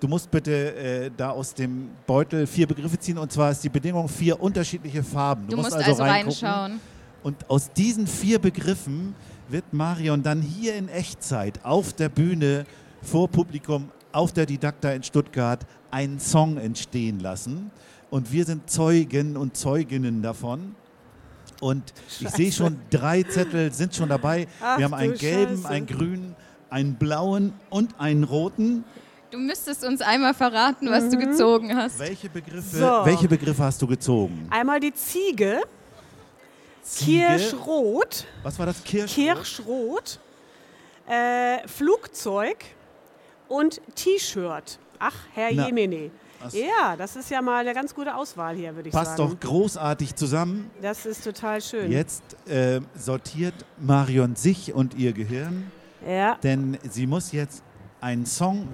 Du 0.00 0.08
musst 0.08 0.30
bitte 0.30 0.74
äh, 0.74 1.10
da 1.14 1.28
aus 1.28 1.52
dem 1.52 1.90
Beutel 2.06 2.46
vier 2.46 2.66
Begriffe 2.66 2.98
ziehen 2.98 3.18
und 3.18 3.30
zwar 3.30 3.50
ist 3.50 3.62
die 3.62 3.68
Bedingung 3.68 4.08
vier 4.08 4.40
unterschiedliche 4.40 5.02
Farben. 5.02 5.46
Du 5.48 5.58
musst 5.58 5.74
also 5.74 6.02
reinschauen. 6.02 6.80
Und 7.22 7.50
aus 7.50 7.70
diesen 7.74 8.06
vier 8.06 8.38
Begriffen 8.38 9.14
wird 9.50 9.70
Marion 9.74 10.22
dann 10.22 10.40
hier 10.40 10.74
in 10.74 10.88
Echtzeit 10.88 11.62
auf 11.62 11.92
der 11.92 12.08
Bühne 12.08 12.64
vor 13.02 13.28
Publikum 13.28 13.90
auf 14.12 14.32
der 14.32 14.46
Didakta 14.46 14.92
in 14.92 15.02
Stuttgart 15.02 15.66
einen 15.90 16.20
Song 16.20 16.56
entstehen 16.56 17.20
lassen. 17.20 17.70
Und 18.08 18.32
wir 18.32 18.46
sind 18.46 18.70
Zeugen 18.70 19.36
und 19.36 19.58
Zeuginnen 19.58 20.22
davon. 20.22 20.74
Und 21.60 21.92
ich 22.20 22.28
sehe 22.30 22.52
schon, 22.52 22.78
drei 22.90 23.22
Zettel 23.22 23.72
sind 23.72 23.94
schon 23.94 24.08
dabei. 24.08 24.46
Ach 24.60 24.78
wir 24.78 24.84
haben 24.84 24.94
einen 24.94 25.14
gelben, 25.14 25.56
Scheiße. 25.56 25.68
einen 25.68 25.86
grünen, 25.86 26.36
einen 26.70 26.94
blauen 26.96 27.52
und 27.70 27.98
einen 28.00 28.24
roten. 28.24 28.84
Du 29.30 29.38
müsstest 29.38 29.84
uns 29.84 30.00
einmal 30.00 30.34
verraten, 30.34 30.88
was 30.90 31.08
du 31.10 31.18
gezogen 31.18 31.74
hast. 31.76 31.98
Welche 31.98 32.28
Begriffe, 32.28 32.76
So. 32.76 32.86
welche 33.04 33.26
Begriffe 33.28 33.62
hast 33.64 33.80
du 33.82 33.86
gezogen? 33.86 34.46
Einmal 34.50 34.78
die 34.80 34.92
Ziege, 34.94 35.60
Ziege. 36.82 37.26
Kirschrot, 37.26 38.26
Was 38.42 38.58
war 38.58 38.66
das? 38.66 38.82
Kirsch? 38.84 39.14
Kirschrot, 39.14 40.20
äh, 41.08 41.66
Flugzeug 41.66 42.64
und 43.48 43.80
T-Shirt. 43.94 44.78
Ach, 44.98 45.14
Herr 45.32 45.50
Na, 45.52 45.66
Jemine. 45.66 46.10
Das- 46.44 46.54
Ja, 46.54 46.96
das 46.96 47.16
ist 47.16 47.30
ja 47.30 47.42
mal 47.42 47.60
eine 47.60 47.74
ganz 47.74 47.94
gute 47.94 48.14
Auswahl 48.14 48.54
hier, 48.56 48.74
würde 48.76 48.88
ich 48.88 48.94
Passt 48.94 49.16
sagen. 49.16 49.30
doch 49.40 49.40
großartig 49.40 50.14
zusammen. 50.14 50.70
Das 50.80 51.06
ist 51.06 51.24
total 51.24 51.60
schön. 51.60 51.90
Jetzt 51.90 52.22
äh, 52.48 52.80
sortiert 52.96 53.54
Marion 53.80 54.36
sich 54.36 54.72
und 54.74 54.94
ihr 54.94 55.12
Gehirn, 55.12 55.70
Ja, 56.06 56.36
denn 56.42 56.78
sie 56.90 57.06
muss 57.06 57.32
jetzt 57.32 57.62
einen 58.00 58.26
Song 58.26 58.68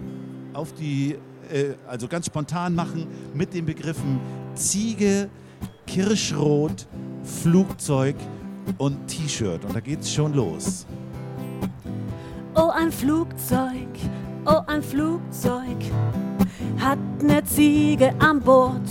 auf 0.52 0.72
die, 0.74 1.16
äh, 1.52 1.74
also 1.88 2.09
ganz 2.09 2.26
spontan 2.26 2.74
machen 2.74 3.06
mit 3.35 3.54
den 3.54 3.64
Begriffen 3.66 4.20
Ziege, 4.54 5.28
Kirschrot, 5.87 6.87
Flugzeug 7.22 8.16
und 8.78 9.06
T-Shirt. 9.09 9.64
Und 9.64 9.74
da 9.74 9.80
geht's 9.80 10.12
schon 10.12 10.35
los. 10.35 10.87
Oh, 12.54 12.70
ein 12.74 12.90
Flugzeug, 12.90 13.88
oh, 14.46 14.61
ein 14.66 14.83
Flugzeug 14.83 15.79
hat 16.79 16.98
eine 17.20 17.44
Ziege 17.44 18.14
an 18.18 18.40
Bord. 18.40 18.88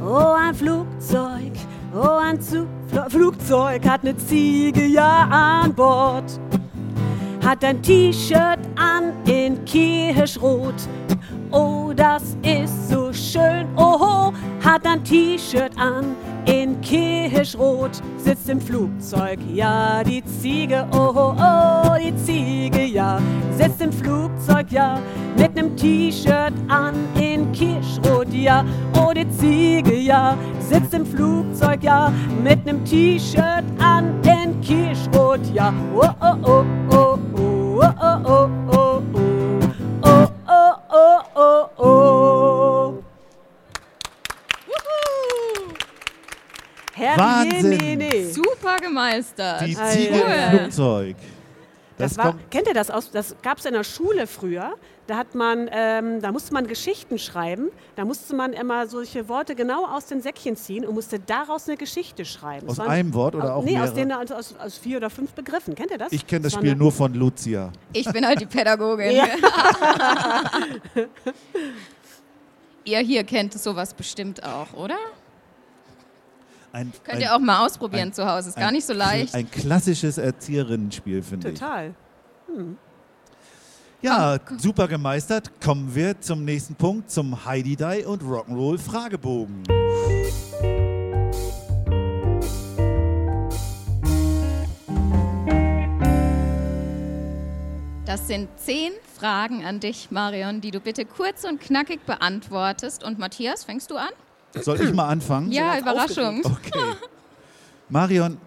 Oh, 0.00 0.34
ein 0.38 0.54
Flugzeug, 0.54 1.52
oh, 1.94 2.18
ein 2.20 2.40
Zu 2.40 2.66
Fl 2.88 3.10
Flugzeug 3.10 3.86
hat 3.86 4.02
eine 4.02 4.16
Ziege 4.16 4.86
ja 4.86 5.28
an 5.30 5.74
Bord. 5.74 6.40
Hat 7.44 7.62
ein 7.64 7.82
T-Shirt 7.82 8.60
an 8.76 9.12
in 9.26 9.64
Kirschrot. 9.64 10.74
Oh, 11.50 11.92
das 11.94 12.36
ist 12.42 12.90
so 12.90 12.97
schön. 13.32 13.66
Oho, 13.76 14.32
hat 14.64 14.86
ein 14.86 15.04
T-Shirt 15.04 15.72
an 15.76 16.16
in 16.46 16.80
Kirschrot. 16.80 18.00
Sitzt 18.16 18.48
im 18.48 18.60
Flugzeug, 18.60 19.38
ja, 19.52 20.02
die 20.02 20.24
Ziege. 20.24 20.86
Oho, 20.92 21.34
oh, 21.38 21.96
die 22.00 22.14
Ziege, 22.16 22.84
ja. 22.84 23.20
Sitzt 23.56 23.82
im 23.82 23.92
Flugzeug, 23.92 24.70
ja, 24.70 24.98
mit 25.36 25.54
nem 25.54 25.76
T-Shirt 25.76 26.54
an 26.68 26.94
in 27.20 27.52
Kirschrot, 27.52 28.32
ja. 28.32 28.64
Oh, 28.94 29.12
die 29.12 29.28
Ziege, 29.30 29.94
ja. 29.94 30.36
Sitzt 30.60 30.94
im 30.94 31.04
Flugzeug, 31.04 31.82
ja, 31.82 32.10
mit 32.42 32.64
nem 32.64 32.84
T-Shirt 32.84 33.64
an 33.78 34.20
in 34.22 34.60
Kirschrot, 34.60 35.40
ja. 35.52 35.72
Oh, 35.94 36.08
oh, 36.20 36.36
oh, 36.42 36.64
oh, 36.90 36.96
oh, 36.96 37.18
oh, 37.36 37.80
oh, 37.80 37.92
oh, 38.00 38.20
oh, 38.24 38.48
oh. 38.70 38.77
Oh, 38.77 38.77
Wahnsinn. 47.64 47.80
Jemine. 48.00 48.26
Super 48.30 48.76
gemeistert. 48.76 49.60
Die 49.66 49.76
Ah, 49.76 49.88
Ziege 49.88 50.14
im 50.20 50.58
Flugzeug. 50.58 51.16
Das, 51.96 52.14
Das 52.14 52.24
war, 52.24 52.34
kennt 52.50 52.68
ihr 52.68 52.74
das 52.74 52.90
aus? 52.92 53.10
Das 53.10 53.34
gab 53.42 53.58
es 53.58 53.64
in 53.64 53.72
der 53.74 53.82
Schule 53.82 54.26
früher. 54.28 54.74
Da 55.08 55.16
hat 55.16 55.34
man, 55.34 55.68
ähm, 55.72 56.20
da 56.20 56.30
musste 56.30 56.52
man 56.52 56.66
Geschichten 56.68 57.18
schreiben. 57.18 57.70
Da 57.96 58.04
musste 58.04 58.36
man 58.36 58.52
immer 58.52 58.86
solche 58.86 59.28
Worte 59.28 59.54
genau 59.56 59.84
aus 59.86 60.06
den 60.06 60.20
Säckchen 60.20 60.54
ziehen 60.54 60.84
und 60.86 60.94
musste 60.94 61.18
daraus 61.18 61.66
eine 61.66 61.76
Geschichte 61.78 62.24
schreiben. 62.24 62.68
Aus 62.68 62.78
waren- 62.78 62.90
einem 62.90 63.14
Wort 63.14 63.34
oder 63.34 63.56
auch 63.56 63.64
Nee, 63.64 63.78
aus, 63.80 63.94
mehrere? 63.94 63.94
den, 63.94 64.12
aus, 64.12 64.30
aus, 64.30 64.54
aus 64.62 64.78
vier 64.78 64.98
oder 64.98 65.10
fünf 65.10 65.32
Begriffen. 65.32 65.74
Kennt 65.74 65.90
ihr 65.90 65.98
das? 65.98 66.12
Ich 66.12 66.24
kenne 66.26 66.42
das 66.42 66.52
war 66.52 66.60
Spiel 66.60 66.70
eine- 66.72 66.78
nur 66.78 66.92
von 66.92 67.14
Lucia. 67.14 67.72
Ich 67.92 68.06
bin 68.12 68.24
halt 68.24 68.40
die 68.42 68.46
Pädagogin. 68.46 69.10
Ja. 69.16 69.24
ihr 72.84 72.98
hier 73.00 73.24
kennt 73.24 73.54
sowas 73.54 73.92
bestimmt 73.94 74.42
auch, 74.44 74.72
oder? 74.74 74.96
Ein, 76.72 76.92
Könnt 77.04 77.16
ein, 77.16 77.20
ihr 77.22 77.34
auch 77.34 77.38
mal 77.38 77.64
ausprobieren 77.64 78.08
ein- 78.08 78.12
zu 78.12 78.30
Hause. 78.30 78.50
Ist 78.50 78.56
ein- 78.56 78.62
gar 78.62 78.72
nicht 78.72 78.86
so 78.86 78.92
leicht. 78.92 79.34
Ein 79.34 79.50
klassisches 79.50 80.18
Erzieherinnenspiel, 80.18 81.22
finde 81.22 81.50
ich. 81.50 81.58
Total. 81.58 81.94
Ja, 84.00 84.38
super 84.58 84.86
gemeistert. 84.86 85.60
Kommen 85.60 85.94
wir 85.94 86.20
zum 86.20 86.44
nächsten 86.44 86.74
Punkt, 86.76 87.10
zum 87.10 87.44
Heidi 87.44 87.74
Die 87.76 88.04
und 88.04 88.22
Rock'n'Roll 88.22 88.78
Fragebogen. 88.78 89.62
Das 98.04 98.26
sind 98.26 98.48
zehn 98.58 98.92
Fragen 99.18 99.64
an 99.64 99.80
dich, 99.80 100.10
Marion, 100.10 100.60
die 100.62 100.70
du 100.70 100.80
bitte 100.80 101.04
kurz 101.04 101.44
und 101.44 101.60
knackig 101.60 102.00
beantwortest. 102.06 103.04
Und 103.04 103.18
Matthias, 103.18 103.64
fängst 103.64 103.90
du 103.90 103.96
an? 103.96 104.08
Soll 104.54 104.80
ich 104.80 104.92
mal 104.92 105.08
anfangen? 105.08 105.52
Ja, 105.52 105.78
Überraschung. 105.78 106.42
Okay. 106.44 106.94
Marion, 107.88 108.38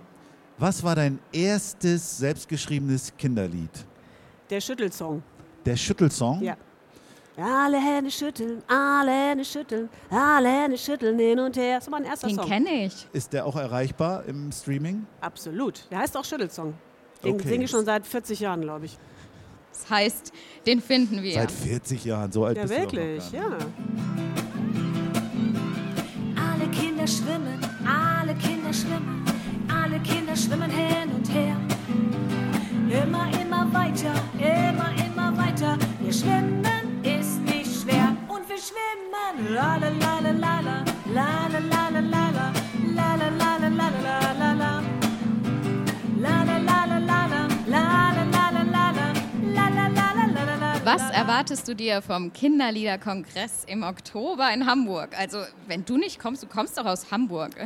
was 0.58 0.84
war 0.84 0.96
dein 0.96 1.20
erstes 1.32 2.18
selbstgeschriebenes 2.18 3.14
Kinderlied? 3.18 3.70
Der 4.50 4.62
Schüttelsong. 4.62 5.24
Der 5.66 5.76
Schüttelsong? 5.76 6.42
Ja. 6.42 6.58
Alle 7.38 7.80
Hände 7.80 8.12
schütteln, 8.12 8.62
alle 8.68 9.10
Hände 9.12 9.46
schütteln, 9.46 9.90
alle 10.10 10.50
Hände 10.50 10.78
schütteln 10.78 11.18
hin 11.18 11.40
und 11.40 11.56
her. 11.56 11.78
Das 11.78 11.90
war 11.90 12.00
mein 12.00 12.08
erster 12.08 12.28
Den 12.28 12.36
Song. 12.36 12.46
kenne 12.46 12.86
ich. 12.86 13.08
Ist 13.14 13.32
der 13.34 13.46
auch 13.46 13.56
erreichbar 13.56 14.26
im 14.26 14.52
Streaming? 14.52 15.08
Absolut. 15.22 15.90
Der 15.90 16.00
heißt 16.00 16.16
auch 16.18 16.26
Schüttelsong. 16.26 16.74
Den 17.24 17.36
Okay. 17.36 17.48
singe 17.48 17.64
ich 17.66 17.72
schon 17.72 17.86
seit 17.86 18.06
40 18.06 18.40
Jahren, 18.42 18.62
glaube 18.62 18.86
ich. 18.86 18.98
Das 19.72 19.90
heißt, 19.90 20.34
den 20.68 20.82
finden 20.82 21.24
wir. 21.24 21.34
Seit 21.34 21.52
40 21.52 22.04
Jahren, 22.06 22.32
so 22.32 22.46
alt 22.46 22.58
Ja, 22.58 22.64
bist 22.64 22.76
wirklich, 22.78 23.24
du 23.32 23.38
noch 23.38 23.50
gar 23.50 23.60
ja. 23.60 24.31
Kinder 27.02 27.14
schwimmen, 27.18 27.60
alle 27.84 28.36
Kinder 28.36 28.72
schwimmen, 28.72 29.26
alle 29.68 30.00
Kinder 30.02 30.36
schwimmen 30.36 30.70
hin 30.70 31.10
und 31.12 31.28
her. 31.34 31.56
Immer, 33.04 33.28
immer 33.42 33.74
weiter, 33.74 34.14
immer, 34.38 34.92
immer 35.04 35.36
weiter. 35.36 35.80
Wir 36.00 36.14
schwimmen 36.14 37.02
ist 37.02 37.42
nicht 37.42 37.82
schwer 37.82 38.16
und 38.28 38.48
wir 38.48 38.58
schwimmen. 38.58 39.52
La 39.52 39.78
la 39.78 39.90
la, 39.90 40.20
la 40.20 40.32
la 40.32 40.62
la 41.12 41.48
la 41.50 41.60
la 41.60 41.90
la, 41.90 41.90
la 41.90 42.20
la 42.36 43.30
la 43.40 43.58
la 43.58 43.68
la 43.68 43.90
la 43.90 44.34
la 44.40 44.54
la. 44.54 44.54
La 44.54 44.71
Was 50.84 51.12
erwartest 51.12 51.68
du 51.68 51.76
dir 51.76 52.02
vom 52.02 52.34
Kinderliederkongress 52.34 53.66
im 53.68 53.84
Oktober 53.84 54.52
in 54.52 54.66
Hamburg? 54.66 55.10
Also, 55.16 55.38
wenn 55.68 55.86
du 55.86 55.96
nicht 55.98 56.20
kommst, 56.20 56.42
du 56.42 56.48
kommst 56.48 56.76
doch 56.78 56.86
aus 56.86 57.12
Hamburg. 57.12 57.52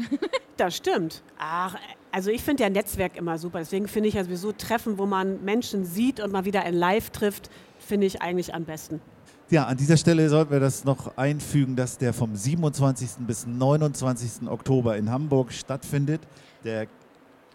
Das 0.57 0.77
stimmt. 0.77 1.21
Ach, 1.37 1.75
also 2.13 2.29
ich 2.29 2.41
finde 2.41 2.63
ja 2.63 2.69
Netzwerk 2.69 3.17
immer 3.17 3.37
super. 3.37 3.59
Deswegen 3.59 3.89
finde 3.89 4.07
ich 4.07 4.15
ja 4.15 4.23
sowieso 4.23 4.53
Treffen, 4.53 4.97
wo 4.97 5.05
man 5.05 5.43
Menschen 5.43 5.83
sieht 5.83 6.21
und 6.21 6.31
mal 6.31 6.45
wieder 6.45 6.63
in 6.65 6.75
Live 6.75 7.09
trifft, 7.09 7.49
finde 7.77 8.07
ich 8.07 8.21
eigentlich 8.21 8.55
am 8.55 8.63
besten. 8.63 9.01
Ja, 9.49 9.65
an 9.65 9.75
dieser 9.75 9.97
Stelle 9.97 10.29
sollten 10.29 10.51
wir 10.51 10.61
das 10.61 10.85
noch 10.85 11.17
einfügen, 11.17 11.75
dass 11.75 11.97
der 11.97 12.13
vom 12.13 12.37
27. 12.37 13.27
bis 13.27 13.45
29. 13.45 14.47
Oktober 14.47 14.95
in 14.95 15.11
Hamburg 15.11 15.51
stattfindet. 15.51 16.21
Der 16.63 16.87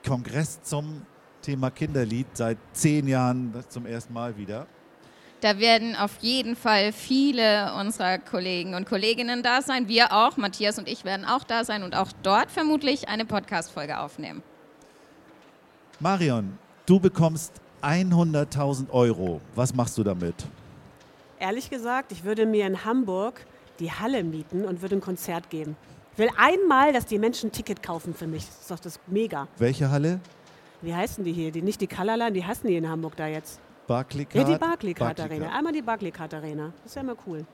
Kongress 0.07 0.61
zum 0.61 1.07
Thema 1.41 1.71
Kinderlied 1.71 2.27
seit 2.35 2.59
zehn 2.75 3.09
Jahren 3.09 3.55
zum 3.71 3.87
ersten 3.87 4.13
Mal 4.13 4.37
wieder. 4.37 4.67
Da 5.41 5.59
werden 5.59 5.97
auf 5.97 6.19
jeden 6.21 6.55
Fall 6.55 6.93
viele 6.93 7.75
unserer 7.75 8.19
Kollegen 8.19 8.75
und 8.75 8.87
Kolleginnen 8.87 9.43
da 9.43 9.63
sein. 9.63 9.89
Wir 9.89 10.13
auch, 10.13 10.37
Matthias 10.37 10.79
und 10.79 10.87
ich 10.87 11.05
werden 11.07 11.25
auch 11.25 11.45
da 11.45 11.65
sein 11.65 11.83
und 11.83 11.97
auch 11.97 12.09
dort 12.23 12.51
vermutlich 12.51 13.09
eine 13.09 13.25
Podcast-Folge 13.25 13.99
aufnehmen. 13.99 14.43
Marion, 15.99 16.59
du 16.85 17.01
bekommst 17.01 17.55
100.000 17.83 18.91
Euro. 18.91 19.41
Was 19.55 19.75
machst 19.75 19.97
du 19.97 20.05
damit? 20.05 20.35
Ehrlich 21.39 21.71
gesagt, 21.71 22.13
ich 22.13 22.23
würde 22.25 22.45
mir 22.45 22.67
in 22.67 22.85
Hamburg 22.85 23.47
die 23.79 23.91
Halle 23.91 24.23
mieten 24.23 24.67
und 24.67 24.83
würde 24.83 24.97
ein 24.97 25.01
Konzert 25.01 25.49
geben. 25.49 25.75
Ich 26.13 26.19
will 26.19 26.29
einmal, 26.37 26.93
dass 26.93 27.07
die 27.07 27.19
Menschen 27.19 27.49
ein 27.49 27.53
Ticket 27.53 27.83
kaufen 27.83 28.13
für 28.13 28.27
mich. 28.27 28.45
Das 28.45 28.61
ist 28.61 28.71
doch 28.71 28.79
das 28.79 29.01
mega. 29.07 29.49
Welche 29.57 29.91
Halle? 29.91 30.21
Wie 30.83 30.95
heißen 30.95 31.25
die 31.25 31.33
hier? 31.33 31.51
Die, 31.51 31.63
nicht 31.63 31.81
die 31.81 31.87
Colorline, 31.87 32.33
die 32.33 32.45
heißen 32.45 32.69
die 32.69 32.77
in 32.77 32.87
Hamburg 32.87 33.17
da 33.17 33.27
jetzt. 33.27 33.59
Barclaycard? 33.91 34.47
Ja, 34.49 34.55
die 34.55 34.61
Barclaycard 34.61 35.19
Arena. 35.21 35.49
Einmal 35.51 35.73
die 35.73 35.83
Barclaycard 35.83 36.33
Arena. 36.35 36.73
Das 36.85 36.95
wäre 36.95 37.07
mal 37.07 37.17
cool. 37.27 37.45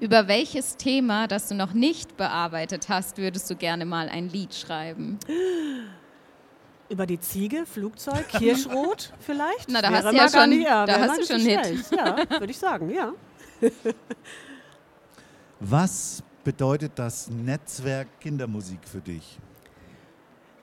Über 0.00 0.28
welches 0.28 0.76
Thema, 0.76 1.26
das 1.26 1.48
du 1.48 1.54
noch 1.54 1.72
nicht 1.72 2.18
bearbeitet 2.18 2.90
hast, 2.90 3.16
würdest 3.16 3.48
du 3.48 3.56
gerne 3.56 3.86
mal 3.86 4.10
ein 4.10 4.28
Lied 4.28 4.54
schreiben? 4.54 5.18
Über 6.90 7.06
die 7.06 7.18
Ziege, 7.20 7.64
Flugzeug, 7.64 8.28
Kirschrot 8.28 9.14
vielleicht? 9.20 9.70
Na, 9.70 9.80
da 9.80 9.90
Wäre 9.90 10.02
hast 10.04 10.12
du 10.12 10.16
ja 10.16 10.28
schon- 10.42 10.50
nicht- 10.50 10.66
ja, 10.66 10.84
da 10.84 11.00
hast 11.00 11.20
du 11.20 11.24
schon 11.26 11.40
schlecht. 11.40 11.92
Ja, 11.92 12.16
würde 12.28 12.50
ich 12.50 12.58
sagen, 12.58 12.90
ja. 12.90 13.12
Was 15.60 16.22
bedeutet 16.44 16.92
das 16.96 17.30
Netzwerk 17.30 18.08
Kindermusik 18.20 18.80
für 18.86 19.00
dich? 19.00 19.38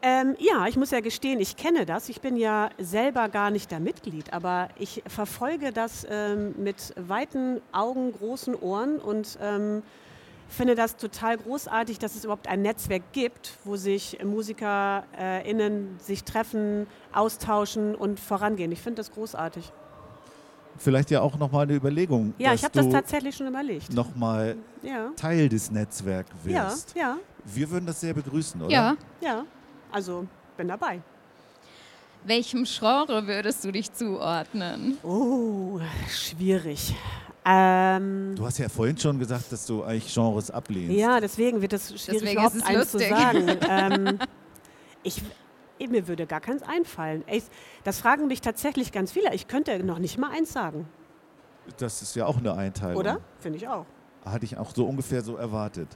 Ähm, 0.10 0.38
ja, 0.40 0.68
ich 0.68 0.78
muss 0.78 0.92
ja 0.92 1.02
gestehen, 1.02 1.42
ich 1.42 1.58
kenne 1.58 1.86
das. 1.86 2.08
Ich 2.08 2.22
bin 2.22 2.38
ja 2.38 2.70
selber 2.78 3.28
gar 3.28 3.52
nicht 3.52 3.70
da 3.74 3.80
Mitglied, 3.80 4.32
aber 4.32 4.70
ich 4.80 5.04
verfolge 5.06 5.74
das 5.74 6.08
ähm, 6.10 6.56
mit 6.58 6.94
weiten 6.96 7.60
Augen, 7.74 8.14
großen 8.14 8.56
Ohren 8.56 9.00
und 9.00 9.38
ähm, 9.42 9.84
finde 10.48 10.76
das 10.76 10.96
total 10.96 11.36
großartig, 11.36 12.00
dass 12.00 12.16
es 12.16 12.24
überhaupt 12.24 12.48
ein 12.48 12.62
Netzwerk 12.62 13.04
gibt, 13.12 13.58
wo 13.66 13.76
sich 13.76 14.18
MusikerInnen 14.24 15.98
sich 16.00 16.24
treffen, 16.24 16.88
austauschen 17.12 17.94
und 17.94 18.18
vorangehen. 18.22 18.72
Ich 18.72 18.80
finde 18.80 19.02
das 19.02 19.12
großartig. 19.12 19.74
Vielleicht 20.78 21.12
ja 21.12 21.20
auch 21.20 21.38
nochmal 21.38 21.64
eine 21.64 21.74
Überlegung, 21.74 22.34
Ja, 22.38 22.52
dass 22.52 22.60
ich 22.60 22.64
habe 22.64 22.76
das 22.76 22.86
du 22.86 22.92
tatsächlich 22.94 23.36
schon 23.36 23.48
überlegt. 23.48 23.92
nochmal 23.94 24.56
Ja, 24.84 25.10
Teil 25.18 25.50
des 25.50 25.70
Netzwerks 25.70 26.30
ja, 26.46 26.68
wirst. 26.68 26.96
ja, 26.96 27.18
Wir 27.44 27.70
würden 27.70 27.88
das 27.88 28.00
sehr 28.00 28.14
begrüßen, 28.14 28.62
oder? 28.62 28.72
Ja. 28.72 28.96
ja. 29.20 29.44
Also 29.92 30.28
bin 30.58 30.68
dabei. 30.68 31.02
Welchem 32.24 32.66
Genre 32.66 33.26
würdest 33.28 33.64
du 33.64 33.72
dich 33.72 33.92
zuordnen? 33.94 34.98
Oh, 35.04 35.80
schwierig. 36.10 36.94
Ähm, 37.46 38.34
Du 38.36 38.46
hast 38.46 38.58
ja 38.58 38.68
vorhin 38.68 38.98
schon 38.98 39.18
gesagt, 39.20 39.52
dass 39.52 39.66
du 39.66 39.84
eigentlich 39.84 40.14
Genres 40.14 40.52
ablehnst. 40.52 40.98
Ja, 40.98 41.20
deswegen 41.22 41.62
wird 41.62 41.72
es 41.74 41.88
schwierig, 41.88 42.06
Deswegen 42.22 42.32
überhaupt 42.34 42.56
ist 42.56 42.64
es 42.64 42.68
eins 42.68 42.92
zu 42.92 42.98
lustig. 42.98 43.16
sagen. 43.18 43.48
ähm, 43.70 44.20
ich, 45.04 45.22
mir 45.90 46.08
würde 46.10 46.26
gar 46.28 46.42
keins 46.42 46.64
einfallen. 46.64 47.24
Ich, 47.32 47.44
das 47.86 48.00
fragen 48.02 48.28
mich 48.28 48.42
tatsächlich 48.42 48.92
ganz 48.92 49.14
viele. 49.14 49.34
Ich 49.34 49.48
könnte 49.48 49.82
noch 49.84 50.00
nicht 50.00 50.18
mal 50.18 50.32
eins 50.32 50.52
sagen, 50.52 50.90
Das 51.78 52.02
ist 52.02 52.16
ja 52.16 52.26
auch 52.26 52.38
eine 52.38 52.54
Einteilung. 52.54 52.98
oder? 52.98 53.22
Finde 53.40 53.58
ich 53.60 53.68
auch. 53.70 53.86
Hatte 54.26 54.44
ich 54.44 54.58
auch 54.58 54.76
so 54.76 54.86
ungefähr 54.86 55.22
so 55.22 55.38
erwartet. 55.38 55.88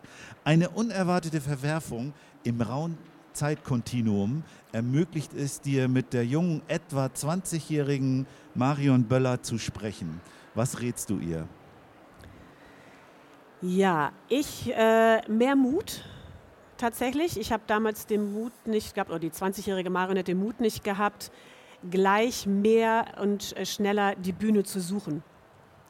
Eine 0.46 0.70
unerwartete 0.70 1.42
Verwerfung 1.42 2.14
im 2.44 2.62
rauen 2.62 2.98
Zeitkontinuum 3.34 4.44
ermöglicht 4.72 5.34
es 5.34 5.62
dir, 5.62 5.88
mit 5.88 6.14
der 6.14 6.26
jungen, 6.26 6.62
etwa 6.68 7.06
20-jährigen 7.06 8.26
Marion 8.56 9.04
Böller 9.04 9.42
zu 9.42 9.58
sprechen. 9.58 10.22
Was 10.56 10.82
rätst 10.82 11.10
du 11.10 11.20
ihr? 11.20 11.48
Ja, 13.62 14.12
ich 14.28 14.74
äh, 14.76 15.22
mehr 15.30 15.56
Mut 15.56 16.04
tatsächlich. 16.78 17.40
Ich 17.40 17.52
habe 17.52 17.64
damals 17.68 18.08
den 18.08 18.34
Mut 18.34 18.54
nicht 18.66 18.96
gehabt, 18.96 19.12
oder 19.12 19.20
die 19.20 19.30
20-jährige 19.30 19.90
Marion 19.90 20.18
hat 20.18 20.28
den 20.28 20.40
Mut 20.40 20.60
nicht 20.60 20.84
gehabt, 20.84 21.32
gleich 21.90 22.48
mehr 22.48 23.06
und 23.22 23.56
äh, 23.56 23.66
schneller 23.66 24.16
die 24.16 24.34
Bühne 24.34 24.64
zu 24.64 24.80
suchen. 24.80 25.24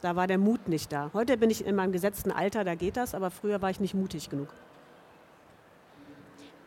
Da 0.02 0.16
war 0.16 0.26
der 0.26 0.38
Mut 0.38 0.68
nicht 0.68 0.92
da. 0.92 1.10
Heute 1.14 1.36
bin 1.36 1.48
ich 1.48 1.64
in 1.64 1.76
meinem 1.76 1.92
gesetzten 1.92 2.30
Alter, 2.30 2.64
da 2.64 2.74
geht 2.74 2.96
das, 2.96 3.14
aber 3.14 3.30
früher 3.30 3.62
war 3.62 3.70
ich 3.70 3.80
nicht 3.80 3.94
mutig 3.94 4.28
genug. 4.28 4.48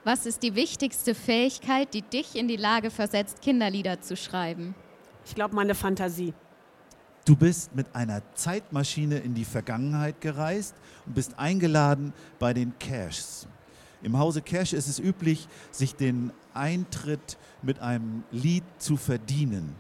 Was 0.06 0.28
ist 0.28 0.44
die 0.44 0.54
wichtigste 0.54 1.16
Fähigkeit, 1.16 1.92
die 1.96 2.04
dich 2.04 2.36
in 2.36 2.48
die 2.48 2.58
Lage 2.58 2.92
versetzt, 2.92 3.42
Kinderlieder 3.42 4.02
zu 4.02 4.16
schreiben? 4.16 4.76
Ich 5.26 5.34
glaube, 5.34 5.56
meine 5.56 5.74
Fantasie. 5.74 6.36
Du 7.26 7.36
bist 7.36 7.76
mit 7.76 7.88
einer 7.96 8.22
Zeitmaschine 8.36 9.18
in 9.18 9.34
die 9.34 9.46
Vergangenheit 9.46 10.22
gereist 10.22 10.76
und 11.08 11.16
bist 11.16 11.40
eingeladen 11.40 12.14
bei 12.38 12.54
den 12.54 12.78
Cashs. 12.78 13.48
Im 14.04 14.20
Hause 14.20 14.44
Cash 14.44 14.74
ist 14.74 14.88
es 14.88 15.00
üblich, 15.00 15.48
sich 15.72 15.96
den 15.96 16.32
Eintritt 16.54 17.40
mit 17.64 17.80
einem 17.80 18.26
Lied 18.30 18.64
zu 18.78 18.98
verdienen. 18.98 19.76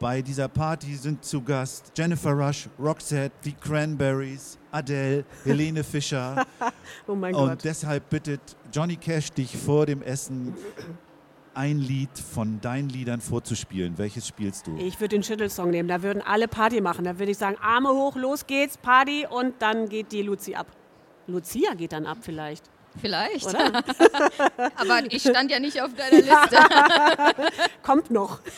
Bei 0.00 0.22
dieser 0.22 0.48
Party 0.48 0.94
sind 0.96 1.22
zu 1.22 1.42
Gast 1.42 1.92
Jennifer 1.94 2.30
Rush, 2.32 2.70
Roxette, 2.78 3.34
die 3.44 3.52
Cranberries, 3.52 4.58
Adele, 4.72 5.24
Helene 5.44 5.84
Fischer. 5.84 6.44
Oh 7.06 7.14
mein 7.14 7.34
Und 7.34 7.48
Gott. 7.50 7.64
deshalb 7.64 8.08
bittet 8.10 8.40
Johnny 8.72 8.96
Cash 8.96 9.30
dich 9.30 9.56
vor 9.56 9.86
dem 9.86 10.02
Essen 10.02 10.54
ein 11.54 11.78
Lied 11.78 12.18
von 12.18 12.60
deinen 12.60 12.88
Liedern 12.88 13.20
vorzuspielen. 13.20 13.98
Welches 13.98 14.26
spielst 14.26 14.66
du? 14.66 14.76
Ich 14.78 14.98
würde 14.98 15.16
den 15.16 15.22
Schüttelsong 15.22 15.70
nehmen. 15.70 15.88
Da 15.88 16.02
würden 16.02 16.22
alle 16.22 16.48
Party 16.48 16.80
machen. 16.80 17.04
Da 17.04 17.18
würde 17.18 17.30
ich 17.32 17.38
sagen, 17.38 17.56
Arme 17.60 17.90
hoch, 17.90 18.16
los 18.16 18.46
geht's, 18.46 18.76
Party 18.78 19.26
und 19.28 19.54
dann 19.60 19.88
geht 19.88 20.12
die 20.12 20.22
Luzi 20.22 20.54
ab. 20.54 20.68
Lucia 21.26 21.74
geht 21.74 21.92
dann 21.92 22.06
ab 22.06 22.18
vielleicht, 22.22 22.70
Vielleicht. 23.00 23.54
Aber 24.76 25.00
ich 25.08 25.22
stand 25.22 25.50
ja 25.50 25.58
nicht 25.58 25.80
auf 25.80 25.90
deiner 25.94 26.16
Liste. 26.16 26.58
Kommt 27.82 28.10
noch. 28.10 28.40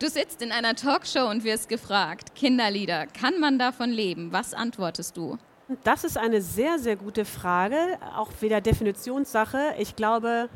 Du 0.00 0.10
sitzt 0.10 0.42
in 0.42 0.52
einer 0.52 0.74
Talkshow 0.74 1.30
und 1.30 1.44
wirst 1.44 1.68
gefragt, 1.68 2.34
Kinderlieder, 2.34 3.06
kann 3.06 3.38
man 3.40 3.58
davon 3.58 3.90
leben? 3.90 4.32
Was 4.32 4.52
antwortest 4.52 5.16
du? 5.16 5.38
Das 5.82 6.04
ist 6.04 6.18
eine 6.18 6.42
sehr, 6.42 6.78
sehr 6.78 6.96
gute 6.96 7.24
Frage. 7.24 7.76
Auch 8.14 8.30
wieder 8.40 8.60
Definitionssache. 8.60 9.74
Ich 9.78 9.96
glaube, 9.96 10.50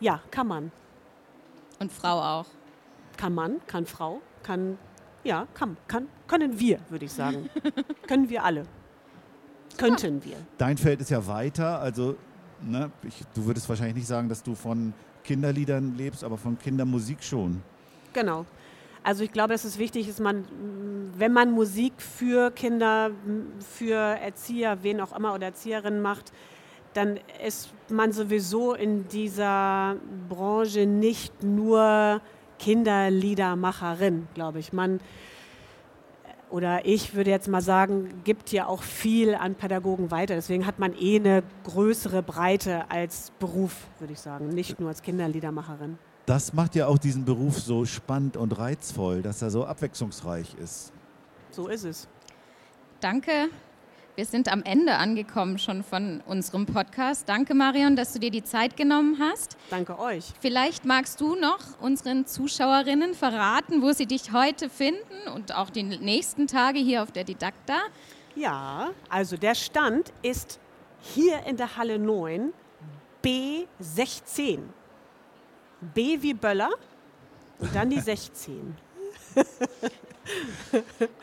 ja, 0.00 0.22
kann 0.30 0.46
man. 0.46 0.72
Und 1.80 1.92
Frau 1.92 2.20
auch. 2.20 2.46
Kann 3.16 3.34
man, 3.34 3.60
kann 3.66 3.84
Frau, 3.84 4.22
kann, 4.42 4.78
ja, 5.22 5.46
kann, 5.52 5.76
kann, 5.86 6.08
können 6.26 6.58
wir, 6.58 6.78
würde 6.88 7.04
ich 7.04 7.12
sagen. 7.12 7.50
können 8.06 8.30
wir 8.30 8.42
alle. 8.42 8.64
Könnten 9.76 10.24
wir. 10.24 10.36
Dein 10.58 10.76
Feld 10.76 11.00
ist 11.00 11.10
ja 11.10 11.26
weiter, 11.26 11.80
also 11.80 12.16
ne, 12.60 12.90
ich, 13.02 13.22
du 13.34 13.44
würdest 13.46 13.68
wahrscheinlich 13.68 13.96
nicht 13.96 14.06
sagen, 14.06 14.28
dass 14.28 14.42
du 14.42 14.54
von 14.54 14.92
Kinderliedern 15.24 15.96
lebst, 15.96 16.24
aber 16.24 16.36
von 16.36 16.58
Kindermusik 16.58 17.22
schon. 17.22 17.62
Genau. 18.12 18.44
Also 19.04 19.24
ich 19.24 19.32
glaube, 19.32 19.52
dass 19.52 19.64
es 19.64 19.78
wichtig 19.78 20.08
ist, 20.08 20.20
man, 20.20 20.44
wenn 21.16 21.32
man 21.32 21.50
Musik 21.50 21.94
für 21.98 22.50
Kinder, 22.52 23.10
für 23.58 23.96
Erzieher, 23.96 24.78
wen 24.82 25.00
auch 25.00 25.16
immer 25.16 25.34
oder 25.34 25.46
Erzieherinnen 25.46 26.00
macht, 26.00 26.32
dann 26.94 27.18
ist 27.44 27.70
man 27.88 28.12
sowieso 28.12 28.74
in 28.74 29.08
dieser 29.08 29.96
Branche 30.28 30.86
nicht 30.86 31.42
nur 31.42 32.20
Kinderliedermacherin, 32.58 34.28
glaube 34.34 34.60
ich. 34.60 34.72
Man 34.72 35.00
oder 36.52 36.84
ich 36.84 37.14
würde 37.14 37.30
jetzt 37.30 37.48
mal 37.48 37.62
sagen, 37.62 38.22
gibt 38.24 38.52
ja 38.52 38.66
auch 38.66 38.82
viel 38.82 39.34
an 39.34 39.54
Pädagogen 39.54 40.10
weiter. 40.10 40.34
Deswegen 40.34 40.66
hat 40.66 40.78
man 40.78 40.94
eh 40.98 41.16
eine 41.16 41.42
größere 41.64 42.22
Breite 42.22 42.90
als 42.90 43.32
Beruf, 43.38 43.74
würde 43.98 44.12
ich 44.12 44.20
sagen, 44.20 44.48
nicht 44.50 44.78
nur 44.78 44.90
als 44.90 45.02
Kinderliedermacherin. 45.02 45.98
Das 46.26 46.52
macht 46.52 46.74
ja 46.74 46.86
auch 46.86 46.98
diesen 46.98 47.24
Beruf 47.24 47.58
so 47.58 47.84
spannend 47.84 48.36
und 48.36 48.56
reizvoll, 48.56 49.22
dass 49.22 49.42
er 49.42 49.50
so 49.50 49.64
abwechslungsreich 49.64 50.54
ist. 50.62 50.92
So 51.50 51.68
ist 51.68 51.84
es. 51.84 52.06
Danke. 53.00 53.48
Wir 54.14 54.26
sind 54.26 54.52
am 54.52 54.62
Ende 54.62 54.96
angekommen 54.96 55.56
schon 55.56 55.82
von 55.82 56.20
unserem 56.26 56.66
Podcast. 56.66 57.26
Danke, 57.30 57.54
Marion, 57.54 57.96
dass 57.96 58.12
du 58.12 58.18
dir 58.18 58.30
die 58.30 58.44
Zeit 58.44 58.76
genommen 58.76 59.16
hast. 59.18 59.56
Danke 59.70 59.98
euch. 59.98 60.26
Vielleicht 60.38 60.84
magst 60.84 61.18
du 61.22 61.34
noch 61.34 61.80
unseren 61.80 62.26
Zuschauerinnen 62.26 63.14
verraten, 63.14 63.80
wo 63.80 63.92
sie 63.92 64.04
dich 64.04 64.34
heute 64.34 64.68
finden 64.68 65.28
und 65.34 65.54
auch 65.54 65.70
die 65.70 65.82
nächsten 65.82 66.46
Tage 66.46 66.78
hier 66.78 67.02
auf 67.02 67.10
der 67.10 67.24
Didakta. 67.24 67.78
Ja, 68.34 68.90
also 69.08 69.38
der 69.38 69.54
Stand 69.54 70.12
ist 70.20 70.60
hier 71.00 71.46
in 71.46 71.56
der 71.56 71.78
Halle 71.78 71.98
9 71.98 72.52
B16. 73.24 74.58
B 75.94 76.20
wie 76.20 76.34
Böller 76.34 76.70
und 77.58 77.74
dann 77.74 77.88
die 77.88 77.98
16. 77.98 78.76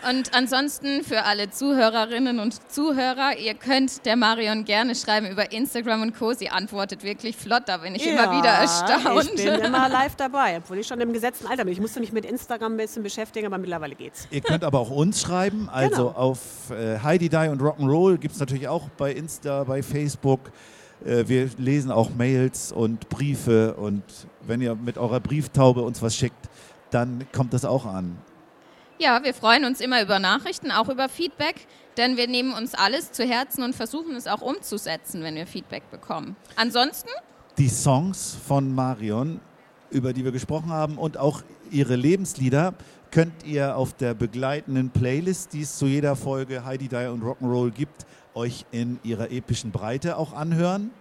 Und 0.09 0.33
ansonsten 0.35 1.03
für 1.03 1.23
alle 1.23 1.49
Zuhörerinnen 1.49 2.39
und 2.39 2.59
Zuhörer, 2.71 3.37
ihr 3.37 3.53
könnt 3.53 4.05
der 4.05 4.15
Marion 4.15 4.65
gerne 4.65 4.95
schreiben 4.95 5.27
über 5.27 5.51
Instagram 5.51 6.01
und 6.01 6.17
Co. 6.17 6.33
Sie 6.33 6.49
antwortet 6.49 7.03
wirklich 7.03 7.37
flott, 7.37 7.63
da 7.67 7.77
bin 7.77 7.95
ich 7.95 8.05
immer 8.05 8.31
wieder 8.37 8.49
erstaunt. 8.49 9.31
Ich 9.35 9.43
bin 9.43 9.53
immer 9.61 9.87
live 9.89 10.15
dabei, 10.15 10.57
obwohl 10.57 10.79
ich 10.79 10.87
schon 10.87 10.99
im 11.01 11.13
gesetzten 11.13 11.47
Alter 11.47 11.63
bin. 11.63 11.73
Ich 11.73 11.79
musste 11.81 11.99
mich 11.99 12.11
mit 12.11 12.25
Instagram 12.25 12.73
ein 12.73 12.77
bisschen 12.77 13.03
beschäftigen, 13.03 13.47
aber 13.47 13.57
mittlerweile 13.57 13.95
geht's. 13.95 14.27
Ihr 14.31 14.41
könnt 14.41 14.63
aber 14.63 14.79
auch 14.79 14.89
uns 14.91 15.21
schreiben, 15.21 15.69
also 15.69 15.89
Genau. 16.09 16.17
auf 16.17 16.39
äh, 16.71 16.99
Heidi 16.99 17.29
Die 17.29 17.35
und 17.49 17.61
Rock'n'Roll 17.61 18.17
gibt 18.17 18.33
es 18.35 18.39
natürlich 18.39 18.67
auch 18.67 18.89
bei 18.97 19.11
Insta, 19.11 19.63
bei 19.63 19.81
Facebook. 19.81 20.51
Äh, 21.05 21.23
wir 21.27 21.49
lesen 21.57 21.91
auch 21.91 22.09
Mails 22.11 22.71
und 22.71 23.09
Briefe 23.09 23.73
und 23.75 24.03
wenn 24.45 24.61
ihr 24.61 24.75
mit 24.75 24.97
eurer 24.97 25.19
Brieftaube 25.19 25.81
uns 25.81 26.01
was 26.01 26.15
schickt, 26.15 26.49
dann 26.91 27.25
kommt 27.31 27.53
das 27.53 27.65
auch 27.65 27.85
an. 27.85 28.17
Ja, 29.01 29.23
wir 29.23 29.33
freuen 29.33 29.63
uns 29.63 29.79
immer 29.79 30.01
über 30.01 30.19
Nachrichten, 30.19 30.71
auch 30.71 30.89
über 30.89 31.07
Feedback, 31.07 31.55
denn 31.95 32.17
wir 32.17 32.27
nehmen 32.27 32.53
uns 32.53 32.73
alles 32.75 33.13
zu 33.13 33.23
Herzen 33.23 33.63
und 33.63 33.73
versuchen 33.73 34.13
es 34.13 34.27
auch 34.27 34.41
umzusetzen, 34.41 35.23
wenn 35.23 35.35
wir 35.35 35.47
Feedback 35.47 35.89
bekommen. 35.89 36.35
Ansonsten, 36.57 37.07
Die 37.57 37.69
Songs 37.69 38.37
von 38.45 38.75
Marion, 38.75 39.39
über 39.89 40.11
die 40.11 40.25
wir 40.25 40.33
gesprochen 40.33 40.69
haben 40.71 40.97
und 40.97 41.17
auch 41.17 41.43
ihre 41.71 41.95
Lebenslieder 41.95 42.73
könnt 43.09 43.45
ihr 43.45 43.77
auf 43.77 43.93
der 43.93 44.13
begleitenden 44.15 44.89
Playlist, 44.89 45.53
die 45.53 45.61
es 45.61 45.77
zu 45.77 45.85
jeder 45.85 46.17
Folge 46.17 46.65
Heidi 46.65 46.89
Die 46.89 47.07
und 47.07 47.23
Rock'n'Roll 47.23 47.71
gibt, 47.71 48.05
euch 48.33 48.65
in 48.71 48.99
ihrer 49.03 49.31
epischen 49.31 49.71
Breite 49.71 50.17
auch 50.17 50.33
anhören. 50.33 50.91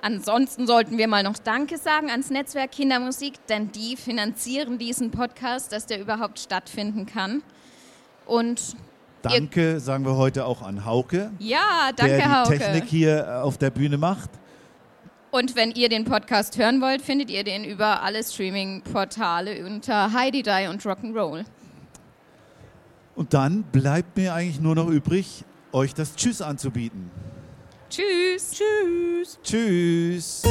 Ansonsten 0.00 0.66
sollten 0.66 0.98
wir 0.98 1.08
mal 1.08 1.22
noch 1.22 1.38
Danke 1.38 1.78
sagen 1.78 2.10
ans 2.10 2.30
Netzwerk 2.30 2.72
Kindermusik, 2.72 3.34
denn 3.48 3.72
die 3.72 3.96
finanzieren 3.96 4.78
diesen 4.78 5.10
Podcast, 5.10 5.72
dass 5.72 5.86
der 5.86 6.00
überhaupt 6.00 6.38
stattfinden 6.38 7.06
kann. 7.06 7.42
Und 8.26 8.76
Danke 9.22 9.80
sagen 9.80 10.04
wir 10.04 10.16
heute 10.16 10.46
auch 10.46 10.62
an 10.62 10.84
Hauke, 10.84 11.30
ja, 11.38 11.90
danke 11.96 12.16
der 12.16 12.26
die 12.26 12.32
Hauke. 12.32 12.58
Technik 12.58 12.84
hier 12.84 13.26
äh, 13.26 13.30
auf 13.42 13.58
der 13.58 13.70
Bühne 13.70 13.98
macht. 13.98 14.30
Und 15.30 15.56
wenn 15.56 15.72
ihr 15.72 15.88
den 15.88 16.04
Podcast 16.04 16.56
hören 16.56 16.80
wollt, 16.80 17.02
findet 17.02 17.28
ihr 17.28 17.44
den 17.44 17.64
über 17.64 18.02
alle 18.02 18.22
Streaming-Portale 18.22 19.66
unter 19.66 20.12
Heidi 20.12 20.42
Die 20.42 20.68
und 20.70 20.82
Rock'n'Roll. 20.82 21.44
Und 23.14 23.34
dann 23.34 23.64
bleibt 23.64 24.16
mir 24.16 24.32
eigentlich 24.32 24.60
nur 24.60 24.74
noch 24.74 24.88
übrig, 24.88 25.44
euch 25.72 25.92
das 25.92 26.14
Tschüss 26.14 26.40
anzubieten. 26.40 27.10
Tschüss. 27.90 28.52
Tschüss. 28.52 29.38
Tschüss. 29.42 30.42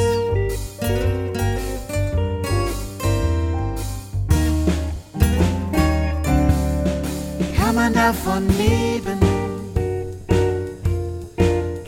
Kann 7.56 7.74
man 7.76 7.92
davon 7.92 8.48
leben? 8.58 9.18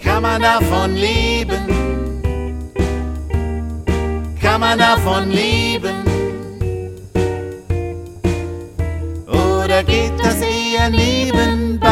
Kann 0.01 0.23
man 0.23 0.41
davon 0.41 0.95
leben? 0.95 1.67
Kann 4.41 4.61
man 4.61 4.79
davon 4.79 5.31
leben? 5.31 6.05
Oder 9.27 9.83
geht 9.83 10.13
das 10.23 10.37
eher 10.41 10.91
nebenbei? 10.91 11.90